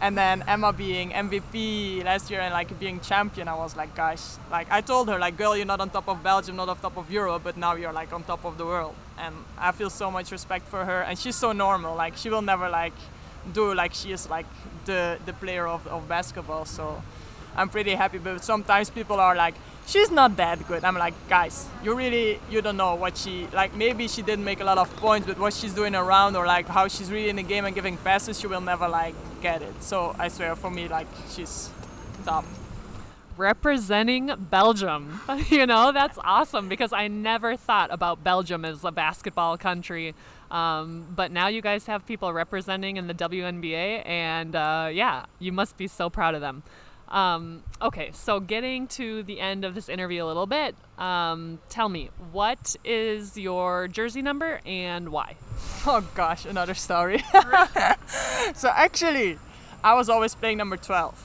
and 0.00 0.16
then 0.16 0.44
Emma 0.46 0.72
being 0.72 1.10
MVP 1.10 2.04
last 2.04 2.30
year 2.30 2.40
and 2.40 2.52
like 2.52 2.78
being 2.78 3.00
champion, 3.00 3.48
I 3.48 3.54
was 3.54 3.76
like, 3.76 3.94
gosh, 3.94 4.22
like 4.50 4.70
I 4.70 4.80
told 4.80 5.08
her, 5.08 5.18
like, 5.18 5.36
girl, 5.36 5.56
you're 5.56 5.66
not 5.66 5.80
on 5.80 5.90
top 5.90 6.08
of 6.08 6.22
Belgium, 6.22 6.56
not 6.56 6.68
on 6.68 6.78
top 6.78 6.96
of 6.96 7.10
Europe, 7.10 7.42
but 7.44 7.56
now 7.56 7.74
you're 7.74 7.92
like 7.92 8.12
on 8.12 8.22
top 8.22 8.44
of 8.44 8.58
the 8.58 8.64
world, 8.64 8.94
and 9.18 9.34
I 9.58 9.72
feel 9.72 9.90
so 9.90 10.10
much 10.10 10.30
respect 10.30 10.68
for 10.68 10.84
her, 10.84 11.02
and 11.02 11.18
she's 11.18 11.36
so 11.36 11.52
normal, 11.52 11.96
like 11.96 12.16
she 12.16 12.30
will 12.30 12.42
never 12.42 12.68
like 12.68 12.94
do 13.52 13.74
like 13.74 13.94
she 13.94 14.12
is 14.12 14.28
like 14.28 14.46
the 14.84 15.18
the 15.26 15.32
player 15.32 15.66
of, 15.66 15.86
of 15.86 16.08
basketball, 16.08 16.64
so 16.64 17.02
I'm 17.58 17.68
pretty 17.68 17.94
happy. 17.94 18.18
But 18.18 18.44
sometimes 18.44 18.88
people 18.88 19.18
are 19.20 19.34
like, 19.34 19.54
she's 19.86 20.10
not 20.10 20.36
that 20.36 20.66
good. 20.68 20.84
I'm 20.84 20.96
like, 20.96 21.14
guys, 21.28 21.66
you 21.82 21.94
really 21.94 22.40
you 22.50 22.62
don't 22.62 22.76
know 22.76 22.94
what 22.94 23.16
she 23.16 23.48
like. 23.52 23.74
Maybe 23.74 24.06
she 24.06 24.22
didn't 24.22 24.44
make 24.44 24.60
a 24.60 24.64
lot 24.64 24.78
of 24.78 24.94
points, 24.96 25.26
but 25.26 25.38
what 25.38 25.52
she's 25.52 25.74
doing 25.74 25.94
around 25.94 26.36
or 26.36 26.46
like 26.46 26.68
how 26.68 26.86
she's 26.86 27.10
really 27.10 27.28
in 27.28 27.36
the 27.36 27.42
game 27.42 27.64
and 27.64 27.74
giving 27.74 27.96
passes, 27.98 28.38
she 28.38 28.46
will 28.46 28.60
never 28.60 28.88
like 28.88 29.14
get 29.42 29.62
it. 29.62 29.82
So 29.82 30.14
I 30.18 30.28
swear, 30.28 30.54
for 30.54 30.70
me, 30.70 30.88
like 30.88 31.08
she's 31.30 31.70
top. 32.24 32.44
Representing 33.36 34.32
Belgium. 34.50 35.20
you 35.48 35.64
know, 35.66 35.92
that's 35.92 36.18
awesome 36.24 36.68
because 36.68 36.92
I 36.92 37.08
never 37.08 37.56
thought 37.56 37.92
about 37.92 38.24
Belgium 38.24 38.64
as 38.64 38.84
a 38.84 38.90
basketball 38.90 39.56
country. 39.56 40.14
Um, 40.50 41.06
but 41.14 41.30
now 41.30 41.48
you 41.48 41.60
guys 41.60 41.86
have 41.86 42.06
people 42.06 42.32
representing 42.32 42.96
in 42.96 43.06
the 43.06 43.14
WNBA, 43.14 44.02
and 44.06 44.56
uh, 44.56 44.88
yeah, 44.92 45.26
you 45.38 45.52
must 45.52 45.76
be 45.76 45.86
so 45.86 46.08
proud 46.08 46.34
of 46.34 46.40
them. 46.40 46.62
Um, 47.08 47.62
okay, 47.80 48.10
so 48.12 48.38
getting 48.38 48.86
to 48.88 49.22
the 49.22 49.40
end 49.40 49.64
of 49.64 49.74
this 49.74 49.88
interview 49.88 50.24
a 50.24 50.26
little 50.26 50.46
bit, 50.46 50.74
um, 50.98 51.58
tell 51.70 51.88
me, 51.88 52.10
what 52.32 52.76
is 52.84 53.38
your 53.38 53.88
jersey 53.88 54.20
number 54.20 54.60
and 54.66 55.08
why? 55.10 55.36
Oh 55.86 56.06
gosh, 56.14 56.44
another 56.44 56.74
story. 56.74 57.18
so 58.54 58.68
actually, 58.68 59.38
I 59.82 59.94
was 59.94 60.10
always 60.10 60.34
playing 60.34 60.58
number 60.58 60.76
12. 60.76 61.24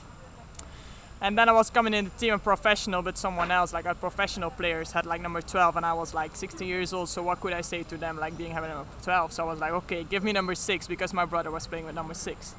And 1.20 1.36
then 1.36 1.48
I 1.48 1.52
was 1.52 1.70
coming 1.70 1.92
in 1.92 2.04
the 2.06 2.10
team 2.12 2.34
a 2.34 2.38
professional, 2.38 3.02
but 3.02 3.18
someone 3.18 3.50
else, 3.50 3.72
like 3.72 3.84
our 3.84 3.94
professional 3.94 4.50
players, 4.50 4.92
had 4.92 5.06
like 5.06 5.20
number 5.20 5.40
12, 5.42 5.76
and 5.76 5.84
I 5.84 5.92
was 5.92 6.14
like 6.14 6.36
16 6.36 6.66
years 6.66 6.92
old. 6.92 7.08
So 7.08 7.22
what 7.22 7.40
could 7.40 7.52
I 7.52 7.62
say 7.62 7.82
to 7.84 7.96
them, 7.96 8.18
like 8.18 8.38
being 8.38 8.52
having 8.52 8.70
number 8.70 8.88
12? 9.02 9.32
So 9.32 9.44
I 9.44 9.46
was 9.46 9.58
like, 9.58 9.72
okay, 9.72 10.04
give 10.04 10.22
me 10.22 10.32
number 10.32 10.54
six 10.54 10.86
because 10.86 11.12
my 11.12 11.24
brother 11.24 11.50
was 11.50 11.66
playing 11.66 11.86
with 11.86 11.94
number 11.94 12.14
six. 12.14 12.54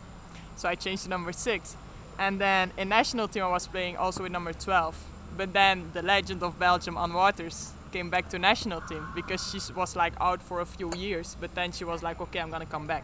So 0.57 0.67
I 0.69 0.75
changed 0.75 1.03
to 1.03 1.09
number 1.09 1.31
six. 1.31 1.75
And 2.17 2.39
then 2.39 2.71
in 2.77 2.89
national 2.89 3.27
team, 3.27 3.43
I 3.43 3.49
was 3.49 3.67
playing 3.67 3.97
also 3.97 4.23
with 4.23 4.31
number 4.31 4.53
12. 4.53 4.95
But 5.37 5.53
then 5.53 5.91
the 5.93 6.01
legend 6.01 6.43
of 6.43 6.57
Belgium, 6.57 6.97
Ann 6.97 7.11
Wauters, 7.11 7.71
came 7.91 8.09
back 8.09 8.29
to 8.29 8.39
national 8.39 8.81
team 8.81 9.05
because 9.15 9.41
she 9.49 9.59
was 9.73 9.95
like 9.95 10.13
out 10.19 10.41
for 10.41 10.61
a 10.61 10.65
few 10.65 10.93
years. 10.95 11.35
But 11.39 11.55
then 11.55 11.71
she 11.71 11.83
was 11.83 12.03
like, 12.03 12.21
okay, 12.21 12.39
I'm 12.39 12.49
gonna 12.49 12.65
come 12.65 12.87
back. 12.87 13.03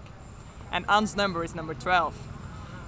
And 0.71 0.85
Ann's 0.89 1.15
number 1.15 1.43
is 1.43 1.53
number 1.55 1.73
12. 1.73 2.15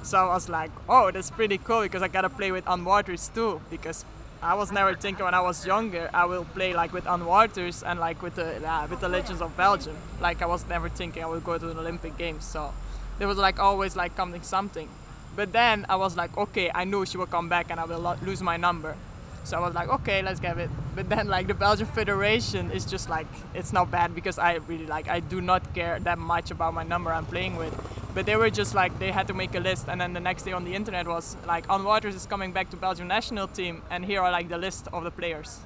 So 0.04 0.18
I 0.18 0.34
was 0.34 0.50
like, 0.50 0.72
oh, 0.88 1.12
that's 1.12 1.32
pretty 1.32 1.58
cool 1.58 1.82
because 1.82 2.02
I 2.02 2.08
gotta 2.08 2.30
play 2.30 2.52
with 2.52 2.68
Ann 2.70 2.86
Wauters 2.86 3.34
too. 3.34 3.62
Because 3.70 4.06
I 4.42 4.54
was 4.56 4.72
never 4.72 4.96
thinking 4.96 5.24
when 5.24 5.34
I 5.34 5.40
was 5.40 5.66
younger 5.66 6.10
I 6.14 6.26
will 6.26 6.44
play 6.44 6.74
like 6.74 6.92
with 6.92 7.08
Ann 7.08 7.22
Wauters 7.22 7.84
and 7.86 8.00
like 8.00 8.22
with 8.22 8.36
the 8.36 8.48
uh, 8.70 8.88
with 8.90 9.00
the 9.00 9.10
Legends 9.10 9.42
of 9.42 9.56
Belgium. 9.56 9.96
Like 10.22 10.42
I 10.42 10.46
was 10.46 10.68
never 10.68 10.90
thinking 10.90 11.24
I 11.24 11.28
would 11.28 11.44
go 11.44 11.58
to 11.58 11.70
an 11.70 11.78
Olympic 11.78 12.18
Games. 12.18 12.46
So 12.46 12.74
there 13.20 13.28
was 13.28 13.38
like 13.38 13.60
always 13.60 13.96
like 13.96 14.16
coming 14.16 14.42
something. 14.42 14.90
But 15.36 15.52
then 15.52 15.86
I 15.90 15.96
was 15.96 16.16
like, 16.16 16.38
okay, 16.38 16.70
I 16.74 16.84
knew 16.84 17.06
she 17.06 17.18
would 17.18 17.32
come 17.32 17.50
back 17.50 17.68
and 17.72 17.80
I 17.80 17.86
will 17.86 18.00
lo- 18.00 18.18
lose 18.24 18.42
my 18.42 18.58
number. 18.58 18.96
So 19.44 19.58
I 19.58 19.60
was 19.60 19.74
like, 19.74 19.90
okay, 19.90 20.22
let's 20.22 20.40
get 20.40 20.58
it. 20.58 20.70
But 20.96 21.10
then 21.10 21.28
like 21.28 21.48
the 21.48 21.54
Belgian 21.54 21.88
Federation 21.88 22.72
is 22.72 22.86
just 22.86 23.10
like 23.10 23.28
it's 23.54 23.74
not 23.74 23.92
bad 23.92 24.16
because 24.16 24.40
I 24.40 24.54
really 24.54 24.86
like 24.86 25.10
I 25.10 25.20
do 25.20 25.42
not 25.42 25.74
care 25.74 26.00
that 26.00 26.18
much 26.18 26.52
about 26.52 26.74
my 26.74 26.84
number 26.84 27.12
I'm 27.12 27.26
playing 27.26 27.58
with. 27.58 27.74
But 28.14 28.26
they 28.26 28.36
were 28.36 28.50
just 28.50 28.74
like 28.74 28.98
they 29.00 29.12
had 29.12 29.28
to 29.28 29.34
make 29.34 29.54
a 29.56 29.60
list 29.60 29.88
and 29.90 30.00
then 30.00 30.14
the 30.14 30.20
next 30.20 30.44
day 30.44 30.54
on 30.54 30.64
the 30.64 30.76
internet 30.76 31.08
was 31.08 31.36
like 31.46 31.70
Ann 31.70 31.82
Wauters 31.82 32.16
is 32.16 32.26
coming 32.26 32.54
back 32.54 32.70
to 32.70 32.78
Belgium 32.78 33.08
national 33.08 33.48
team 33.48 33.82
and 33.90 34.06
here 34.06 34.22
are 34.22 34.32
like 34.32 34.50
the 34.50 34.58
list 34.58 34.88
of 34.94 35.04
the 35.04 35.12
players 35.12 35.60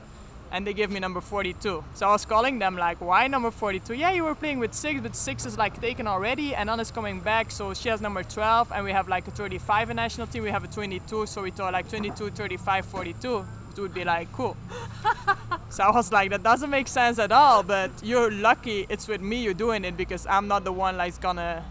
and 0.52 0.66
they 0.66 0.74
give 0.74 0.92
me 0.92 1.00
number 1.00 1.22
42. 1.22 1.84
So 1.94 2.08
I 2.08 2.12
was 2.12 2.26
calling 2.26 2.60
them 2.60 2.78
like, 2.78 3.00
why 3.02 3.28
number 3.28 3.52
42? 3.52 3.94
Yeah, 3.94 4.12
you 4.12 4.24
were 4.24 4.36
playing 4.36 4.60
with 4.60 4.74
six, 4.74 5.02
but 5.02 5.16
six 5.16 5.46
is 5.46 5.58
like 5.58 5.80
taken 5.82 6.08
already, 6.08 6.56
and 6.56 6.70
Anna's 6.70 6.92
coming 6.92 7.20
back, 7.20 7.52
so 7.52 7.74
she 7.74 7.90
has 7.90 8.02
number 8.02 8.24
12, 8.24 8.72
and 8.72 8.86
we 8.86 8.92
have 8.92 9.08
like 9.08 9.28
a 9.28 9.32
35 9.32 9.90
in 9.90 9.96
national 9.96 10.28
team. 10.28 10.44
We 10.44 10.52
have 10.52 10.64
a 10.64 10.68
22, 10.68 11.26
so 11.26 11.42
we 11.44 11.52
thought 11.52 11.74
like 11.74 11.90
22, 11.90 12.32
35, 12.32 12.86
42. 12.86 13.46
It 13.78 13.82
would 13.82 13.94
be 13.94 14.04
like 14.04 14.32
cool. 14.34 14.58
so 15.70 15.84
I 15.84 15.92
was 15.92 16.12
like, 16.12 16.32
that 16.32 16.42
doesn't 16.42 16.70
make 16.72 16.88
sense 16.88 17.20
at 17.20 17.32
all. 17.32 17.62
But 17.62 17.92
you're 18.02 18.32
lucky 18.32 18.88
it's 18.90 19.08
with 19.08 19.22
me 19.22 19.44
you're 19.44 19.54
doing 19.54 19.86
it 19.86 19.96
because 19.96 20.26
I'm 20.26 20.48
not 20.48 20.64
the 20.64 20.72
one 20.72 20.98
like 20.98 21.20
gonna 21.22 21.64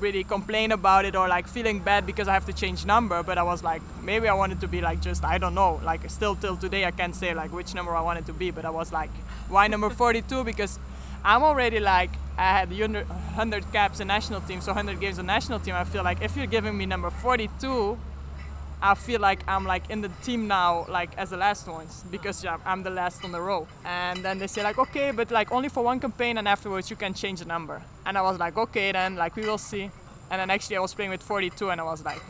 really 0.00 0.24
complain 0.24 0.72
about 0.72 1.04
it 1.04 1.14
or 1.14 1.28
like 1.28 1.46
feeling 1.46 1.78
bad 1.80 2.06
because 2.06 2.28
I 2.28 2.32
have 2.32 2.46
to 2.46 2.52
change 2.52 2.86
number. 2.86 3.22
But 3.22 3.38
I 3.38 3.42
was 3.42 3.62
like, 3.62 3.82
maybe 4.02 4.28
I 4.28 4.34
wanted 4.34 4.60
to 4.60 4.68
be 4.68 4.80
like 4.80 5.00
just 5.00 5.24
I 5.24 5.38
don't 5.38 5.54
know. 5.54 5.80
Like 5.84 6.08
still 6.10 6.34
till 6.34 6.56
today 6.56 6.84
I 6.84 6.90
can't 6.90 7.14
say 7.14 7.34
like 7.34 7.52
which 7.52 7.74
number 7.74 7.94
I 7.94 8.00
wanted 8.00 8.26
to 8.26 8.32
be. 8.32 8.50
But 8.50 8.64
I 8.64 8.70
was 8.70 8.92
like, 8.92 9.10
why 9.48 9.66
number 9.68 9.90
42? 10.00 10.44
Because 10.44 10.78
I'm 11.24 11.42
already 11.42 11.80
like 11.80 12.10
I 12.38 12.58
had 12.58 12.70
100 12.70 13.72
caps 13.72 14.00
in 14.00 14.08
national 14.08 14.40
team, 14.40 14.60
so 14.62 14.72
100 14.72 14.98
games 14.98 15.18
in 15.18 15.26
national 15.26 15.60
team. 15.60 15.74
I 15.74 15.84
feel 15.84 16.02
like 16.02 16.22
if 16.22 16.36
you're 16.36 16.46
giving 16.46 16.76
me 16.76 16.86
number 16.86 17.10
42, 17.10 17.98
I 18.82 18.94
feel 18.94 19.20
like 19.20 19.40
I'm 19.46 19.66
like 19.66 19.90
in 19.90 20.00
the 20.00 20.08
team 20.22 20.48
now, 20.48 20.86
like 20.88 21.10
as 21.18 21.30
the 21.30 21.36
last 21.36 21.68
ones, 21.68 22.04
because 22.10 22.42
yeah, 22.42 22.56
I'm 22.64 22.82
the 22.82 22.90
last 22.90 23.24
on 23.24 23.32
the 23.32 23.40
row. 23.40 23.68
And 23.84 24.24
then 24.24 24.38
they 24.38 24.46
say 24.46 24.62
like, 24.62 24.78
okay, 24.78 25.10
but 25.10 25.30
like 25.30 25.52
only 25.52 25.68
for 25.68 25.82
one 25.84 26.00
campaign, 26.00 26.38
and 26.38 26.48
afterwards 26.48 26.90
you 26.90 26.96
can 26.96 27.12
change 27.12 27.40
the 27.40 27.44
number. 27.44 27.82
And 28.06 28.16
I 28.16 28.22
was 28.22 28.38
like, 28.38 28.56
okay, 28.56 28.92
then 28.92 29.16
like 29.16 29.36
we 29.36 29.42
will 29.42 29.58
see. 29.58 29.90
And 30.30 30.40
then 30.40 30.50
actually 30.50 30.76
I 30.76 30.80
was 30.80 30.94
playing 30.94 31.10
with 31.10 31.22
42, 31.22 31.70
and 31.70 31.80
I 31.80 31.84
was 31.84 32.04
like, 32.04 32.22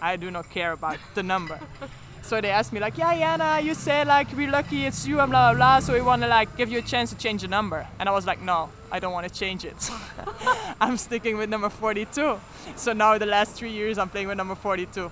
I 0.00 0.16
do 0.16 0.30
not 0.30 0.48
care 0.50 0.72
about 0.72 0.98
the 1.14 1.22
number. 1.22 1.58
so 2.28 2.42
they 2.42 2.50
asked 2.50 2.74
me 2.74 2.78
like, 2.78 2.98
yeah, 2.98 3.14
Yana, 3.14 3.64
you 3.64 3.74
said 3.74 4.06
like 4.06 4.30
we're 4.36 4.50
lucky 4.50 4.84
it's 4.84 5.06
you 5.06 5.18
and 5.18 5.30
blah 5.30 5.52
blah 5.52 5.56
blah, 5.56 5.80
so 5.80 5.94
we 5.94 6.02
want 6.02 6.20
to 6.20 6.28
like 6.28 6.54
give 6.58 6.70
you 6.70 6.78
a 6.78 6.82
chance 6.82 7.08
to 7.08 7.16
change 7.16 7.40
the 7.40 7.48
number. 7.48 7.86
And 7.98 8.06
I 8.06 8.12
was 8.12 8.26
like, 8.26 8.42
no, 8.42 8.68
I 8.92 9.00
don't 9.00 9.14
want 9.14 9.26
to 9.26 9.32
change 9.32 9.64
it. 9.64 9.90
I'm 10.80 10.98
sticking 10.98 11.38
with 11.38 11.48
number 11.48 11.70
42. 11.70 12.38
So 12.76 12.92
now 12.92 13.16
the 13.16 13.24
last 13.24 13.54
three 13.54 13.70
years 13.70 13.96
I'm 13.96 14.10
playing 14.10 14.28
with 14.28 14.36
number 14.36 14.54
42. 14.54 15.10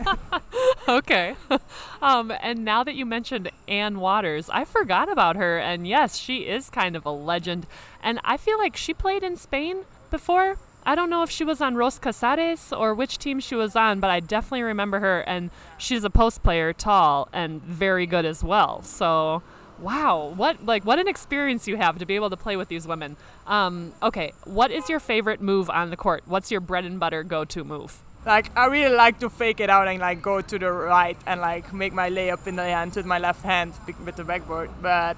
okay. 0.88 1.36
Um, 2.02 2.32
and 2.42 2.64
now 2.64 2.82
that 2.82 2.96
you 2.96 3.06
mentioned 3.06 3.52
Ann 3.68 3.94
Wauters, 3.94 4.50
I 4.52 4.64
forgot 4.64 5.08
about 5.08 5.36
her. 5.36 5.56
And 5.60 5.86
yes, 5.86 6.16
she 6.16 6.48
is 6.48 6.68
kind 6.68 6.96
of 6.96 7.06
a 7.06 7.12
legend. 7.12 7.64
And 8.02 8.18
I 8.24 8.36
feel 8.36 8.58
like 8.58 8.76
she 8.76 8.92
played 8.92 9.22
in 9.22 9.36
Spain 9.36 9.84
before. 10.10 10.58
I 10.84 10.94
don't 10.94 11.10
know 11.10 11.22
if 11.22 11.30
she 11.30 11.44
was 11.44 11.60
on 11.60 11.76
Ros 11.76 11.98
Casares 11.98 12.76
or 12.76 12.94
which 12.94 13.18
team 13.18 13.38
she 13.38 13.54
was 13.54 13.76
on, 13.76 14.00
but 14.00 14.10
I 14.10 14.20
definitely 14.20 14.62
remember 14.62 14.98
her. 15.00 15.20
And 15.20 15.50
she's 15.78 16.02
a 16.02 16.10
post 16.10 16.42
player, 16.42 16.72
tall 16.72 17.28
and 17.32 17.62
very 17.62 18.06
good 18.06 18.24
as 18.24 18.42
well. 18.42 18.82
So, 18.82 19.42
wow, 19.78 20.32
what 20.36 20.64
like 20.66 20.84
what 20.84 20.98
an 20.98 21.06
experience 21.06 21.68
you 21.68 21.76
have 21.76 21.98
to 21.98 22.06
be 22.06 22.16
able 22.16 22.30
to 22.30 22.36
play 22.36 22.56
with 22.56 22.68
these 22.68 22.86
women. 22.86 23.16
Um, 23.46 23.92
okay, 24.02 24.32
what 24.44 24.72
is 24.72 24.88
your 24.88 24.98
favorite 24.98 25.40
move 25.40 25.70
on 25.70 25.90
the 25.90 25.96
court? 25.96 26.24
What's 26.26 26.50
your 26.50 26.60
bread 26.60 26.84
and 26.84 26.98
butter 26.98 27.22
go-to 27.22 27.62
move? 27.62 28.02
Like 28.26 28.56
I 28.56 28.66
really 28.66 28.94
like 28.94 29.20
to 29.20 29.30
fake 29.30 29.60
it 29.60 29.70
out 29.70 29.86
and 29.86 30.00
like 30.00 30.20
go 30.20 30.40
to 30.40 30.58
the 30.58 30.70
right 30.70 31.16
and 31.26 31.40
like 31.40 31.72
make 31.72 31.92
my 31.92 32.10
layup 32.10 32.46
in 32.48 32.56
the 32.56 32.64
hand 32.64 32.94
with 32.96 33.06
my 33.06 33.18
left 33.18 33.44
hand 33.44 33.72
with 34.04 34.16
the 34.16 34.24
backboard. 34.24 34.70
But 34.80 35.16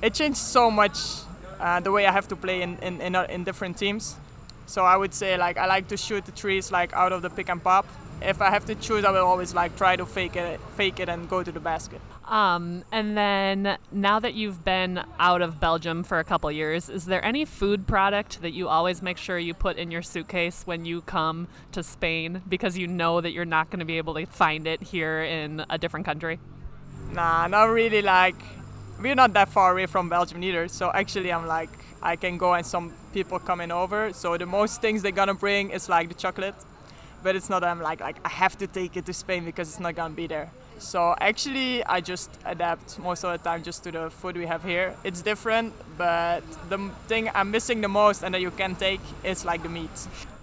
it 0.00 0.14
changed 0.14 0.38
so 0.38 0.70
much 0.70 0.98
uh, 1.60 1.80
the 1.80 1.92
way 1.92 2.06
I 2.06 2.12
have 2.12 2.28
to 2.28 2.36
play 2.36 2.62
in 2.62 2.78
in, 2.78 3.02
in, 3.02 3.14
in 3.14 3.44
different 3.44 3.76
teams. 3.76 4.16
So 4.72 4.86
I 4.86 4.96
would 4.96 5.12
say 5.12 5.36
like 5.36 5.58
I 5.58 5.66
like 5.66 5.88
to 5.88 5.98
shoot 5.98 6.24
the 6.24 6.32
trees 6.32 6.72
like 6.72 6.94
out 6.94 7.12
of 7.12 7.20
the 7.20 7.28
pick 7.28 7.50
and 7.50 7.62
pop. 7.62 7.86
If 8.22 8.40
I 8.40 8.48
have 8.48 8.64
to 8.66 8.74
choose, 8.74 9.04
I 9.04 9.10
will 9.10 9.26
always 9.26 9.52
like 9.52 9.76
try 9.76 9.96
to 9.96 10.06
fake 10.06 10.34
it, 10.34 10.58
fake 10.78 10.98
it, 10.98 11.10
and 11.10 11.28
go 11.28 11.42
to 11.42 11.52
the 11.52 11.60
basket. 11.60 12.00
Um, 12.26 12.82
and 12.90 13.14
then 13.14 13.76
now 13.90 14.18
that 14.20 14.32
you've 14.32 14.64
been 14.64 15.04
out 15.18 15.42
of 15.42 15.60
Belgium 15.60 16.04
for 16.04 16.20
a 16.20 16.24
couple 16.24 16.50
years, 16.50 16.88
is 16.88 17.04
there 17.04 17.22
any 17.22 17.44
food 17.44 17.86
product 17.86 18.40
that 18.40 18.52
you 18.52 18.68
always 18.68 19.02
make 19.02 19.18
sure 19.18 19.38
you 19.38 19.52
put 19.52 19.76
in 19.76 19.90
your 19.90 20.00
suitcase 20.00 20.62
when 20.64 20.86
you 20.86 21.02
come 21.02 21.48
to 21.72 21.82
Spain 21.82 22.40
because 22.48 22.78
you 22.78 22.86
know 22.86 23.20
that 23.20 23.32
you're 23.32 23.44
not 23.44 23.68
going 23.68 23.80
to 23.80 23.84
be 23.84 23.98
able 23.98 24.14
to 24.14 24.24
find 24.24 24.66
it 24.66 24.82
here 24.82 25.22
in 25.22 25.66
a 25.68 25.76
different 25.76 26.06
country? 26.06 26.38
Nah, 27.12 27.46
not 27.46 27.64
really. 27.64 28.00
Like 28.00 28.40
we're 29.02 29.16
not 29.16 29.34
that 29.34 29.50
far 29.50 29.72
away 29.72 29.84
from 29.84 30.08
Belgium 30.08 30.42
either. 30.42 30.68
So 30.68 30.90
actually, 30.94 31.30
I'm 31.30 31.46
like 31.46 31.68
I 32.00 32.16
can 32.16 32.38
go 32.38 32.54
and 32.54 32.64
some 32.64 32.94
people 33.12 33.38
coming 33.38 33.70
over. 33.70 34.12
So 34.12 34.36
the 34.36 34.46
most 34.46 34.80
things 34.80 35.02
they're 35.02 35.12
gonna 35.12 35.34
bring 35.34 35.70
is 35.70 35.88
like 35.88 36.08
the 36.08 36.14
chocolate 36.14 36.54
but 37.22 37.36
it's 37.36 37.48
not 37.48 37.64
I'm 37.64 37.80
like 37.80 38.00
like 38.00 38.16
I 38.24 38.28
have 38.28 38.58
to 38.58 38.66
take 38.66 38.96
it 38.96 39.06
to 39.06 39.12
Spain 39.12 39.44
because 39.44 39.68
it's 39.68 39.80
not 39.80 39.94
gonna 39.94 40.14
be 40.14 40.26
there. 40.26 40.50
So 40.78 41.14
actually, 41.20 41.84
I 41.84 42.00
just 42.00 42.30
adapt 42.44 42.98
most 42.98 43.24
of 43.24 43.30
the 43.30 43.38
time 43.38 43.62
just 43.62 43.84
to 43.84 43.92
the 43.92 44.10
food 44.10 44.36
we 44.36 44.46
have 44.46 44.64
here. 44.64 44.96
It's 45.04 45.22
different, 45.22 45.72
but 45.96 46.42
the 46.68 46.90
thing 47.06 47.30
I'm 47.34 47.52
missing 47.52 47.80
the 47.80 47.88
most 47.88 48.22
and 48.22 48.34
that 48.34 48.40
you 48.40 48.50
can 48.50 48.74
take 48.74 49.00
is 49.22 49.44
like 49.44 49.62
the 49.62 49.68
meat. 49.68 49.90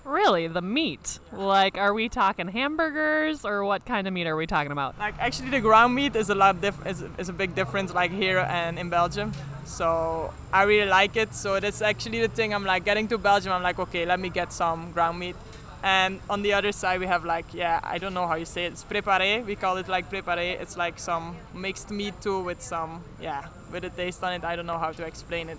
Really, 0.06 0.48
the 0.48 0.62
meat? 0.62 1.20
Like, 1.32 1.78
are 1.78 1.94
we 1.94 2.10
talking 2.10 2.48
hamburgers 2.48 3.46
or 3.46 3.64
what 3.64 3.86
kind 3.86 4.08
of 4.08 4.14
meat 4.14 4.28
are 4.28 4.36
we 4.36 4.48
talking 4.48 4.72
about? 4.72 4.98
Like, 4.98 5.16
actually, 5.20 5.50
the 5.50 5.60
ground 5.62 5.94
meat 5.94 6.16
is 6.16 6.30
a 6.30 6.36
lot 6.36 6.62
diff- 6.62 6.86
is, 6.86 7.04
is 7.18 7.30
a 7.30 7.34
big 7.34 7.54
difference 7.56 7.94
like 7.94 8.12
here 8.12 8.40
and 8.40 8.80
in 8.80 8.90
Belgium. 8.90 9.32
So 9.66 10.34
I 10.52 10.64
really 10.64 10.90
like 10.90 11.16
it. 11.16 11.36
So 11.36 11.60
that's 11.60 11.82
actually 11.82 12.22
the 12.22 12.28
thing. 12.28 12.54
I'm 12.54 12.66
like 12.66 12.86
getting 12.86 13.08
to 13.10 13.18
Belgium. 13.18 13.52
I'm 13.52 13.62
like, 13.64 13.78
okay, 13.80 14.06
let 14.06 14.20
me 14.20 14.30
get 14.30 14.52
some 14.52 14.92
ground 14.92 15.20
meat 15.20 15.36
and 15.84 16.20
on 16.30 16.42
the 16.42 16.54
other 16.54 16.72
side 16.72 17.00
we 17.00 17.06
have 17.06 17.24
like 17.24 17.46
yeah 17.54 17.80
i 17.84 17.98
don't 17.98 18.14
know 18.14 18.28
how 18.28 18.36
you 18.36 18.46
say 18.46 18.66
it 18.66 18.74
it's 18.74 18.84
préparé 18.84 19.46
we 19.46 19.56
call 19.56 19.78
it 19.78 19.88
like 19.88 20.10
préparé 20.12 20.60
it's 20.60 20.76
like 20.76 21.00
some 21.00 21.38
mixed 21.54 21.90
meat 21.90 22.14
too 22.22 22.44
with 22.44 22.62
some 22.62 23.02
yeah 23.22 23.46
with 23.72 23.84
a 23.86 23.90
taste 23.90 24.22
on 24.24 24.34
it 24.34 24.44
i 24.44 24.56
don't 24.56 24.66
know 24.66 24.78
how 24.78 24.92
to 24.92 25.06
explain 25.06 25.48
it 25.48 25.58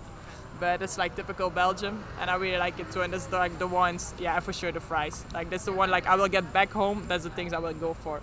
but 0.61 0.81
it's 0.81 0.97
like 0.97 1.15
typical 1.15 1.49
belgium 1.49 2.01
and 2.21 2.29
i 2.29 2.35
really 2.35 2.57
like 2.57 2.79
it 2.79 2.89
too 2.93 3.01
and 3.01 3.11
that's 3.11 3.29
like 3.33 3.57
the 3.59 3.67
ones 3.67 4.13
yeah 4.19 4.39
for 4.39 4.53
sure 4.53 4.71
the 4.71 4.79
fries 4.79 5.25
like 5.33 5.49
that's 5.49 5.65
the 5.65 5.73
one 5.73 5.89
like 5.89 6.07
i 6.07 6.15
will 6.15 6.29
get 6.29 6.53
back 6.53 6.71
home 6.71 7.03
that's 7.09 7.25
the 7.25 7.29
things 7.31 7.51
i 7.51 7.59
will 7.59 7.73
go 7.73 7.93
for 7.93 8.21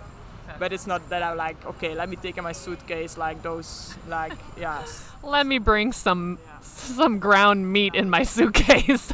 but 0.57 0.73
it's 0.73 0.87
not 0.87 1.07
that 1.09 1.21
I'm 1.21 1.37
like, 1.37 1.63
okay, 1.65 1.93
let 1.93 2.09
me 2.09 2.15
take 2.15 2.37
in 2.37 2.43
my 2.43 2.53
suitcase 2.53 3.17
like 3.17 3.43
those, 3.43 3.95
like 4.07 4.33
yeah. 4.57 4.83
Let 5.21 5.45
me 5.45 5.59
bring 5.59 5.91
some 5.91 6.39
some 6.61 7.19
ground 7.19 7.71
meat 7.71 7.93
in 7.93 8.09
my 8.09 8.23
suitcase. 8.23 9.11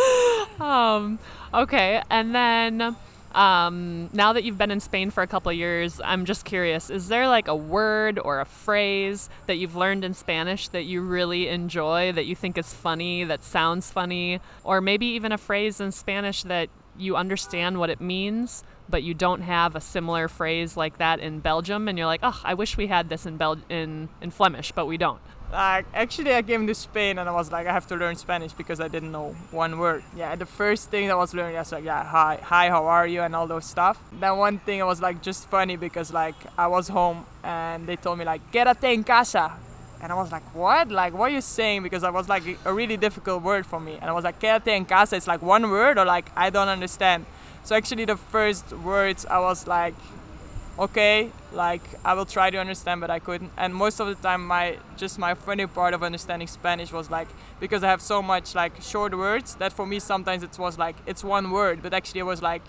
um, 0.60 1.18
okay, 1.54 2.02
and 2.10 2.34
then 2.34 2.96
um, 3.36 4.10
now 4.12 4.32
that 4.32 4.44
you've 4.44 4.58
been 4.58 4.70
in 4.70 4.80
Spain 4.80 5.10
for 5.10 5.22
a 5.22 5.26
couple 5.26 5.52
years, 5.52 6.00
I'm 6.04 6.24
just 6.24 6.44
curious: 6.44 6.90
is 6.90 7.08
there 7.08 7.28
like 7.28 7.48
a 7.48 7.54
word 7.54 8.18
or 8.18 8.40
a 8.40 8.44
phrase 8.44 9.28
that 9.46 9.56
you've 9.56 9.76
learned 9.76 10.04
in 10.04 10.14
Spanish 10.14 10.68
that 10.68 10.84
you 10.84 11.02
really 11.02 11.48
enjoy, 11.48 12.12
that 12.12 12.26
you 12.26 12.34
think 12.34 12.58
is 12.58 12.72
funny, 12.72 13.24
that 13.24 13.44
sounds 13.44 13.90
funny, 13.90 14.40
or 14.64 14.80
maybe 14.80 15.06
even 15.06 15.32
a 15.32 15.38
phrase 15.38 15.80
in 15.80 15.92
Spanish 15.92 16.42
that 16.44 16.70
you 16.98 17.14
understand 17.14 17.78
what 17.78 17.90
it 17.90 18.00
means? 18.00 18.64
but 18.88 19.02
you 19.02 19.14
don't 19.14 19.40
have 19.40 19.74
a 19.74 19.80
similar 19.80 20.28
phrase 20.28 20.76
like 20.76 20.98
that 20.98 21.20
in 21.20 21.40
Belgium, 21.40 21.88
and 21.88 21.98
you're 21.98 22.06
like, 22.06 22.20
oh, 22.22 22.40
I 22.44 22.54
wish 22.54 22.76
we 22.76 22.86
had 22.86 23.08
this 23.08 23.26
in 23.26 23.36
Bel 23.36 23.58
in 23.68 24.08
in 24.20 24.30
Flemish, 24.30 24.72
but 24.72 24.86
we 24.86 24.96
don't. 24.96 25.20
Like 25.52 25.86
actually, 25.94 26.34
I 26.34 26.42
came 26.42 26.66
to 26.66 26.74
Spain 26.74 27.18
and 27.18 27.28
I 27.28 27.32
was 27.32 27.52
like, 27.52 27.66
I 27.66 27.72
have 27.72 27.86
to 27.88 27.96
learn 27.96 28.16
Spanish 28.16 28.52
because 28.52 28.80
I 28.80 28.88
didn't 28.88 29.12
know 29.12 29.34
one 29.50 29.78
word. 29.78 30.02
Yeah, 30.16 30.34
the 30.36 30.46
first 30.46 30.90
thing 30.90 31.10
I 31.10 31.14
was 31.14 31.34
learning, 31.34 31.56
I 31.56 31.60
was 31.60 31.72
like, 31.72 31.84
yeah, 31.84 32.04
hi, 32.04 32.40
hi, 32.42 32.68
how 32.68 32.86
are 32.86 33.06
you, 33.06 33.22
and 33.22 33.34
all 33.34 33.46
those 33.46 33.64
stuff. 33.64 33.98
Then 34.12 34.36
one 34.36 34.58
thing 34.58 34.82
I 34.82 34.84
was 34.84 35.00
like 35.00 35.22
just 35.22 35.48
funny 35.48 35.76
because 35.76 36.12
like 36.12 36.34
I 36.58 36.66
was 36.66 36.88
home 36.88 37.26
and 37.44 37.86
they 37.86 37.96
told 37.96 38.18
me 38.18 38.24
like, 38.24 38.50
quédate 38.52 38.92
en 38.92 39.04
casa, 39.04 39.52
and 40.02 40.12
I 40.12 40.14
was 40.14 40.30
like, 40.30 40.42
what? 40.54 40.90
Like, 40.90 41.14
what 41.14 41.30
are 41.30 41.34
you 41.34 41.40
saying? 41.40 41.82
Because 41.82 42.04
I 42.04 42.10
was 42.10 42.28
like 42.28 42.42
a 42.64 42.72
really 42.72 42.96
difficult 42.96 43.42
word 43.42 43.64
for 43.64 43.80
me. 43.80 43.98
And 44.00 44.10
I 44.10 44.12
was 44.12 44.24
like, 44.24 44.40
quédate 44.40 44.68
en 44.68 44.84
casa. 44.84 45.16
It's 45.16 45.26
like 45.26 45.42
one 45.42 45.70
word 45.70 45.96
or 45.96 46.04
like, 46.04 46.30
I 46.36 46.50
don't 46.50 46.68
understand. 46.68 47.24
So 47.64 47.74
actually, 47.74 48.04
the 48.04 48.16
first 48.16 48.72
words 48.72 49.24
I 49.26 49.40
was 49.40 49.66
like, 49.66 49.94
okay, 50.78 51.30
like 51.52 51.82
I 52.04 52.14
will 52.14 52.26
try 52.26 52.50
to 52.50 52.58
understand, 52.58 53.00
but 53.00 53.10
I 53.10 53.18
couldn't. 53.18 53.50
And 53.56 53.74
most 53.74 54.00
of 54.00 54.06
the 54.08 54.14
time, 54.14 54.46
my 54.46 54.78
just 54.96 55.18
my 55.18 55.34
funny 55.34 55.66
part 55.66 55.94
of 55.94 56.02
understanding 56.02 56.48
Spanish 56.48 56.92
was 56.92 57.10
like 57.10 57.28
because 57.60 57.82
I 57.82 57.88
have 57.88 58.02
so 58.02 58.22
much 58.22 58.54
like 58.54 58.80
short 58.82 59.16
words 59.16 59.54
that 59.56 59.72
for 59.72 59.86
me 59.86 59.98
sometimes 59.98 60.42
it 60.42 60.58
was 60.58 60.78
like 60.78 60.96
it's 61.06 61.24
one 61.24 61.50
word, 61.50 61.82
but 61.82 61.94
actually 61.94 62.20
it 62.20 62.24
was 62.26 62.42
like 62.42 62.62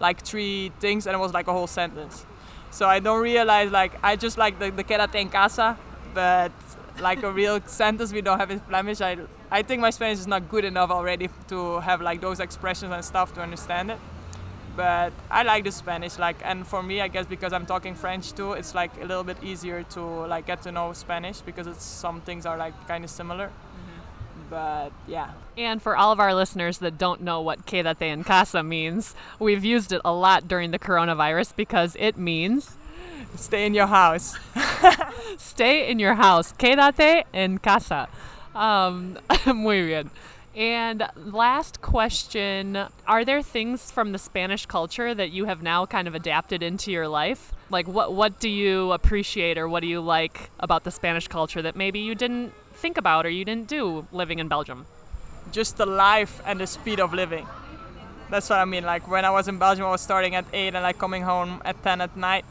like 0.00 0.22
three 0.22 0.72
things 0.80 1.06
and 1.06 1.14
it 1.14 1.18
was 1.18 1.32
like 1.32 1.48
a 1.48 1.52
whole 1.52 1.66
sentence. 1.66 2.26
So 2.70 2.86
I 2.86 2.98
don't 2.98 3.22
realize 3.22 3.70
like 3.70 3.92
I 4.02 4.16
just 4.16 4.36
like 4.36 4.58
the 4.58 4.70
the 4.70 4.84
quédate 4.84 5.14
en 5.14 5.28
casa, 5.28 5.78
but 6.12 6.52
like 7.00 7.22
a 7.22 7.30
real 7.30 7.60
sentence 7.66 8.12
we 8.12 8.20
don't 8.20 8.38
have 8.38 8.50
in 8.50 8.60
Flemish. 8.60 9.00
I 9.00 9.18
I 9.50 9.62
think 9.62 9.80
my 9.80 9.90
Spanish 9.90 10.18
is 10.18 10.26
not 10.26 10.48
good 10.48 10.64
enough 10.64 10.90
already 10.90 11.28
to 11.48 11.80
have 11.80 12.02
like 12.02 12.20
those 12.20 12.40
expressions 12.40 12.92
and 12.92 13.04
stuff 13.04 13.32
to 13.34 13.40
understand 13.40 13.92
it. 13.92 13.98
But 14.76 15.12
I 15.30 15.44
like 15.44 15.64
the 15.64 15.70
Spanish, 15.70 16.18
like, 16.18 16.36
and 16.44 16.66
for 16.66 16.82
me, 16.82 17.00
I 17.00 17.08
guess 17.08 17.26
because 17.26 17.52
I'm 17.52 17.66
talking 17.66 17.94
French 17.94 18.32
too, 18.32 18.52
it's 18.52 18.74
like 18.74 18.90
a 19.00 19.04
little 19.04 19.22
bit 19.22 19.36
easier 19.42 19.84
to 19.90 20.00
like 20.00 20.46
get 20.46 20.62
to 20.62 20.72
know 20.72 20.92
Spanish 20.92 21.40
because 21.40 21.66
it's 21.66 21.84
some 21.84 22.20
things 22.22 22.44
are 22.44 22.56
like 22.56 22.74
kind 22.88 23.04
of 23.04 23.10
similar. 23.10 23.46
Mm-hmm. 23.46 24.50
But 24.50 24.92
yeah. 25.06 25.30
And 25.56 25.80
for 25.80 25.96
all 25.96 26.10
of 26.10 26.18
our 26.18 26.34
listeners 26.34 26.78
that 26.78 26.98
don't 26.98 27.20
know 27.20 27.40
what 27.40 27.66
quédate 27.66 28.02
en 28.02 28.24
casa 28.24 28.62
means, 28.64 29.14
we've 29.38 29.64
used 29.64 29.92
it 29.92 30.00
a 30.04 30.12
lot 30.12 30.48
during 30.48 30.72
the 30.72 30.78
coronavirus 30.78 31.54
because 31.54 31.96
it 32.00 32.16
means 32.16 32.76
stay 33.36 33.66
in 33.66 33.74
your 33.74 33.86
house. 33.86 34.36
stay 35.38 35.88
in 35.88 36.00
your 36.00 36.14
house. 36.14 36.52
Quédate 36.52 37.24
en 37.32 37.58
casa. 37.58 38.08
Um, 38.54 39.18
muy 39.46 39.86
bien. 39.86 40.10
And 40.54 41.08
last 41.16 41.82
question 41.82 42.78
Are 43.06 43.24
there 43.24 43.42
things 43.42 43.90
from 43.90 44.12
the 44.12 44.18
Spanish 44.18 44.66
culture 44.66 45.14
that 45.14 45.32
you 45.32 45.46
have 45.46 45.62
now 45.62 45.84
kind 45.84 46.06
of 46.06 46.14
adapted 46.14 46.62
into 46.62 46.92
your 46.92 47.08
life? 47.08 47.52
Like, 47.70 47.88
what, 47.88 48.12
what 48.12 48.38
do 48.38 48.48
you 48.48 48.92
appreciate 48.92 49.58
or 49.58 49.68
what 49.68 49.80
do 49.80 49.88
you 49.88 50.00
like 50.00 50.50
about 50.60 50.84
the 50.84 50.90
Spanish 50.90 51.26
culture 51.26 51.60
that 51.62 51.74
maybe 51.74 51.98
you 51.98 52.14
didn't 52.14 52.52
think 52.72 52.96
about 52.96 53.26
or 53.26 53.30
you 53.30 53.44
didn't 53.44 53.68
do 53.68 54.06
living 54.12 54.38
in 54.38 54.46
Belgium? 54.46 54.86
Just 55.50 55.76
the 55.76 55.86
life 55.86 56.40
and 56.46 56.60
the 56.60 56.66
speed 56.66 57.00
of 57.00 57.12
living. 57.12 57.48
That's 58.30 58.48
what 58.48 58.60
I 58.60 58.64
mean. 58.64 58.84
Like, 58.84 59.08
when 59.08 59.24
I 59.24 59.30
was 59.30 59.48
in 59.48 59.58
Belgium, 59.58 59.86
I 59.86 59.90
was 59.90 60.02
starting 60.02 60.36
at 60.36 60.44
8 60.52 60.74
and 60.74 60.82
like 60.84 60.98
coming 60.98 61.22
home 61.22 61.62
at 61.64 61.82
10 61.82 62.00
at 62.00 62.16
night. 62.16 62.44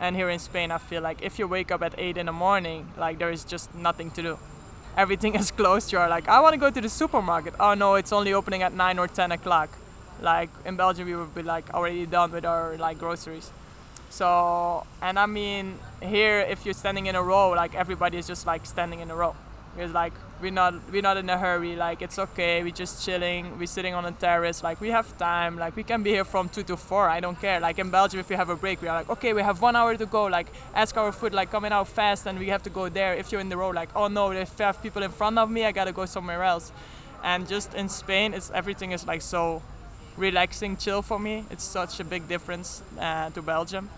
And 0.00 0.16
here 0.16 0.30
in 0.30 0.38
Spain, 0.38 0.70
I 0.70 0.78
feel 0.78 1.02
like 1.02 1.22
if 1.22 1.38
you 1.38 1.46
wake 1.46 1.70
up 1.70 1.82
at 1.82 1.94
8 1.96 2.16
in 2.16 2.26
the 2.26 2.32
morning, 2.32 2.88
like, 2.96 3.18
there 3.18 3.30
is 3.30 3.44
just 3.44 3.72
nothing 3.74 4.10
to 4.12 4.22
do 4.22 4.38
everything 4.96 5.34
is 5.34 5.50
closed, 5.50 5.92
you're 5.92 6.08
like, 6.08 6.28
I 6.28 6.40
want 6.40 6.54
to 6.54 6.58
go 6.58 6.70
to 6.70 6.80
the 6.80 6.88
supermarket. 6.88 7.54
Oh 7.58 7.74
no, 7.74 7.94
it's 7.94 8.12
only 8.12 8.32
opening 8.32 8.62
at 8.62 8.72
9 8.72 8.98
or 8.98 9.08
10 9.08 9.32
o'clock. 9.32 9.70
Like 10.20 10.50
in 10.64 10.76
Belgium, 10.76 11.06
we 11.06 11.16
would 11.16 11.34
be 11.34 11.42
like 11.42 11.72
already 11.72 12.06
done 12.06 12.32
with 12.32 12.44
our 12.44 12.76
like 12.76 12.98
groceries. 12.98 13.50
So, 14.10 14.86
and 15.00 15.18
I 15.18 15.26
mean, 15.26 15.78
here, 16.02 16.40
if 16.40 16.64
you're 16.64 16.74
standing 16.74 17.06
in 17.06 17.14
a 17.14 17.22
row, 17.22 17.50
like 17.50 17.74
everybody 17.74 18.18
is 18.18 18.26
just 18.26 18.46
like 18.46 18.66
standing 18.66 19.00
in 19.00 19.10
a 19.10 19.14
row. 19.14 19.34
It's 19.78 19.92
like 19.94 20.12
we're 20.42 20.50
not 20.50 20.74
we're 20.90 21.02
not 21.02 21.16
in 21.16 21.30
a 21.30 21.38
hurry. 21.38 21.76
Like 21.76 22.02
it's 22.02 22.18
okay. 22.18 22.62
We're 22.62 22.72
just 22.72 23.04
chilling. 23.04 23.58
We're 23.58 23.66
sitting 23.66 23.94
on 23.94 24.04
a 24.04 24.12
terrace. 24.12 24.62
Like 24.62 24.80
we 24.80 24.88
have 24.90 25.16
time. 25.16 25.58
Like 25.58 25.76
we 25.76 25.84
can 25.84 26.02
be 26.02 26.10
here 26.10 26.24
from 26.24 26.48
two 26.48 26.62
to 26.64 26.76
four. 26.76 27.08
I 27.08 27.20
don't 27.20 27.40
care. 27.40 27.60
Like 27.60 27.78
in 27.78 27.90
Belgium, 27.90 28.20
if 28.20 28.28
we 28.28 28.36
have 28.36 28.48
a 28.48 28.56
break, 28.56 28.82
we 28.82 28.88
are 28.88 28.98
like, 28.98 29.10
okay, 29.10 29.32
we 29.32 29.42
have 29.42 29.62
one 29.62 29.76
hour 29.76 29.96
to 29.96 30.06
go. 30.06 30.24
Like 30.24 30.48
ask 30.74 30.96
our 30.96 31.12
food, 31.12 31.32
like 31.32 31.50
coming 31.50 31.72
out 31.72 31.88
fast, 31.88 32.26
and 32.26 32.38
we 32.38 32.48
have 32.48 32.62
to 32.64 32.70
go 32.70 32.88
there. 32.88 33.14
If 33.14 33.30
you're 33.30 33.40
in 33.40 33.48
the 33.48 33.56
road, 33.56 33.74
like 33.74 33.90
oh 33.94 34.08
no, 34.08 34.32
there's 34.32 34.50
five 34.50 34.82
people 34.82 35.02
in 35.02 35.10
front 35.10 35.38
of 35.38 35.50
me. 35.50 35.64
I 35.64 35.72
gotta 35.72 35.92
go 35.92 36.06
somewhere 36.06 36.42
else. 36.42 36.72
And 37.22 37.46
just 37.46 37.74
in 37.74 37.88
Spain, 37.88 38.34
it's 38.34 38.50
everything 38.50 38.92
is 38.92 39.06
like 39.06 39.22
so 39.22 39.62
relaxing, 40.16 40.76
chill 40.76 41.02
for 41.02 41.18
me. 41.18 41.44
It's 41.50 41.64
such 41.64 42.00
a 42.00 42.04
big 42.04 42.26
difference 42.28 42.82
uh, 42.98 43.30
to 43.30 43.42
Belgium. 43.42 43.88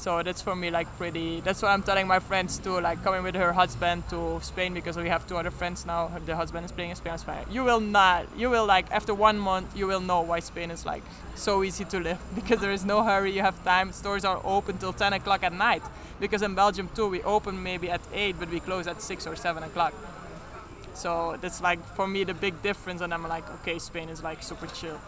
So 0.00 0.22
that's 0.22 0.40
for 0.40 0.56
me 0.56 0.70
like 0.70 0.88
pretty. 0.96 1.42
That's 1.42 1.60
what 1.60 1.68
I'm 1.68 1.82
telling 1.82 2.06
my 2.06 2.20
friends 2.20 2.56
too. 2.56 2.80
Like 2.80 3.04
coming 3.04 3.22
with 3.22 3.34
her 3.34 3.52
husband 3.52 4.08
to 4.08 4.40
Spain 4.40 4.72
because 4.72 4.96
we 4.96 5.10
have 5.10 5.26
two 5.26 5.36
other 5.36 5.50
friends 5.50 5.84
now. 5.84 6.10
The 6.24 6.34
husband 6.36 6.64
is 6.64 6.72
playing 6.72 6.92
in 6.92 6.96
Spain. 6.96 7.18
You 7.50 7.64
will 7.64 7.80
not. 7.80 8.24
You 8.34 8.48
will 8.48 8.64
like 8.64 8.90
after 8.92 9.12
one 9.12 9.38
month 9.38 9.76
you 9.76 9.86
will 9.86 10.00
know 10.00 10.22
why 10.22 10.40
Spain 10.40 10.70
is 10.70 10.86
like 10.86 11.02
so 11.34 11.62
easy 11.62 11.84
to 11.84 12.00
live 12.00 12.18
because 12.34 12.60
there 12.60 12.72
is 12.72 12.82
no 12.82 13.02
hurry. 13.02 13.30
You 13.30 13.42
have 13.42 13.62
time. 13.62 13.92
Stores 13.92 14.24
are 14.24 14.40
open 14.42 14.78
till 14.78 14.94
10 14.94 15.12
o'clock 15.12 15.42
at 15.42 15.52
night. 15.52 15.82
Because 16.18 16.40
in 16.40 16.54
Belgium 16.54 16.88
too 16.94 17.06
we 17.06 17.22
open 17.22 17.62
maybe 17.62 17.90
at 17.90 18.00
8 18.14 18.36
but 18.38 18.48
we 18.48 18.60
close 18.60 18.86
at 18.86 19.02
6 19.02 19.26
or 19.26 19.36
7 19.36 19.62
o'clock. 19.62 19.92
So 20.94 21.36
that's 21.42 21.60
like 21.60 21.84
for 21.94 22.06
me 22.06 22.24
the 22.24 22.32
big 22.32 22.62
difference 22.62 23.02
and 23.02 23.12
I'm 23.12 23.28
like 23.28 23.44
okay 23.60 23.78
Spain 23.78 24.08
is 24.08 24.22
like 24.22 24.42
super 24.42 24.66
chill. 24.68 24.98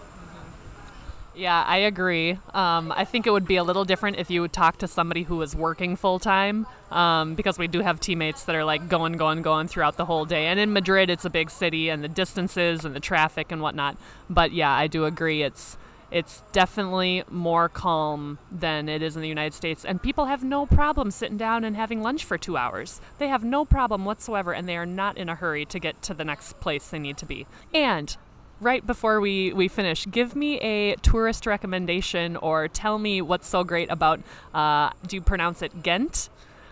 Yeah, 1.35 1.65
I 1.67 1.79
agree. 1.79 2.39
Um, 2.53 2.93
I 2.95 3.05
think 3.05 3.27
it 3.27 3.31
would 3.31 3.47
be 3.47 3.57
a 3.57 3.65
little 3.65 3.85
different 3.85 4.19
if 4.19 4.31
you 4.31 4.43
would 4.43 4.53
talk 4.53 4.79
to 4.79 4.89
somebody 4.89 5.23
who 5.23 5.37
was 5.37 5.57
working 5.57 5.97
full 5.97 6.19
time, 6.19 6.67
um, 6.91 7.35
because 7.35 7.59
we 7.59 7.69
do 7.69 7.81
have 7.81 8.01
teammates 8.01 8.45
that 8.45 8.55
are 8.55 8.65
like 8.65 8.89
going, 8.89 9.15
going, 9.15 9.41
going 9.41 9.67
throughout 9.67 9.97
the 9.97 10.05
whole 10.05 10.27
day. 10.27 10.47
And 10.47 10.61
in 10.61 10.73
Madrid, 10.73 11.09
it's 11.09 11.25
a 11.25 11.31
big 11.31 11.51
city, 11.51 11.89
and 11.89 12.05
the 12.05 12.09
distances 12.09 12.85
and 12.85 12.95
the 12.95 13.01
traffic 13.01 13.51
and 13.51 13.63
whatnot. 13.63 13.97
But 14.29 14.53
yeah, 14.53 14.71
I 14.73 14.87
do 14.87 15.05
agree. 15.07 15.43
It's 15.43 15.79
it's 16.11 16.43
definitely 16.53 17.25
more 17.31 17.71
calm 17.71 18.39
than 18.51 18.87
it 18.91 19.01
is 19.01 19.17
in 19.17 19.23
the 19.23 19.29
United 19.29 19.55
States. 19.55 19.83
And 19.83 20.03
people 20.03 20.27
have 20.27 20.45
no 20.45 20.67
problem 20.67 21.11
sitting 21.11 21.39
down 21.39 21.65
and 21.65 21.75
having 21.75 22.03
lunch 22.03 22.27
for 22.27 22.37
two 22.37 22.59
hours. 22.59 23.01
They 23.19 23.29
have 23.29 23.43
no 23.43 23.65
problem 23.65 24.05
whatsoever, 24.05 24.53
and 24.53 24.69
they 24.69 24.77
are 24.77 24.85
not 24.85 25.17
in 25.17 25.31
a 25.31 25.35
hurry 25.35 25.65
to 25.65 25.79
get 25.79 26.03
to 26.03 26.13
the 26.13 26.25
next 26.25 26.61
place 26.61 26.89
they 26.89 26.99
need 26.99 27.17
to 27.17 27.25
be. 27.25 27.47
And 27.73 28.15
right 28.63 28.87
before 28.87 29.21
we, 29.21 29.53
we 29.53 29.69
finish, 29.69 30.07
give 30.07 30.37
me 30.37 30.59
a 30.61 30.97
tourist 30.97 31.47
recommendation 31.47 32.37
or 32.37 32.69
tell 32.69 32.99
me 32.99 33.21
what's 33.21 33.49
so 33.49 33.65
great 33.65 33.91
about, 33.91 34.21
uh, 34.55 34.91
do 35.07 35.17
you 35.17 35.23
pronounce 35.23 35.63
it 35.63 35.83
Ghent? 35.83 36.29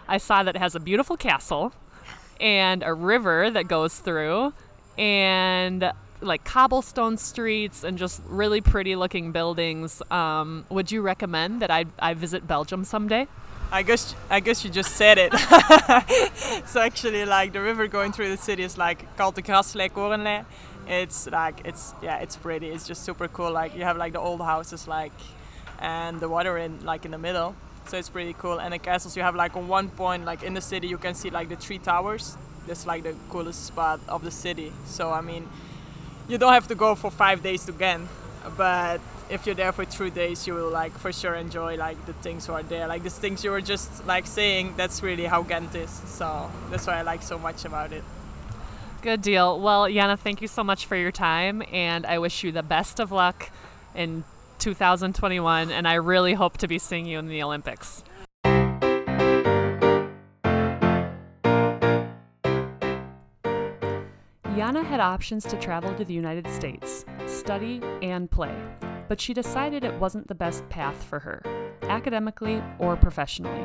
I 0.08 0.18
saw 0.18 0.42
that 0.42 0.56
it 0.56 0.58
has 0.58 0.74
a 0.74 0.80
beautiful 0.80 1.16
castle 1.16 1.72
and 2.40 2.82
a 2.82 2.94
river 2.94 3.50
that 3.50 3.68
goes 3.68 3.98
through 3.98 4.52
and 4.96 5.92
like 6.20 6.44
cobblestone 6.44 7.16
streets 7.16 7.82
and 7.82 7.98
just 7.98 8.22
really 8.26 8.60
pretty 8.60 8.94
looking 8.96 9.32
buildings. 9.32 10.02
Um, 10.10 10.66
would 10.68 10.92
you 10.92 11.02
recommend 11.02 11.62
that 11.62 11.70
I, 11.70 11.86
I 11.98 12.14
visit 12.14 12.46
Belgium 12.46 12.84
someday? 12.84 13.26
I 13.72 13.82
guess 13.82 14.16
I 14.28 14.40
guess 14.40 14.64
you 14.64 14.70
just 14.70 14.96
said 14.96 15.16
it. 15.16 15.32
so 16.66 16.80
actually, 16.80 17.24
like 17.24 17.52
the 17.52 17.60
river 17.60 17.86
going 17.86 18.10
through 18.10 18.30
the 18.30 18.36
city 18.36 18.64
is 18.64 18.76
like 18.76 19.16
called 19.16 19.36
the 19.36 19.42
Graslei 19.42 19.88
Korenlei, 19.88 20.44
it's 20.90 21.28
like 21.28 21.60
it's 21.64 21.94
yeah 22.02 22.18
it's 22.18 22.36
pretty. 22.36 22.68
It's 22.68 22.86
just 22.86 23.04
super 23.04 23.28
cool. 23.28 23.52
Like 23.52 23.76
you 23.76 23.84
have 23.84 23.96
like 23.96 24.12
the 24.12 24.20
old 24.20 24.40
houses 24.40 24.88
like 24.88 25.12
and 25.78 26.20
the 26.20 26.28
water 26.28 26.58
in 26.58 26.84
like 26.84 27.04
in 27.04 27.12
the 27.12 27.18
middle. 27.18 27.54
So 27.86 27.96
it's 27.96 28.08
pretty 28.08 28.34
cool. 28.34 28.58
And 28.58 28.72
the 28.72 28.78
castles 28.78 29.16
you 29.16 29.22
have 29.22 29.36
like 29.36 29.56
on 29.56 29.68
one 29.68 29.88
point 29.88 30.24
like 30.24 30.42
in 30.42 30.54
the 30.54 30.60
city 30.60 30.88
you 30.88 30.98
can 30.98 31.14
see 31.14 31.30
like 31.30 31.48
the 31.48 31.56
three 31.56 31.78
towers. 31.78 32.36
That's 32.66 32.86
like 32.86 33.04
the 33.04 33.14
coolest 33.28 33.66
spot 33.66 34.00
of 34.08 34.24
the 34.24 34.30
city. 34.30 34.72
So 34.84 35.12
i 35.12 35.20
mean 35.20 35.48
you 36.28 36.38
don't 36.38 36.52
have 36.52 36.68
to 36.68 36.74
go 36.74 36.94
for 36.94 37.10
five 37.10 37.42
days 37.42 37.64
to 37.66 37.72
Ghent 37.72 38.08
but 38.56 39.00
if 39.28 39.46
you're 39.46 39.54
there 39.54 39.72
for 39.72 39.84
three 39.84 40.10
days 40.10 40.46
you 40.46 40.54
will 40.54 40.70
like 40.70 40.92
for 40.98 41.12
sure 41.12 41.34
enjoy 41.34 41.76
like 41.76 42.04
the 42.06 42.12
things 42.14 42.46
who 42.46 42.52
are 42.52 42.64
there. 42.64 42.88
Like 42.88 43.04
the 43.04 43.10
things 43.10 43.44
you 43.44 43.52
were 43.52 43.60
just 43.60 44.06
like 44.06 44.26
saying 44.26 44.74
that's 44.76 45.02
really 45.04 45.26
how 45.26 45.42
Ghent 45.42 45.74
is. 45.76 45.90
So 45.90 46.50
that's 46.68 46.86
why 46.88 46.98
i 46.98 47.02
like 47.02 47.22
so 47.22 47.38
much 47.38 47.64
about 47.64 47.92
it 47.92 48.02
Good 49.02 49.22
deal. 49.22 49.58
Well, 49.58 49.84
Yana, 49.84 50.18
thank 50.18 50.42
you 50.42 50.48
so 50.48 50.62
much 50.62 50.84
for 50.84 50.94
your 50.94 51.10
time, 51.10 51.62
and 51.72 52.04
I 52.04 52.18
wish 52.18 52.44
you 52.44 52.52
the 52.52 52.62
best 52.62 53.00
of 53.00 53.10
luck 53.10 53.50
in 53.94 54.24
2021, 54.58 55.70
and 55.70 55.88
I 55.88 55.94
really 55.94 56.34
hope 56.34 56.58
to 56.58 56.68
be 56.68 56.78
seeing 56.78 57.06
you 57.06 57.18
in 57.18 57.26
the 57.26 57.42
Olympics. 57.42 58.04
Yana 64.44 64.84
had 64.84 65.00
options 65.00 65.44
to 65.46 65.56
travel 65.56 65.94
to 65.94 66.04
the 66.04 66.12
United 66.12 66.46
States, 66.50 67.06
study, 67.26 67.80
and 68.02 68.30
play, 68.30 68.54
but 69.08 69.18
she 69.18 69.32
decided 69.32 69.82
it 69.82 69.94
wasn't 69.94 70.28
the 70.28 70.34
best 70.34 70.68
path 70.68 71.02
for 71.02 71.20
her, 71.20 71.42
academically 71.84 72.62
or 72.78 72.96
professionally. 72.96 73.64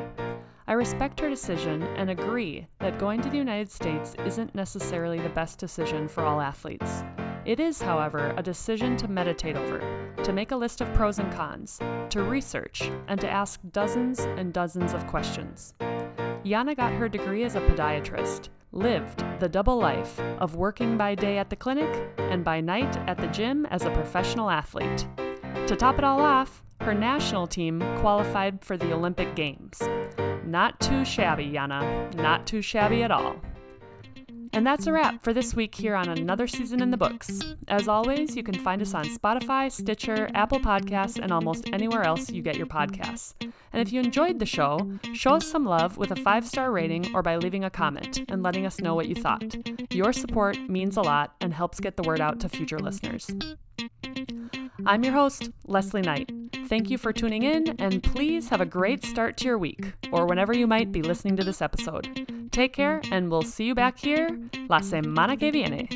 I 0.68 0.72
respect 0.72 1.20
her 1.20 1.30
decision 1.30 1.84
and 1.96 2.10
agree 2.10 2.66
that 2.80 2.98
going 2.98 3.22
to 3.22 3.30
the 3.30 3.36
United 3.36 3.70
States 3.70 4.16
isn't 4.24 4.52
necessarily 4.52 5.20
the 5.20 5.28
best 5.28 5.60
decision 5.60 6.08
for 6.08 6.24
all 6.24 6.40
athletes. 6.40 7.04
It 7.44 7.60
is, 7.60 7.80
however, 7.80 8.34
a 8.36 8.42
decision 8.42 8.96
to 8.96 9.06
meditate 9.06 9.56
over, 9.56 9.78
to 10.24 10.32
make 10.32 10.50
a 10.50 10.56
list 10.56 10.80
of 10.80 10.92
pros 10.92 11.20
and 11.20 11.32
cons, 11.32 11.78
to 12.10 12.24
research, 12.24 12.90
and 13.06 13.20
to 13.20 13.30
ask 13.30 13.60
dozens 13.70 14.18
and 14.18 14.52
dozens 14.52 14.92
of 14.92 15.06
questions. 15.06 15.74
Yana 16.44 16.76
got 16.76 16.92
her 16.92 17.08
degree 17.08 17.44
as 17.44 17.54
a 17.54 17.60
podiatrist, 17.60 18.48
lived 18.72 19.24
the 19.38 19.48
double 19.48 19.76
life 19.76 20.18
of 20.40 20.56
working 20.56 20.96
by 20.96 21.14
day 21.14 21.38
at 21.38 21.48
the 21.48 21.54
clinic 21.54 22.10
and 22.18 22.42
by 22.42 22.60
night 22.60 22.96
at 23.06 23.18
the 23.18 23.28
gym 23.28 23.66
as 23.66 23.84
a 23.84 23.90
professional 23.90 24.50
athlete. 24.50 25.06
To 25.68 25.76
top 25.76 25.98
it 25.98 26.04
all 26.04 26.20
off, 26.20 26.64
her 26.80 26.94
national 26.94 27.46
team 27.46 27.80
qualified 28.00 28.64
for 28.64 28.76
the 28.76 28.92
Olympic 28.92 29.36
Games. 29.36 29.80
Not 30.46 30.78
too 30.80 31.04
shabby, 31.04 31.50
Yana. 31.50 32.14
Not 32.14 32.46
too 32.46 32.62
shabby 32.62 33.02
at 33.02 33.10
all. 33.10 33.36
And 34.52 34.66
that's 34.66 34.86
a 34.86 34.92
wrap 34.92 35.22
for 35.22 35.34
this 35.34 35.54
week 35.54 35.74
here 35.74 35.94
on 35.94 36.08
another 36.08 36.46
season 36.46 36.80
in 36.80 36.90
the 36.90 36.96
books. 36.96 37.40
As 37.68 37.88
always, 37.88 38.36
you 38.36 38.42
can 38.42 38.54
find 38.54 38.80
us 38.80 38.94
on 38.94 39.04
Spotify, 39.04 39.70
Stitcher, 39.70 40.30
Apple 40.34 40.60
Podcasts, 40.60 41.18
and 41.20 41.30
almost 41.30 41.68
anywhere 41.74 42.04
else 42.04 42.30
you 42.30 42.40
get 42.40 42.56
your 42.56 42.66
podcasts. 42.66 43.34
And 43.40 43.82
if 43.82 43.92
you 43.92 44.00
enjoyed 44.00 44.38
the 44.38 44.46
show, 44.46 44.90
show 45.12 45.34
us 45.34 45.46
some 45.46 45.66
love 45.66 45.98
with 45.98 46.10
a 46.10 46.16
five 46.16 46.46
star 46.46 46.70
rating 46.70 47.14
or 47.14 47.22
by 47.22 47.36
leaving 47.36 47.64
a 47.64 47.70
comment 47.70 48.24
and 48.30 48.42
letting 48.42 48.64
us 48.64 48.80
know 48.80 48.94
what 48.94 49.08
you 49.08 49.14
thought. 49.14 49.56
Your 49.92 50.12
support 50.12 50.56
means 50.70 50.96
a 50.96 51.02
lot 51.02 51.34
and 51.40 51.52
helps 51.52 51.80
get 51.80 51.96
the 51.96 52.04
word 52.04 52.20
out 52.20 52.40
to 52.40 52.48
future 52.48 52.78
listeners. 52.78 53.28
I'm 54.84 55.02
your 55.04 55.14
host, 55.14 55.50
Leslie 55.66 56.02
Knight. 56.02 56.30
Thank 56.66 56.90
you 56.90 56.98
for 56.98 57.12
tuning 57.12 57.42
in, 57.42 57.76
and 57.78 58.02
please 58.02 58.48
have 58.48 58.60
a 58.60 58.66
great 58.66 59.04
start 59.04 59.36
to 59.38 59.44
your 59.46 59.58
week, 59.58 59.92
or 60.12 60.26
whenever 60.26 60.52
you 60.52 60.66
might 60.66 60.92
be 60.92 61.02
listening 61.02 61.36
to 61.36 61.44
this 61.44 61.62
episode. 61.62 62.48
Take 62.52 62.72
care, 62.72 63.00
and 63.10 63.30
we'll 63.30 63.42
see 63.42 63.64
you 63.64 63.74
back 63.74 63.98
here 63.98 64.28
la 64.68 64.80
semana 64.80 65.38
que 65.38 65.50
viene. 65.52 65.88